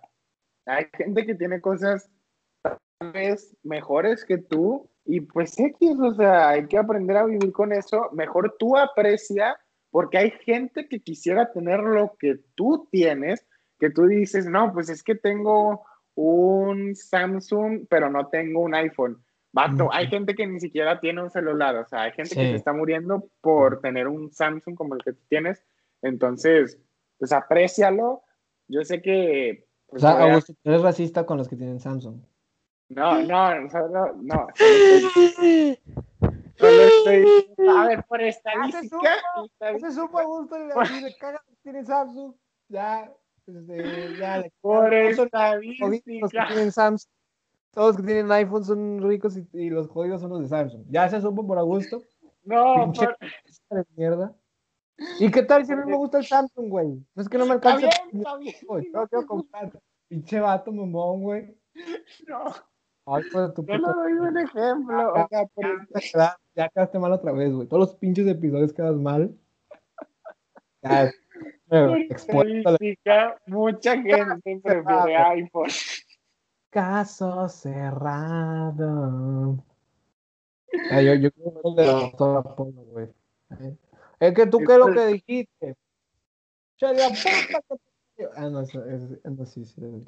hay 0.64 0.86
gente 0.96 1.26
que 1.26 1.34
tiene 1.34 1.60
cosas 1.60 2.08
tal 2.62 2.78
vez 3.12 3.56
mejores 3.64 4.24
que 4.24 4.38
tú 4.38 4.88
y 5.04 5.20
pues 5.20 5.58
X, 5.58 5.96
o 6.00 6.14
sea, 6.14 6.50
hay 6.50 6.66
que 6.66 6.78
aprender 6.78 7.16
a 7.16 7.24
vivir 7.24 7.52
con 7.52 7.72
eso. 7.72 8.08
Mejor 8.12 8.56
tú 8.58 8.76
aprecia, 8.76 9.56
porque 9.90 10.18
hay 10.18 10.30
gente 10.30 10.88
que 10.88 11.00
quisiera 11.00 11.52
tener 11.52 11.80
lo 11.80 12.16
que 12.18 12.40
tú 12.54 12.88
tienes, 12.90 13.46
que 13.78 13.90
tú 13.90 14.06
dices, 14.06 14.46
no, 14.46 14.72
pues 14.72 14.88
es 14.88 15.02
que 15.02 15.14
tengo 15.14 15.84
un 16.14 16.94
Samsung, 16.94 17.86
pero 17.88 18.10
no 18.10 18.28
tengo 18.28 18.60
un 18.60 18.74
iPhone. 18.74 19.22
Ujú. 19.54 19.90
hay 19.92 20.06
gente 20.06 20.34
que 20.34 20.46
ni 20.46 20.60
siquiera 20.60 20.98
tiene 20.98 21.22
un 21.22 21.30
celular, 21.30 21.76
o 21.76 21.86
sea, 21.86 22.02
hay 22.02 22.12
gente 22.12 22.34
que 22.34 22.40
se 22.40 22.54
está 22.54 22.72
muriendo 22.72 23.28
por 23.42 23.80
tener 23.80 24.08
un 24.08 24.32
Samsung 24.32 24.74
como 24.74 24.94
el 24.94 25.02
que 25.02 25.12
tú 25.12 25.20
tienes. 25.28 25.62
Entonces, 26.00 26.78
pues 27.18 27.32
aprécialo. 27.32 28.22
Yo 28.68 28.82
sé 28.84 29.02
que... 29.02 29.66
O 29.86 29.90
pues, 29.90 30.02
sea, 30.02 30.14
obvia- 30.14 30.30
Augusto, 30.30 30.54
tú 30.54 30.70
eres 30.70 30.82
racista 30.82 31.26
con 31.26 31.36
los 31.36 31.48
que 31.48 31.56
tienen 31.56 31.80
Samsung. 31.80 32.22
No, 32.94 33.22
no, 33.22 33.70
solo, 33.70 34.12
no, 34.22 34.46
solo 36.58 36.82
estoy, 36.82 37.48
a 37.68 37.86
ver, 37.86 38.04
por 38.04 38.20
estadística, 38.20 39.14
estadística, 39.42 39.70
Ese 39.70 39.92
supo 39.92 40.18
Augusto 40.20 40.56
y 40.56 40.66
le, 40.68 40.98
y 40.98 41.00
le 41.02 41.16
caga 41.16 41.42
que 41.46 41.54
tiene 41.62 41.84
Samsung. 41.84 42.34
Ya, 42.68 43.12
este, 43.46 44.16
ya 44.18 44.38
le 44.38 44.52
por 44.60 44.84
los 44.92 45.16
que 45.16 45.22
estadística. 45.24 46.46
tienen 46.48 46.72
Samsung. 46.72 47.10
Todos 47.72 47.88
los 47.88 47.96
que 47.96 48.02
tienen 48.12 48.30
iPhone 48.32 48.64
son 48.64 49.02
ricos 49.02 49.36
y, 49.36 49.46
y 49.54 49.70
los 49.70 49.88
jodidos 49.88 50.20
son 50.20 50.30
los 50.30 50.42
de 50.42 50.48
Samsung. 50.48 50.84
Ya 50.88 51.08
se 51.08 51.20
supo 51.20 51.46
por 51.46 51.58
Augusto. 51.58 52.02
No, 52.44 52.74
Pinche 52.84 53.06
por- 53.06 53.18
de 53.78 53.84
mierda. 53.96 54.34
¿Y 55.18 55.30
qué 55.30 55.42
tal 55.42 55.64
si 55.66 55.72
a 55.72 55.76
mí 55.76 55.82
me 55.86 55.96
gusta 55.96 56.18
el 56.18 56.26
Samsung, 56.26 56.68
güey? 56.68 56.88
No 57.14 57.22
es 57.22 57.28
que 57.28 57.38
no 57.38 57.46
me 57.46 57.54
está 57.56 57.72
alcance. 57.74 57.98
bien, 58.12 58.20
está 58.22 58.36
bien. 58.36 58.54
no 58.92 59.08
quiero 59.08 59.26
comprar. 59.26 59.72
Pinche 60.06 60.38
vato, 60.38 60.70
mamón, 60.70 61.22
güey. 61.22 61.56
No, 62.28 62.44
Ay, 63.06 63.22
de 63.24 63.48
tu 63.52 63.66
puta. 63.66 63.92
doy 63.92 64.12
un 64.12 64.38
ejemplo. 64.38 65.14
Ya, 65.30 65.48
ya, 66.14 66.36
ya 66.54 66.68
quedaste 66.68 66.98
mal 66.98 67.12
otra 67.12 67.32
vez, 67.32 67.52
güey. 67.52 67.66
Todos 67.66 67.88
los 67.88 67.96
pinches 67.96 68.26
episodios 68.28 68.72
quedas 68.72 68.94
mal. 68.96 69.34
Ya, 70.82 71.10
por 71.68 71.90
me 71.98 72.06
expuesto 72.06 72.68
a 72.68 72.72
la- 72.72 72.76
estadística, 72.76 73.40
mucha 73.46 73.94
gente 74.00 74.60
prefiere 74.62 75.16
iPhone. 75.16 75.70
Caso 76.70 77.48
cerrado. 77.48 79.62
Ah, 80.90 81.02
yo, 81.02 81.14
yo 81.14 81.30
quiero 81.32 81.52
ver 81.52 81.62
el 81.66 81.74
de 81.74 81.84
doctor 81.84 82.38
Apolo, 82.38 82.82
güey. 82.84 83.08
Eh, 83.60 83.76
Es 84.20 84.34
que 84.34 84.46
tú, 84.46 84.58
¿qué 84.58 84.72
es 84.72 84.78
lo 84.78 84.92
que 84.92 85.06
dijiste? 85.06 85.76
Che, 86.76 86.86
de 86.86 87.08
puta 87.08 87.60
que 88.16 88.28
Ah, 88.36 88.48
no, 88.48 88.60
eso, 88.60 88.84
eso- 88.86 89.18
no, 89.24 89.44
sí, 89.44 89.64
sí. 89.64 90.06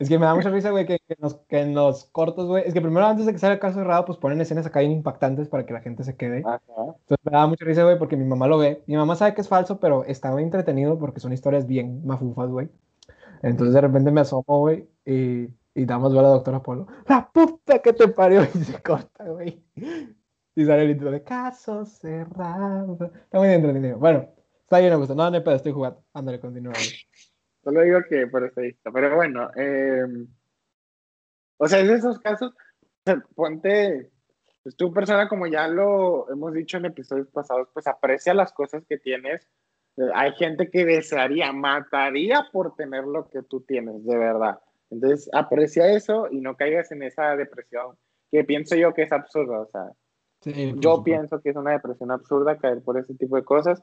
Es 0.00 0.08
que 0.08 0.18
me 0.18 0.24
da 0.24 0.34
mucha 0.34 0.48
risa, 0.48 0.70
güey, 0.70 0.86
que, 0.86 0.98
los, 1.18 1.34
que 1.46 1.60
en 1.60 1.74
los 1.74 2.06
cortos, 2.06 2.46
güey. 2.46 2.64
Es 2.66 2.72
que 2.72 2.80
primero, 2.80 3.06
antes 3.06 3.26
de 3.26 3.32
que 3.32 3.38
salga 3.38 3.54
el 3.54 3.60
caso 3.60 3.78
cerrado, 3.80 4.06
pues 4.06 4.18
ponen 4.18 4.40
escenas 4.40 4.64
acá 4.64 4.80
bien 4.80 4.92
impactantes 4.92 5.46
para 5.48 5.66
que 5.66 5.74
la 5.74 5.82
gente 5.82 6.04
se 6.04 6.16
quede. 6.16 6.38
Ajá. 6.38 6.58
Entonces 6.66 7.18
me 7.22 7.32
daba 7.32 7.46
mucha 7.46 7.66
risa, 7.66 7.84
güey, 7.84 7.98
porque 7.98 8.16
mi 8.16 8.24
mamá 8.24 8.48
lo 8.48 8.56
ve. 8.56 8.82
Mi 8.86 8.96
mamá 8.96 9.14
sabe 9.14 9.34
que 9.34 9.42
es 9.42 9.48
falso, 9.48 9.78
pero 9.78 10.04
está 10.04 10.32
muy 10.32 10.42
entretenido 10.42 10.98
porque 10.98 11.20
son 11.20 11.34
historias 11.34 11.66
bien 11.66 12.06
mafufas, 12.06 12.48
güey. 12.48 12.70
Entonces 13.42 13.74
de 13.74 13.80
repente 13.82 14.10
me 14.10 14.22
asomo, 14.22 14.44
güey, 14.46 14.88
y, 15.04 15.48
y 15.74 15.84
damos 15.84 16.12
ver 16.12 16.20
a 16.20 16.22
la 16.22 16.28
doctora 16.30 16.62
Polo. 16.62 16.86
¡La 17.06 17.30
puta 17.30 17.80
que 17.80 17.92
te 17.92 18.08
parió! 18.08 18.40
Y 18.54 18.64
se 18.64 18.80
corta, 18.82 19.24
güey. 19.24 19.62
Y 20.54 20.64
sale 20.64 20.84
el 20.84 20.90
intro 20.92 21.10
de 21.10 21.22
caso 21.22 21.84
cerrado. 21.84 22.98
Está 23.02 23.38
muy 23.38 23.48
entretenido. 23.48 23.98
Bueno, 23.98 24.28
está 24.62 24.78
bien, 24.78 24.92
me 24.92 24.96
gusta. 24.96 25.14
No, 25.14 25.30
no 25.30 25.44
pedo, 25.44 25.56
estoy 25.56 25.72
jugando. 25.72 26.02
Ándale, 26.14 26.40
continúa, 26.40 26.72
güey. 26.72 27.09
Solo 27.62 27.82
digo 27.82 28.00
que 28.08 28.26
por 28.26 28.44
estadística. 28.44 28.90
Pero 28.92 29.14
bueno, 29.16 29.50
eh, 29.56 30.04
o 31.58 31.68
sea, 31.68 31.80
en 31.80 31.90
esos 31.90 32.18
casos, 32.20 32.54
ponte, 33.34 34.10
pues 34.62 34.76
tú 34.76 34.92
persona, 34.92 35.28
como 35.28 35.46
ya 35.46 35.68
lo 35.68 36.30
hemos 36.30 36.52
dicho 36.52 36.78
en 36.78 36.86
episodios 36.86 37.28
pasados, 37.28 37.68
pues 37.72 37.86
aprecia 37.86 38.34
las 38.34 38.52
cosas 38.52 38.84
que 38.88 38.98
tienes. 38.98 39.48
Hay 40.14 40.32
gente 40.32 40.70
que 40.70 40.84
desearía, 40.84 41.52
mataría 41.52 42.48
por 42.52 42.74
tener 42.76 43.04
lo 43.04 43.28
que 43.28 43.42
tú 43.42 43.60
tienes, 43.60 44.04
de 44.04 44.16
verdad. 44.16 44.58
Entonces, 44.88 45.28
aprecia 45.32 45.92
eso 45.92 46.28
y 46.30 46.40
no 46.40 46.56
caigas 46.56 46.90
en 46.92 47.02
esa 47.02 47.36
depresión, 47.36 47.96
que 48.30 48.44
pienso 48.44 48.76
yo 48.76 48.94
que 48.94 49.02
es 49.02 49.12
absurda. 49.12 49.60
O 49.60 49.66
sea, 49.66 49.92
Sí, 50.42 50.74
yo 50.78 51.02
pienso 51.04 51.40
que 51.40 51.50
es 51.50 51.56
una 51.56 51.72
depresión 51.72 52.10
absurda 52.10 52.56
caer 52.56 52.82
por 52.82 52.98
ese 52.98 53.14
tipo 53.14 53.36
de 53.36 53.44
cosas. 53.44 53.82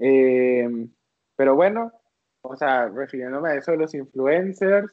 Eh, 0.00 0.68
pero 1.36 1.54
bueno, 1.54 1.92
o 2.48 2.56
sea, 2.56 2.88
refiriéndome 2.88 3.50
a 3.50 3.54
eso 3.56 3.72
de 3.72 3.78
los 3.78 3.94
influencers, 3.94 4.92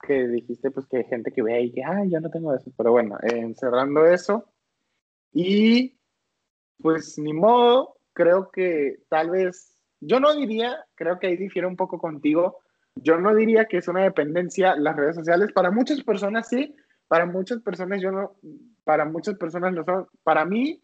que 0.00 0.28
dijiste 0.28 0.70
pues 0.70 0.86
que 0.86 0.98
hay 0.98 1.04
gente 1.04 1.32
que 1.32 1.42
ve 1.42 1.62
y 1.62 1.72
que, 1.72 1.82
ay, 1.84 2.10
yo 2.10 2.20
no 2.20 2.30
tengo 2.30 2.54
eso. 2.54 2.70
Pero 2.76 2.92
bueno, 2.92 3.18
eh, 3.22 3.52
cerrando 3.54 4.06
eso. 4.06 4.50
Y 5.32 5.98
pues 6.80 7.18
ni 7.18 7.32
modo, 7.32 7.96
creo 8.12 8.50
que 8.50 9.02
tal 9.08 9.30
vez, 9.30 9.78
yo 10.00 10.20
no 10.20 10.34
diría, 10.34 10.84
creo 10.94 11.18
que 11.18 11.26
ahí 11.26 11.36
difiere 11.36 11.66
un 11.66 11.76
poco 11.76 11.98
contigo, 11.98 12.58
yo 12.94 13.18
no 13.18 13.34
diría 13.34 13.66
que 13.66 13.78
es 13.78 13.88
una 13.88 14.02
dependencia 14.02 14.76
las 14.76 14.96
redes 14.96 15.16
sociales. 15.16 15.52
Para 15.52 15.70
muchas 15.70 16.02
personas 16.02 16.48
sí, 16.48 16.74
para 17.08 17.26
muchas 17.26 17.60
personas 17.62 18.00
yo 18.00 18.10
no, 18.10 18.36
para 18.84 19.04
muchas 19.04 19.36
personas 19.36 19.72
no 19.72 19.84
son. 19.84 20.06
Para 20.22 20.44
mí, 20.44 20.82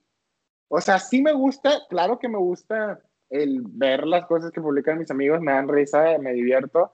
o 0.69 0.81
sea, 0.81 0.99
sí 0.99 1.23
me 1.23 1.33
gusta, 1.33 1.81
claro 1.89 2.19
que 2.19 2.29
me 2.29 2.39
gusta 2.39 3.01
el 3.31 3.63
ver 3.65 4.07
las 4.07 4.27
cosas 4.27 4.51
que 4.51 4.61
publican 4.61 4.99
mis 4.99 5.11
amigos, 5.11 5.41
me 5.41 5.53
dan 5.53 5.69
risa, 5.69 6.19
me 6.19 6.33
divierto, 6.33 6.93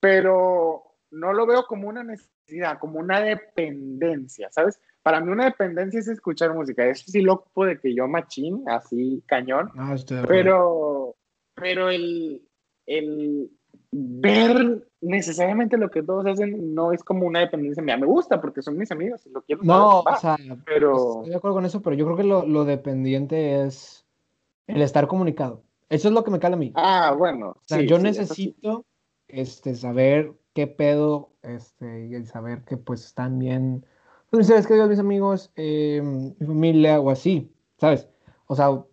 pero 0.00 0.82
no 1.10 1.32
lo 1.32 1.46
veo 1.46 1.64
como 1.66 1.88
una 1.88 2.04
necesidad, 2.04 2.78
como 2.78 2.98
una 2.98 3.20
dependencia, 3.20 4.48
¿sabes? 4.50 4.80
Para 5.02 5.20
mí 5.20 5.30
una 5.30 5.46
dependencia 5.46 6.00
es 6.00 6.08
escuchar 6.08 6.54
música. 6.54 6.86
Eso 6.86 7.04
sí 7.10 7.22
lo 7.22 7.44
puede 7.54 7.78
que 7.78 7.94
yo 7.94 8.06
machín, 8.08 8.64
así 8.68 9.22
cañón, 9.26 9.70
No, 9.74 9.96
de 9.96 10.02
acuerdo. 10.02 10.26
pero, 10.28 11.16
pero 11.54 11.88
el, 11.88 12.42
el 12.86 13.50
ver 13.90 14.86
necesariamente 15.00 15.76
lo 15.76 15.90
que 15.90 16.02
todos 16.02 16.26
hacen 16.26 16.74
no 16.74 16.92
es 16.92 17.02
como 17.02 17.26
una 17.26 17.40
dependencia 17.40 17.82
mía. 17.82 17.96
Me 17.96 18.06
gusta 18.06 18.40
porque 18.40 18.62
son 18.62 18.76
mis 18.76 18.90
amigos 18.90 19.24
lo 19.26 19.42
quiero. 19.42 19.62
No, 19.62 20.00
o 20.00 20.16
sea, 20.16 20.36
pero... 20.64 21.20
estoy 21.20 21.30
de 21.30 21.36
acuerdo 21.36 21.56
con 21.56 21.64
eso, 21.66 21.82
pero 21.82 21.96
yo 21.96 22.04
creo 22.04 22.16
que 22.16 22.24
lo, 22.24 22.46
lo, 22.46 22.64
dependiente 22.64 23.62
es 23.64 24.06
el 24.68 24.82
estar 24.82 25.08
comunicado. 25.08 25.64
Eso 25.88 26.08
es 26.08 26.14
lo 26.14 26.22
que 26.22 26.30
me 26.30 26.38
cala 26.38 26.56
a 26.56 26.58
mí. 26.58 26.72
Ah, 26.76 27.14
bueno. 27.16 27.50
O 27.50 27.62
sea, 27.64 27.80
yo 27.80 27.98
necesito 27.98 28.84
este, 29.26 29.74
saber 29.74 30.32
qué 30.54 30.66
pedo 30.66 31.32
este, 31.42 32.06
y 32.06 32.14
el 32.14 32.26
saber 32.26 32.64
que 32.64 32.76
pues 32.76 33.04
están 33.04 33.38
bien. 33.38 33.84
Pues 34.30 34.46
sabes 34.46 34.66
que 34.66 34.74
mis 34.74 34.98
amigos, 34.98 35.50
eh, 35.56 36.02
mi 36.02 36.46
familia 36.46 37.00
o 37.00 37.10
así, 37.10 37.50
¿sabes? 37.78 38.08
O 38.46 38.54
sea, 38.54 38.84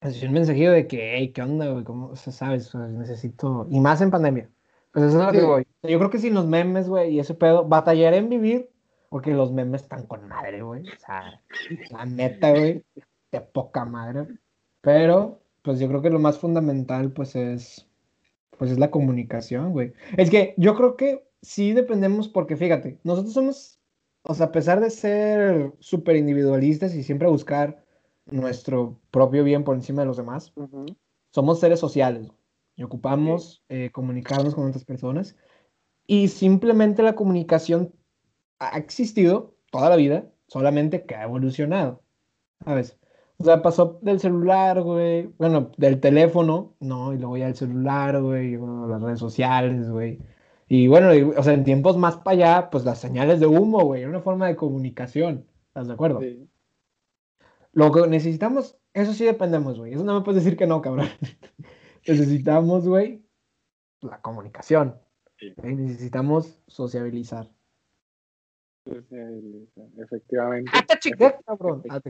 es 0.00 0.22
un 0.22 0.32
mensajillo 0.32 0.72
de 0.72 0.86
que, 0.86 1.16
hey, 1.16 1.32
¿qué 1.32 1.42
onda, 1.42 1.68
güey? 1.70 1.84
¿Cómo, 1.84 2.08
o 2.08 2.16
sea, 2.16 2.32
sabes? 2.32 2.74
necesito. 2.74 3.66
Y 3.70 3.80
más 3.80 4.00
en 4.00 4.10
pandemia. 4.10 4.50
Pues 4.92 5.06
eso 5.06 5.20
es 5.20 5.26
lo 5.26 5.32
que 5.32 5.44
voy. 5.44 5.66
Yo 5.82 5.98
creo 5.98 6.10
que 6.10 6.18
sin 6.18 6.34
los 6.34 6.46
memes, 6.46 6.88
güey, 6.88 7.14
y 7.14 7.20
ese 7.20 7.34
pedo, 7.34 7.64
batallaré 7.64 8.18
en 8.18 8.28
vivir, 8.28 8.70
porque 9.08 9.32
los 9.32 9.52
memes 9.52 9.82
están 9.82 10.06
con 10.06 10.28
madre, 10.28 10.62
güey. 10.62 10.82
O 10.88 10.98
sea, 10.98 11.42
la 11.90 12.04
neta, 12.04 12.50
güey, 12.50 12.84
de 13.32 13.40
poca 13.40 13.84
madre. 13.84 14.26
Pero, 14.88 15.42
pues 15.60 15.78
yo 15.80 15.86
creo 15.86 16.00
que 16.00 16.08
lo 16.08 16.18
más 16.18 16.38
fundamental, 16.38 17.12
pues 17.12 17.36
es, 17.36 17.86
pues 18.56 18.70
es 18.70 18.78
la 18.78 18.90
comunicación, 18.90 19.72
güey. 19.72 19.92
Es 20.16 20.30
que 20.30 20.54
yo 20.56 20.74
creo 20.74 20.96
que 20.96 21.28
sí 21.42 21.74
dependemos, 21.74 22.26
porque 22.26 22.56
fíjate, 22.56 22.98
nosotros 23.04 23.34
somos, 23.34 23.78
o 24.22 24.32
sea, 24.32 24.46
a 24.46 24.52
pesar 24.52 24.80
de 24.80 24.88
ser 24.88 25.74
súper 25.78 26.16
individualistas 26.16 26.94
y 26.94 27.02
siempre 27.02 27.28
buscar 27.28 27.84
nuestro 28.24 28.98
propio 29.10 29.44
bien 29.44 29.62
por 29.62 29.76
encima 29.76 30.00
de 30.00 30.06
los 30.06 30.16
demás, 30.16 30.54
somos 31.32 31.60
seres 31.60 31.80
sociales 31.80 32.32
y 32.74 32.82
ocupamos 32.82 33.62
eh, 33.68 33.90
comunicarnos 33.92 34.54
con 34.54 34.68
otras 34.68 34.86
personas. 34.86 35.36
Y 36.06 36.28
simplemente 36.28 37.02
la 37.02 37.14
comunicación 37.14 37.92
ha 38.58 38.78
existido 38.78 39.54
toda 39.70 39.90
la 39.90 39.96
vida, 39.96 40.32
solamente 40.46 41.04
que 41.04 41.14
ha 41.14 41.24
evolucionado. 41.24 42.02
¿Sabes? 42.64 42.97
O 43.40 43.44
sea, 43.44 43.62
pasó 43.62 44.00
del 44.02 44.18
celular, 44.18 44.82
güey, 44.82 45.26
bueno, 45.38 45.70
del 45.76 46.00
teléfono, 46.00 46.74
¿no? 46.80 47.12
Y 47.14 47.18
luego 47.18 47.36
ya 47.36 47.46
el 47.46 47.54
celular, 47.54 48.20
güey, 48.20 48.54
y 48.54 48.56
las 48.56 49.00
redes 49.00 49.20
sociales, 49.20 49.88
güey. 49.88 50.18
Y 50.68 50.88
bueno, 50.88 51.10
o 51.36 51.42
sea, 51.42 51.54
en 51.54 51.64
tiempos 51.64 51.96
más 51.96 52.16
para 52.16 52.34
allá, 52.34 52.70
pues 52.70 52.84
las 52.84 52.98
señales 52.98 53.38
de 53.38 53.46
humo, 53.46 53.84
güey, 53.84 54.02
era 54.02 54.10
una 54.10 54.20
forma 54.20 54.48
de 54.48 54.56
comunicación. 54.56 55.46
¿Estás 55.68 55.86
de 55.86 55.94
acuerdo? 55.94 56.20
Sí. 56.20 56.48
Lo 57.72 57.92
que 57.92 58.08
necesitamos, 58.08 58.76
eso 58.92 59.12
sí 59.12 59.24
dependemos, 59.24 59.78
güey. 59.78 59.92
Eso 59.94 60.02
no 60.02 60.18
me 60.18 60.24
puedes 60.24 60.42
decir 60.42 60.58
que 60.58 60.66
no, 60.66 60.82
cabrón. 60.82 61.06
necesitamos, 62.08 62.88
güey, 62.88 63.24
la 64.00 64.20
comunicación. 64.20 65.00
Necesitamos 65.62 66.60
sociabilizar. 66.66 67.48
Efectivamente. 69.98 70.70
¡Ah, 70.74 70.84
cabrón! 71.46 71.82
Ah, 71.90 72.00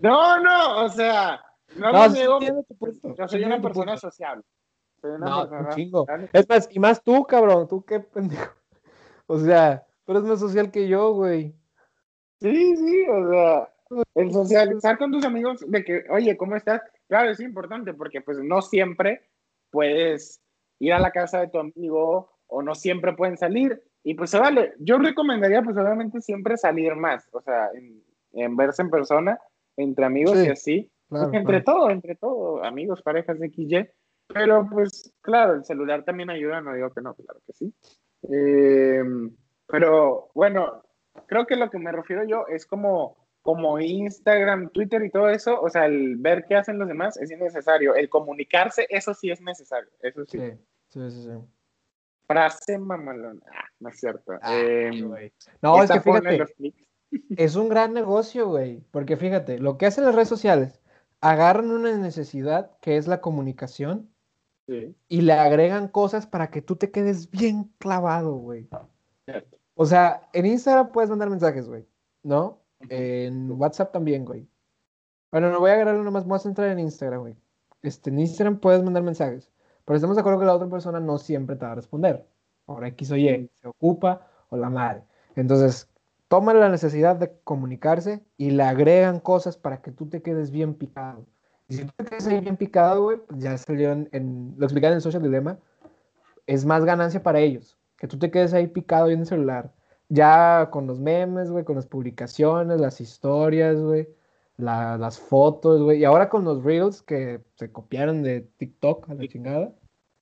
no, 0.00 0.42
no, 0.42 0.84
o 0.84 0.88
sea, 0.88 1.40
no, 1.76 1.92
no 1.92 2.08
niego. 2.08 2.38
Yo 3.16 3.28
soy 3.28 3.44
una 3.44 3.60
persona 3.60 3.96
sociable. 3.96 4.44
Soy 5.00 5.12
una 5.12 5.26
no, 5.26 5.48
un 5.48 5.68
chingo. 5.70 6.06
Es 6.32 6.48
más, 6.48 6.68
y 6.70 6.78
más 6.78 7.02
tú, 7.02 7.24
cabrón, 7.24 7.68
tú 7.68 7.84
qué 7.84 8.00
pendejo. 8.00 8.54
O 9.26 9.38
sea, 9.38 9.86
tú 10.04 10.12
eres 10.12 10.24
más 10.24 10.40
social 10.40 10.70
que 10.70 10.88
yo, 10.88 11.12
güey. 11.12 11.54
Sí, 12.40 12.76
sí, 12.76 13.06
o 13.08 13.28
sea, 13.30 13.72
el 14.14 14.32
socializar 14.32 14.98
con 14.98 15.10
tus 15.10 15.24
amigos 15.24 15.64
de 15.66 15.84
que, 15.84 16.04
oye, 16.10 16.36
¿cómo 16.36 16.56
estás? 16.56 16.82
Claro, 17.08 17.30
es 17.30 17.40
importante 17.40 17.94
porque 17.94 18.20
pues 18.20 18.38
no 18.38 18.62
siempre 18.62 19.28
puedes 19.70 20.40
ir 20.78 20.92
a 20.92 21.00
la 21.00 21.10
casa 21.10 21.40
de 21.40 21.48
tu 21.48 21.58
amigo 21.58 22.30
o 22.46 22.62
no 22.62 22.74
siempre 22.74 23.12
pueden 23.14 23.36
salir. 23.36 23.82
Y 24.08 24.14
pues 24.14 24.30
se 24.30 24.38
vale. 24.38 24.72
Yo 24.78 24.96
recomendaría 24.96 25.60
pues 25.60 25.76
obviamente 25.76 26.22
siempre 26.22 26.56
salir 26.56 26.96
más, 26.96 27.28
o 27.30 27.42
sea, 27.42 27.68
en, 28.32 28.56
verse 28.56 28.80
en 28.80 28.88
persona, 28.88 29.38
entre 29.76 30.06
amigos 30.06 30.42
y 30.42 30.48
así. 30.48 30.90
entre 31.34 31.60
todo, 31.60 31.90
entre 31.90 32.14
todo, 32.14 32.64
amigos, 32.64 33.02
parejas, 33.02 33.36
XY. 33.36 33.86
Pero 34.28 34.66
pues 34.70 35.12
claro, 35.20 35.52
el 35.52 35.64
celular 35.66 36.04
también 36.04 36.30
ayuda, 36.30 36.62
no 36.62 36.72
digo 36.72 36.90
que 36.90 37.02
no, 37.02 37.12
claro 37.12 37.38
que 37.46 37.52
sí. 37.52 37.74
Em, 38.22 39.36
pero 39.66 40.30
bueno, 40.34 40.82
creo 41.26 41.44
que 41.44 41.56
lo 41.56 41.68
que 41.68 41.78
me 41.78 41.92
refiero 41.92 42.24
yo 42.24 42.46
es 42.48 42.64
como 42.64 43.28
como 43.42 43.78
Instagram, 43.78 44.70
Twitter 44.70 45.04
y 45.04 45.10
todo 45.10 45.28
eso, 45.28 45.60
o 45.60 45.68
sea, 45.68 45.84
el 45.84 46.16
ver 46.16 46.46
qué 46.48 46.56
hacen 46.56 46.78
los 46.78 46.88
demás 46.88 47.18
es 47.18 47.30
innecesario. 47.30 47.94
El 47.94 48.08
comunicarse, 48.08 48.86
eso 48.88 49.12
sí 49.12 49.30
es 49.30 49.42
necesario. 49.42 49.90
Eso 50.00 50.24
sí. 50.24 50.38
Sí, 50.88 51.10
sí, 51.10 51.22
sí. 51.24 51.57
Frase 52.28 52.78
mamalona. 52.78 53.40
Ah, 53.50 53.64
no 53.80 53.88
es 53.88 53.98
cierto. 53.98 54.32
Ah, 54.42 54.54
em, 54.54 55.10
no, 55.62 55.82
es 55.82 55.90
que 55.90 56.00
fíjate, 56.00 56.44
es 57.36 57.56
un 57.56 57.68
gran 57.68 57.94
negocio, 57.94 58.48
güey. 58.48 58.84
Porque 58.90 59.16
fíjate, 59.16 59.58
lo 59.58 59.78
que 59.78 59.86
hacen 59.86 60.04
las 60.04 60.14
redes 60.14 60.28
sociales, 60.28 60.80
agarran 61.20 61.70
una 61.70 61.96
necesidad 61.96 62.78
que 62.80 62.96
es 62.96 63.08
la 63.08 63.20
comunicación 63.20 64.10
y 65.08 65.22
le 65.22 65.32
agregan 65.32 65.88
cosas 65.88 66.26
para 66.26 66.50
que 66.50 66.60
tú 66.60 66.76
te 66.76 66.90
quedes 66.90 67.30
bien 67.30 67.72
clavado, 67.78 68.34
güey. 68.34 68.68
O 69.74 69.86
sea, 69.86 70.28
en 70.34 70.44
Instagram 70.44 70.92
puedes 70.92 71.08
mandar 71.08 71.30
mensajes, 71.30 71.66
güey, 71.66 71.86
¿no? 72.22 72.60
En 72.90 73.50
WhatsApp 73.52 73.92
también, 73.92 74.26
güey. 74.26 74.46
Bueno, 75.30 75.50
no 75.50 75.60
voy 75.60 75.70
a 75.70 75.74
agarrarlo 75.74 76.04
nomás, 76.04 76.26
voy 76.26 76.36
a 76.36 76.40
centrar 76.40 76.68
en 76.68 76.80
Instagram, 76.80 77.20
güey. 77.20 77.36
Este, 77.80 78.10
en 78.10 78.18
Instagram 78.18 78.60
puedes 78.60 78.82
mandar 78.82 79.02
mensajes, 79.02 79.50
pero 79.88 79.96
estamos 79.96 80.16
de 80.16 80.20
acuerdo 80.20 80.40
que 80.40 80.44
la 80.44 80.54
otra 80.54 80.68
persona 80.68 81.00
no 81.00 81.16
siempre 81.16 81.56
te 81.56 81.64
va 81.64 81.72
a 81.72 81.76
responder. 81.76 82.26
Ahora 82.66 82.88
X 82.88 83.10
o 83.10 83.16
Y, 83.16 83.50
se 83.54 83.68
ocupa 83.68 84.26
o 84.50 84.58
la 84.58 84.68
madre. 84.68 85.02
Entonces, 85.34 85.88
toman 86.28 86.60
la 86.60 86.68
necesidad 86.68 87.16
de 87.16 87.32
comunicarse 87.42 88.22
y 88.36 88.50
le 88.50 88.64
agregan 88.64 89.18
cosas 89.18 89.56
para 89.56 89.80
que 89.80 89.90
tú 89.90 90.06
te 90.06 90.20
quedes 90.20 90.50
bien 90.50 90.74
picado. 90.74 91.24
Y 91.68 91.76
si 91.76 91.84
tú 91.86 91.92
te 91.96 92.04
quedas 92.04 92.26
ahí 92.26 92.40
bien 92.40 92.58
picado, 92.58 93.04
güey, 93.04 93.16
pues 93.16 93.40
ya 93.40 93.56
salió 93.56 93.92
en, 93.92 94.54
lo 94.58 94.66
explican 94.66 94.92
en 94.92 95.00
Social 95.00 95.22
Dilemma, 95.22 95.58
es 96.46 96.66
más 96.66 96.84
ganancia 96.84 97.22
para 97.22 97.40
ellos. 97.40 97.78
Que 97.96 98.08
tú 98.08 98.18
te 98.18 98.30
quedes 98.30 98.52
ahí 98.52 98.66
picado 98.66 99.08
en 99.08 99.20
el 99.20 99.26
celular 99.26 99.72
ya 100.10 100.68
con 100.70 100.86
los 100.86 101.00
memes, 101.00 101.50
güey, 101.50 101.64
con 101.64 101.76
las 101.76 101.86
publicaciones, 101.86 102.78
las 102.78 103.00
historias, 103.00 103.80
güey, 103.80 104.08
las 104.58 105.18
fotos, 105.18 105.82
güey, 105.82 106.00
y 106.00 106.04
ahora 106.04 106.28
con 106.28 106.44
los 106.44 106.64
reels 106.64 107.02
que 107.02 107.40
se 107.54 107.70
copiaron 107.70 108.22
de 108.22 108.40
TikTok 108.58 109.08
a 109.10 109.14
la 109.14 109.28
chingada, 109.28 109.72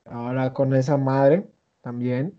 ahora 0.08 0.52
con 0.52 0.74
esa 0.74 0.96
madre 0.96 1.46
también, 1.82 2.38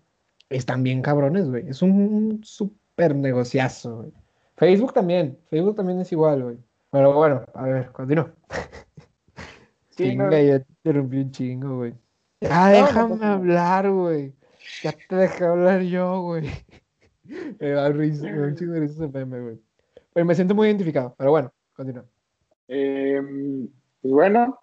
están 0.50 0.84
bien 0.84 1.02
cabrones, 1.02 1.50
güey, 1.50 1.68
es 1.68 1.82
un 1.82 2.42
súper 2.44 3.16
negociazo, 3.16 3.98
güey. 3.98 4.14
Facebook 4.56 4.94
también, 4.94 5.38
Facebook 5.50 5.76
también 5.76 6.00
es 6.00 6.12
igual, 6.12 6.44
güey. 6.44 6.58
Pero 6.90 7.14
bueno, 7.14 7.46
a 7.54 7.64
ver, 7.64 7.92
continúo. 7.92 8.30
Chinga, 9.96 10.42
ya 10.42 10.60
te 10.60 10.66
interrumpí 10.70 11.18
un 11.18 11.32
chingo, 11.32 11.78
güey. 11.78 11.94
Ya 12.42 12.68
déjame 12.68 13.26
hablar, 13.26 13.90
güey. 13.90 14.34
Ya 14.84 14.94
te 15.10 15.16
dejé 15.16 15.46
hablar 15.46 15.82
yo, 15.82 16.22
güey. 16.22 16.50
me 17.60 17.70
da 17.70 17.90
risa, 17.90 18.26
me 18.28 18.38
da 18.38 18.48
un 18.48 18.56
chingo 18.56 18.74
de 18.74 18.80
risa 18.82 18.94
ese 18.94 19.08
meme, 19.08 19.42
güey. 19.42 19.60
Pero 20.14 20.26
me 20.26 20.36
siento 20.36 20.56
muy 20.56 20.68
identificado, 20.68 21.16
pero 21.18 21.32
bueno, 21.32 21.52
continúa. 21.74 22.06
Eh, 22.68 23.22
pues 24.02 24.14
bueno, 24.14 24.60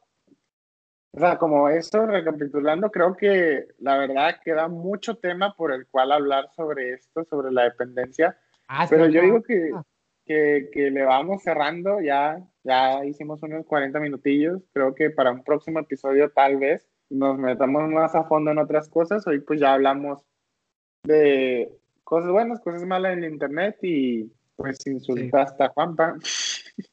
o 1.14 1.18
sea, 1.20 1.38
como 1.38 1.68
esto, 1.68 2.06
recapitulando, 2.06 2.90
creo 2.90 3.16
que 3.16 3.68
la 3.78 3.96
verdad 3.96 4.40
queda 4.44 4.66
mucho 4.66 5.16
tema 5.16 5.54
por 5.54 5.72
el 5.72 5.86
cual 5.86 6.10
hablar 6.10 6.48
sobre 6.56 6.92
esto, 6.92 7.24
sobre 7.24 7.52
la 7.52 7.62
dependencia. 7.64 8.36
Ah, 8.66 8.86
pero 8.90 9.06
yo 9.08 9.22
digo 9.22 9.42
que, 9.42 9.70
que, 10.24 10.70
que, 10.72 10.90
le 10.90 11.04
vamos 11.04 11.44
cerrando, 11.44 12.00
ya, 12.00 12.42
ya 12.64 13.04
hicimos 13.04 13.40
unos 13.44 13.64
40 13.64 14.00
minutillos, 14.00 14.60
creo 14.72 14.92
que 14.96 15.10
para 15.10 15.30
un 15.30 15.44
próximo 15.44 15.78
episodio 15.78 16.32
tal 16.32 16.56
vez 16.56 16.88
nos 17.10 17.38
metamos 17.38 17.88
más 17.90 18.16
a 18.16 18.24
fondo 18.24 18.50
en 18.50 18.58
otras 18.58 18.88
cosas, 18.88 19.24
hoy 19.28 19.38
pues 19.38 19.60
ya 19.60 19.74
hablamos 19.74 20.24
de 21.04 21.70
cosas 22.02 22.32
buenas, 22.32 22.60
cosas 22.60 22.84
malas 22.84 23.16
en 23.16 23.24
internet 23.24 23.76
y 23.82 24.32
pues 24.56 24.84
insultaste 24.84 25.62
a 25.62 25.68
Juanpa. 25.68 26.16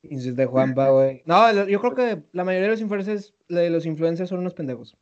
Insulté 0.03 0.43
a 0.43 0.47
Juanpa, 0.47 0.89
güey. 0.89 1.23
No, 1.25 1.65
yo 1.65 1.79
creo 1.79 1.95
que 1.95 2.23
la 2.33 2.43
mayoría 2.43 2.67
de 2.67 2.73
los 2.73 2.81
influencers, 2.81 3.33
de 3.49 3.69
los 3.69 3.85
influencers 3.85 4.29
son 4.29 4.39
unos 4.39 4.53
pendejos. 4.53 4.97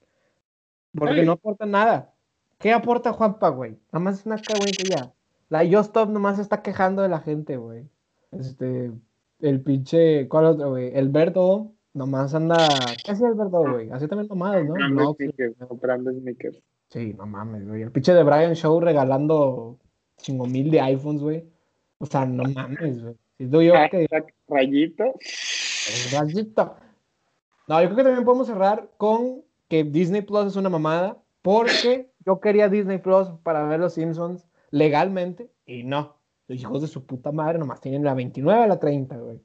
Porque 0.93 1.23
no 1.23 1.33
aportan 1.33 1.71
nada. 1.71 2.13
¿Qué 2.57 2.71
aporta 2.73 3.13
Juanpa, 3.13 3.49
güey? 3.49 3.77
Nada 3.91 4.03
más 4.03 4.19
es 4.19 4.25
una 4.25 4.37
cagüita 4.37 4.83
ya. 4.83 5.13
La 5.49 5.63
Stop 5.63 6.09
nomás 6.09 6.39
está 6.39 6.61
quejando 6.61 7.01
de 7.01 7.09
la 7.09 7.19
gente, 7.19 7.57
güey. 7.57 7.89
Este, 8.31 8.91
el 9.39 9.61
pinche, 9.61 10.27
¿cuál 10.27 10.45
otro, 10.45 10.69
güey? 10.69 10.91
El 10.95 11.09
Berto 11.09 11.71
nomás 11.93 12.33
anda, 12.35 12.57
¿qué 13.03 13.11
hace 13.11 13.25
el 13.25 13.33
Berto, 13.33 13.61
güey? 13.61 13.89
Así 13.89 14.07
también 14.07 14.27
nomás, 14.27 14.63
¿no? 14.63 14.75
No, 14.89 15.15
comprando 15.67 16.11
sneakers. 16.11 16.61
Sí, 16.89 17.13
no 17.17 17.25
mames, 17.25 17.67
güey. 17.67 17.81
El 17.81 17.91
pinche 17.91 18.13
de 18.13 18.23
Brian 18.23 18.55
Show 18.55 18.79
regalando 18.79 19.79
chingo 20.17 20.45
mil 20.45 20.69
de 20.69 20.81
iPhones, 20.81 21.21
güey. 21.21 21.45
O 21.97 22.05
sea, 22.05 22.25
no 22.25 22.43
mames, 22.43 23.01
güey. 23.01 23.15
Si 23.37 23.49
yo 23.49 23.59
que... 23.89 24.07
Rayito. 24.49 25.13
Rayito. 26.11 26.75
No, 27.67 27.81
yo 27.81 27.87
creo 27.87 27.97
que 27.97 28.03
también 28.03 28.25
podemos 28.25 28.47
cerrar 28.47 28.89
con 28.97 29.43
que 29.67 29.83
Disney 29.83 30.21
Plus 30.21 30.47
es 30.47 30.55
una 30.55 30.69
mamada 30.69 31.17
porque 31.41 32.11
yo 32.25 32.39
quería 32.39 32.67
Disney 32.67 32.97
Plus 32.97 33.29
para 33.43 33.63
ver 33.65 33.79
los 33.79 33.93
Simpsons 33.93 34.47
legalmente 34.71 35.51
y 35.65 35.83
no. 35.83 36.17
Los 36.47 36.59
hijos 36.59 36.81
de 36.81 36.87
su 36.87 37.05
puta 37.05 37.31
madre 37.31 37.59
nomás 37.59 37.79
tienen 37.79 38.03
la 38.03 38.15
29 38.15 38.63
a 38.63 38.67
la 38.67 38.79
30, 38.79 39.17
güey. 39.17 39.41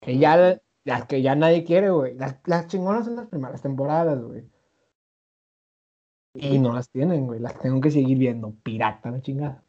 Que 0.00 0.16
ya, 0.18 0.60
las 0.84 1.06
que 1.06 1.22
ya 1.22 1.34
nadie 1.34 1.64
quiere, 1.64 1.90
güey. 1.90 2.14
Las, 2.14 2.36
las 2.46 2.68
chingonas 2.68 3.04
son 3.04 3.16
las 3.16 3.26
primeras 3.26 3.60
temporadas, 3.60 4.22
güey. 4.22 4.44
Y 6.34 6.58
no 6.60 6.72
las 6.72 6.88
tienen, 6.88 7.26
güey. 7.26 7.40
Las 7.40 7.58
tengo 7.58 7.80
que 7.80 7.90
seguir 7.90 8.16
viendo. 8.16 8.54
Pirata, 8.62 9.10
la 9.10 9.20
chingada. 9.20 9.64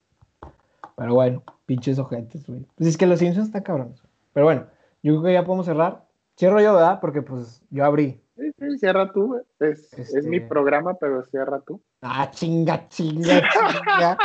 Pero 0.95 1.15
bueno, 1.15 1.43
pinches 1.65 1.97
ojetes, 1.97 2.45
güey. 2.45 2.65
Pues 2.75 2.89
es 2.89 2.97
que 2.97 3.07
los 3.07 3.17
Simpsons 3.17 3.47
están 3.47 3.63
cabrones. 3.63 4.01
Pero 4.33 4.45
bueno, 4.45 4.67
yo 5.03 5.13
creo 5.13 5.23
que 5.23 5.33
ya 5.33 5.43
podemos 5.45 5.65
cerrar. 5.65 6.05
Cierro 6.37 6.61
yo, 6.61 6.73
¿verdad? 6.73 6.99
Porque 7.01 7.21
pues 7.21 7.61
yo 7.69 7.83
abrí. 7.85 8.21
Sí, 8.37 8.51
sí, 8.57 8.77
cierra 8.79 9.11
tú, 9.11 9.27
güey. 9.27 9.41
Es, 9.59 9.93
es 9.93 10.13
Este- 10.15 10.29
mi 10.29 10.39
programa, 10.39 10.95
pero 10.95 11.23
cierra 11.25 11.59
tú. 11.59 11.81
Ah, 12.01 12.29
chinga, 12.31 12.87
chinga, 12.87 13.41
chinga. 13.51 14.17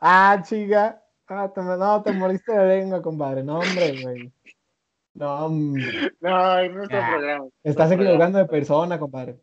Ah, 0.00 0.42
chinga. 0.44 1.02
Ah, 1.26 1.50
te, 1.52 1.62
no, 1.62 2.02
te 2.02 2.12
moriste 2.12 2.52
de 2.52 2.66
lengua, 2.66 3.02
compadre. 3.02 3.42
No, 3.42 3.58
hombre, 3.58 4.02
güey. 4.02 4.32
No, 5.14 5.46
hombre. 5.46 6.12
No, 6.20 6.58
es 6.58 6.72
nuestro 6.72 6.98
Ah, 6.98 7.08
programa. 7.10 7.44
Estás 7.62 7.88
Nuestro 7.88 8.04
equivocando 8.06 8.38
de 8.38 8.44
persona, 8.46 8.98
compadre. 8.98 9.38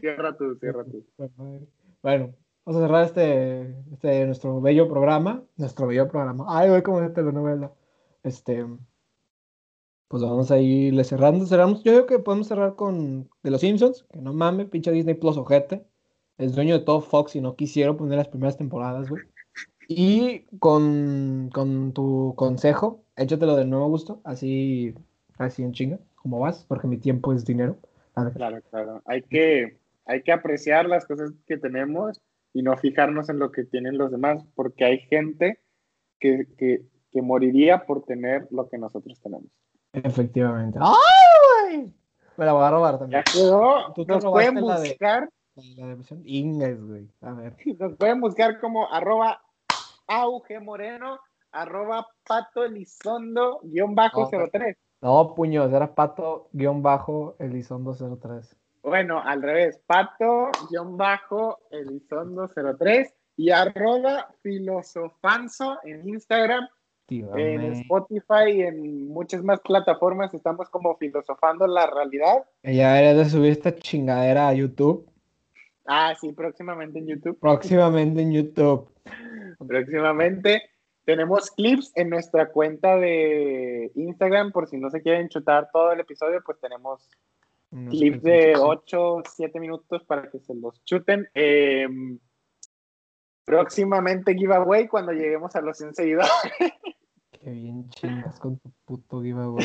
Cierra 0.00 0.36
tú, 0.36 0.54
cierra 0.56 0.84
tú. 0.84 1.04
Bueno, 2.02 2.34
vamos 2.64 2.82
a 2.82 2.84
cerrar 2.86 3.04
este, 3.04 3.74
este 3.92 4.26
nuestro 4.26 4.60
bello 4.60 4.88
programa. 4.88 5.42
Nuestro 5.56 5.86
bello 5.86 6.08
programa. 6.08 6.44
Ay, 6.48 6.68
güey, 6.68 6.82
como 6.82 7.00
de 7.00 7.10
telenovela. 7.10 7.72
Este. 8.22 8.66
Pues 10.08 10.22
vamos 10.22 10.50
a 10.50 10.58
irle 10.58 11.04
cerrando. 11.04 11.46
Cerramos. 11.46 11.82
Yo 11.82 11.92
creo 11.92 12.06
que 12.06 12.18
podemos 12.18 12.48
cerrar 12.48 12.76
con 12.76 13.30
de 13.42 13.50
los 13.50 13.60
Simpsons. 13.60 14.06
Que 14.12 14.20
no 14.20 14.32
mames, 14.32 14.68
pinche 14.68 14.92
Disney 14.92 15.14
Plus 15.14 15.36
ojete. 15.36 15.84
Es 16.38 16.54
dueño 16.54 16.78
de 16.78 16.84
todo 16.84 17.00
Fox 17.00 17.36
y 17.36 17.40
no 17.40 17.56
quisieron 17.56 17.96
poner 17.96 18.18
las 18.18 18.28
primeras 18.28 18.56
temporadas, 18.56 19.08
güey. 19.08 19.22
Y 19.88 20.46
con, 20.58 21.50
con 21.52 21.92
tu 21.92 22.34
consejo, 22.36 23.04
échatelo 23.16 23.56
de 23.56 23.64
nuevo 23.64 23.88
gusto. 23.88 24.20
Así, 24.24 24.94
así 25.38 25.62
en 25.62 25.72
chinga. 25.72 25.98
como 26.16 26.40
vas? 26.40 26.64
Porque 26.66 26.86
mi 26.86 26.98
tiempo 26.98 27.32
es 27.32 27.44
dinero. 27.44 27.78
Claro, 28.34 28.60
claro. 28.70 29.02
Hay 29.06 29.22
que, 29.22 29.78
hay 30.04 30.22
que 30.22 30.32
apreciar 30.32 30.86
las 30.86 31.06
cosas 31.06 31.32
que 31.46 31.56
tenemos 31.56 32.20
y 32.52 32.62
no 32.62 32.76
fijarnos 32.76 33.28
en 33.28 33.38
lo 33.38 33.50
que 33.50 33.64
tienen 33.64 33.96
los 33.96 34.10
demás, 34.10 34.44
porque 34.54 34.84
hay 34.84 34.98
gente 34.98 35.58
que, 36.20 36.46
que, 36.58 36.82
que 37.12 37.22
moriría 37.22 37.84
por 37.84 38.04
tener 38.04 38.48
lo 38.50 38.68
que 38.68 38.78
nosotros 38.78 39.20
tenemos. 39.20 39.46
Efectivamente. 39.92 40.78
¡Ay, 40.80 41.76
güey! 41.78 41.92
Me 42.36 42.46
la 42.46 42.52
voy 42.54 42.64
a 42.64 42.70
robar 42.70 42.98
también. 42.98 43.22
Ya 43.26 43.32
quedó. 43.32 43.92
Tú 43.94 44.04
te 44.06 44.12
Nos 44.14 44.24
pueden 44.24 44.54
la 44.66 44.80
de- 44.80 44.88
buscar, 44.90 45.28
La 45.76 45.86
de 45.86 45.98
Inglés, 46.24 46.82
güey. 46.82 47.08
A 47.20 47.32
ver. 47.32 47.56
nos 47.78 47.96
pueden 47.96 48.20
buscar 48.20 48.58
como 48.60 48.90
arroba 48.90 49.42
auge 50.06 50.58
moreno, 50.60 51.20
arroba 51.52 52.06
pato 52.26 52.64
elizondo 52.64 53.60
guion 53.62 53.94
bajo 53.94 54.30
Ah, 54.32 54.48
03. 54.50 54.76
No, 55.02 55.34
puños, 55.34 55.72
era 55.72 55.94
pato 55.94 56.48
guion 56.52 56.80
bajo 56.82 57.34
Elizondo 57.38 57.92
03. 57.94 58.56
Bueno, 58.84 59.20
al 59.22 59.42
revés, 59.42 59.78
pato 59.86 60.50
guion 60.70 60.96
bajo 60.96 61.58
elizondo 61.70 62.48
03 62.48 63.12
y 63.36 63.50
arroba 63.50 64.28
filosofanzo 64.42 65.78
en 65.84 66.08
Instagram 66.08 66.66
En. 67.08 67.72
Spotify 67.74 68.50
y 68.52 68.62
en 68.62 69.08
muchas 69.08 69.42
más 69.42 69.60
plataformas 69.60 70.32
estamos 70.34 70.70
como 70.70 70.96
filosofando 70.96 71.66
la 71.66 71.86
realidad. 71.86 72.44
Ya 72.62 72.94
deberías 72.94 73.16
de 73.16 73.24
subir 73.30 73.52
esta 73.52 73.74
chingadera 73.74 74.48
a 74.48 74.54
YouTube. 74.54 75.06
Ah, 75.86 76.14
sí, 76.20 76.32
próximamente 76.32 76.98
en 76.98 77.08
YouTube. 77.08 77.38
Próximamente 77.38 78.22
en 78.22 78.32
YouTube. 78.32 78.88
Próximamente 79.66 80.62
tenemos 81.04 81.50
clips 81.50 81.92
en 81.96 82.10
nuestra 82.10 82.48
cuenta 82.50 82.96
de 82.96 83.90
Instagram 83.94 84.52
por 84.52 84.68
si 84.68 84.78
no 84.78 84.90
se 84.90 85.02
quieren 85.02 85.28
chutar 85.28 85.68
todo 85.72 85.92
el 85.92 86.00
episodio, 86.00 86.40
pues 86.44 86.60
tenemos 86.60 87.10
clips 87.70 88.22
de 88.22 88.52
clipsitos. 88.52 88.62
8, 88.62 89.22
7 89.34 89.60
minutos 89.60 90.04
para 90.04 90.30
que 90.30 90.38
se 90.38 90.54
los 90.54 90.82
chuten. 90.84 91.28
Eh, 91.34 91.88
próximamente 93.44 94.34
giveaway 94.34 94.86
cuando 94.86 95.12
lleguemos 95.12 95.54
a 95.56 95.60
los 95.60 95.76
100 95.78 95.94
seguidores. 95.94 96.30
Qué 97.42 97.50
bien 97.50 97.88
chingas 97.90 98.38
con 98.38 98.56
tu 98.58 98.70
puto 98.84 99.20
giveaway. 99.22 99.64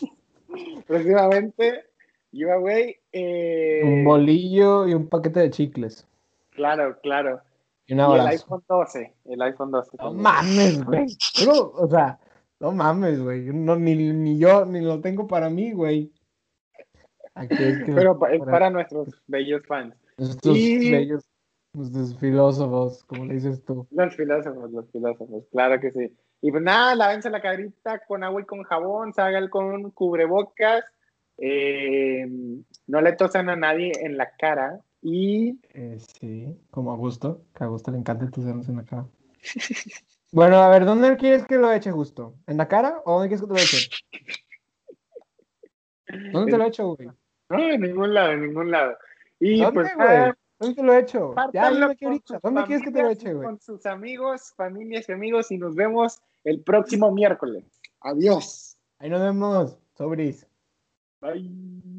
próximamente 0.86 1.84
giveaway. 2.32 2.96
eh, 3.12 3.82
Un 3.84 4.04
bolillo 4.04 4.86
y 4.88 4.94
un 4.94 5.08
paquete 5.08 5.40
de 5.40 5.50
chicles. 5.50 6.06
Claro, 6.50 6.98
claro. 7.02 7.40
Y 7.86 7.94
un 7.94 8.00
Y 8.00 8.14
el 8.18 8.26
iPhone 8.26 8.62
12, 8.68 9.14
el 9.26 9.42
iPhone 9.42 9.70
12. 9.70 9.90
No 9.98 10.04
también. 10.04 10.22
mames, 10.22 10.84
güey. 10.84 11.06
Pero, 11.38 11.70
o 11.74 11.88
sea, 11.88 12.18
no 12.60 12.72
mames, 12.72 13.20
güey. 13.22 13.46
No, 13.52 13.76
ni, 13.76 13.94
ni 13.94 14.38
yo 14.38 14.64
ni 14.66 14.80
lo 14.80 15.00
tengo 15.00 15.26
para 15.26 15.48
mí, 15.48 15.72
güey. 15.72 16.12
Aquí 17.34 17.54
es 17.62 17.84
que 17.84 17.92
Pero 17.92 18.12
es 18.12 18.18
para 18.40 18.44
para 18.50 18.70
nuestros 18.70 19.08
bellos 19.26 19.62
fans. 19.66 19.94
nuestros 20.18 20.56
y- 20.56 20.90
bellos, 20.90 21.24
nuestros 21.78 22.18
filósofos, 22.18 23.04
como 23.04 23.24
le 23.24 23.34
dices 23.34 23.64
tú. 23.64 23.86
Los 23.90 24.14
filósofos, 24.14 24.70
los 24.70 24.90
filósofos, 24.90 25.44
claro 25.50 25.80
que 25.80 25.90
sí. 25.92 26.16
Y 26.42 26.50
pues 26.50 26.62
nada, 26.62 26.94
lávense 26.94 27.30
la 27.30 27.40
carita 27.40 28.00
con 28.06 28.22
agua 28.22 28.42
y 28.42 28.44
con 28.44 28.62
jabón, 28.62 29.12
salgan 29.12 29.48
con 29.48 29.90
cubrebocas, 29.92 30.84
eh, 31.38 32.26
no 32.86 33.00
le 33.00 33.12
tosan 33.12 33.48
a 33.48 33.56
nadie 33.56 33.92
en 34.00 34.16
la 34.16 34.30
cara 34.36 34.80
y 35.00 35.60
Eh, 35.74 35.98
sí, 36.20 36.56
como 36.70 36.92
a 36.92 36.96
gusto, 36.96 37.44
que 37.54 37.64
a 37.64 37.68
gusto 37.68 37.90
le 37.90 37.98
encanta 37.98 38.30
tus 38.30 38.44
dedos 38.44 38.68
en 38.68 38.76
la 38.76 38.84
cara. 38.84 39.06
Bueno, 40.30 40.56
a 40.56 40.68
ver, 40.68 40.84
¿dónde 40.84 41.16
quieres 41.16 41.46
que 41.46 41.56
lo 41.56 41.72
eche 41.72 41.90
justo? 41.90 42.34
¿En 42.46 42.58
la 42.58 42.68
cara 42.68 43.00
o 43.06 43.14
dónde 43.14 43.28
quieres 43.28 43.40
que 43.40 43.46
te 43.46 43.54
lo 43.54 43.58
eche? 43.58 43.88
¿Dónde 46.32 46.52
te 46.52 46.58
lo 46.58 46.64
echo, 46.66 46.94
güey? 46.94 47.08
no, 47.48 47.70
en 47.70 47.80
ningún 47.80 48.12
lado, 48.12 48.32
en 48.32 48.42
ningún 48.42 48.70
lado. 48.70 48.98
Y 49.40 49.58
¿Dónde, 49.58 49.80
pues 49.80 49.96
nada, 49.96 50.36
¿Dónde 50.58 50.74
te 50.74 50.82
lo 50.82 50.94
echo? 50.94 51.30
Ya, 51.30 51.34
pártanlo 51.34 51.88
dime 51.88 51.96
con 51.96 52.08
ahorita. 52.08 52.40
¿Dónde 52.42 52.64
quieres 52.64 52.84
que 52.84 52.90
te 52.90 53.02
lo 53.02 53.10
eche, 53.10 53.32
güey? 53.32 53.46
Con 53.46 53.60
sus 53.60 53.86
amigos, 53.86 54.52
familias 54.56 55.08
y 55.08 55.12
amigos 55.12 55.50
y 55.52 55.58
nos 55.58 55.74
vemos 55.74 56.20
el 56.44 56.62
próximo 56.62 57.12
miércoles. 57.12 57.64
Adiós. 58.00 58.76
Ahí 58.98 59.08
nos 59.08 59.20
vemos, 59.20 59.78
sobris. 59.96 60.46
Bye. 61.20 61.97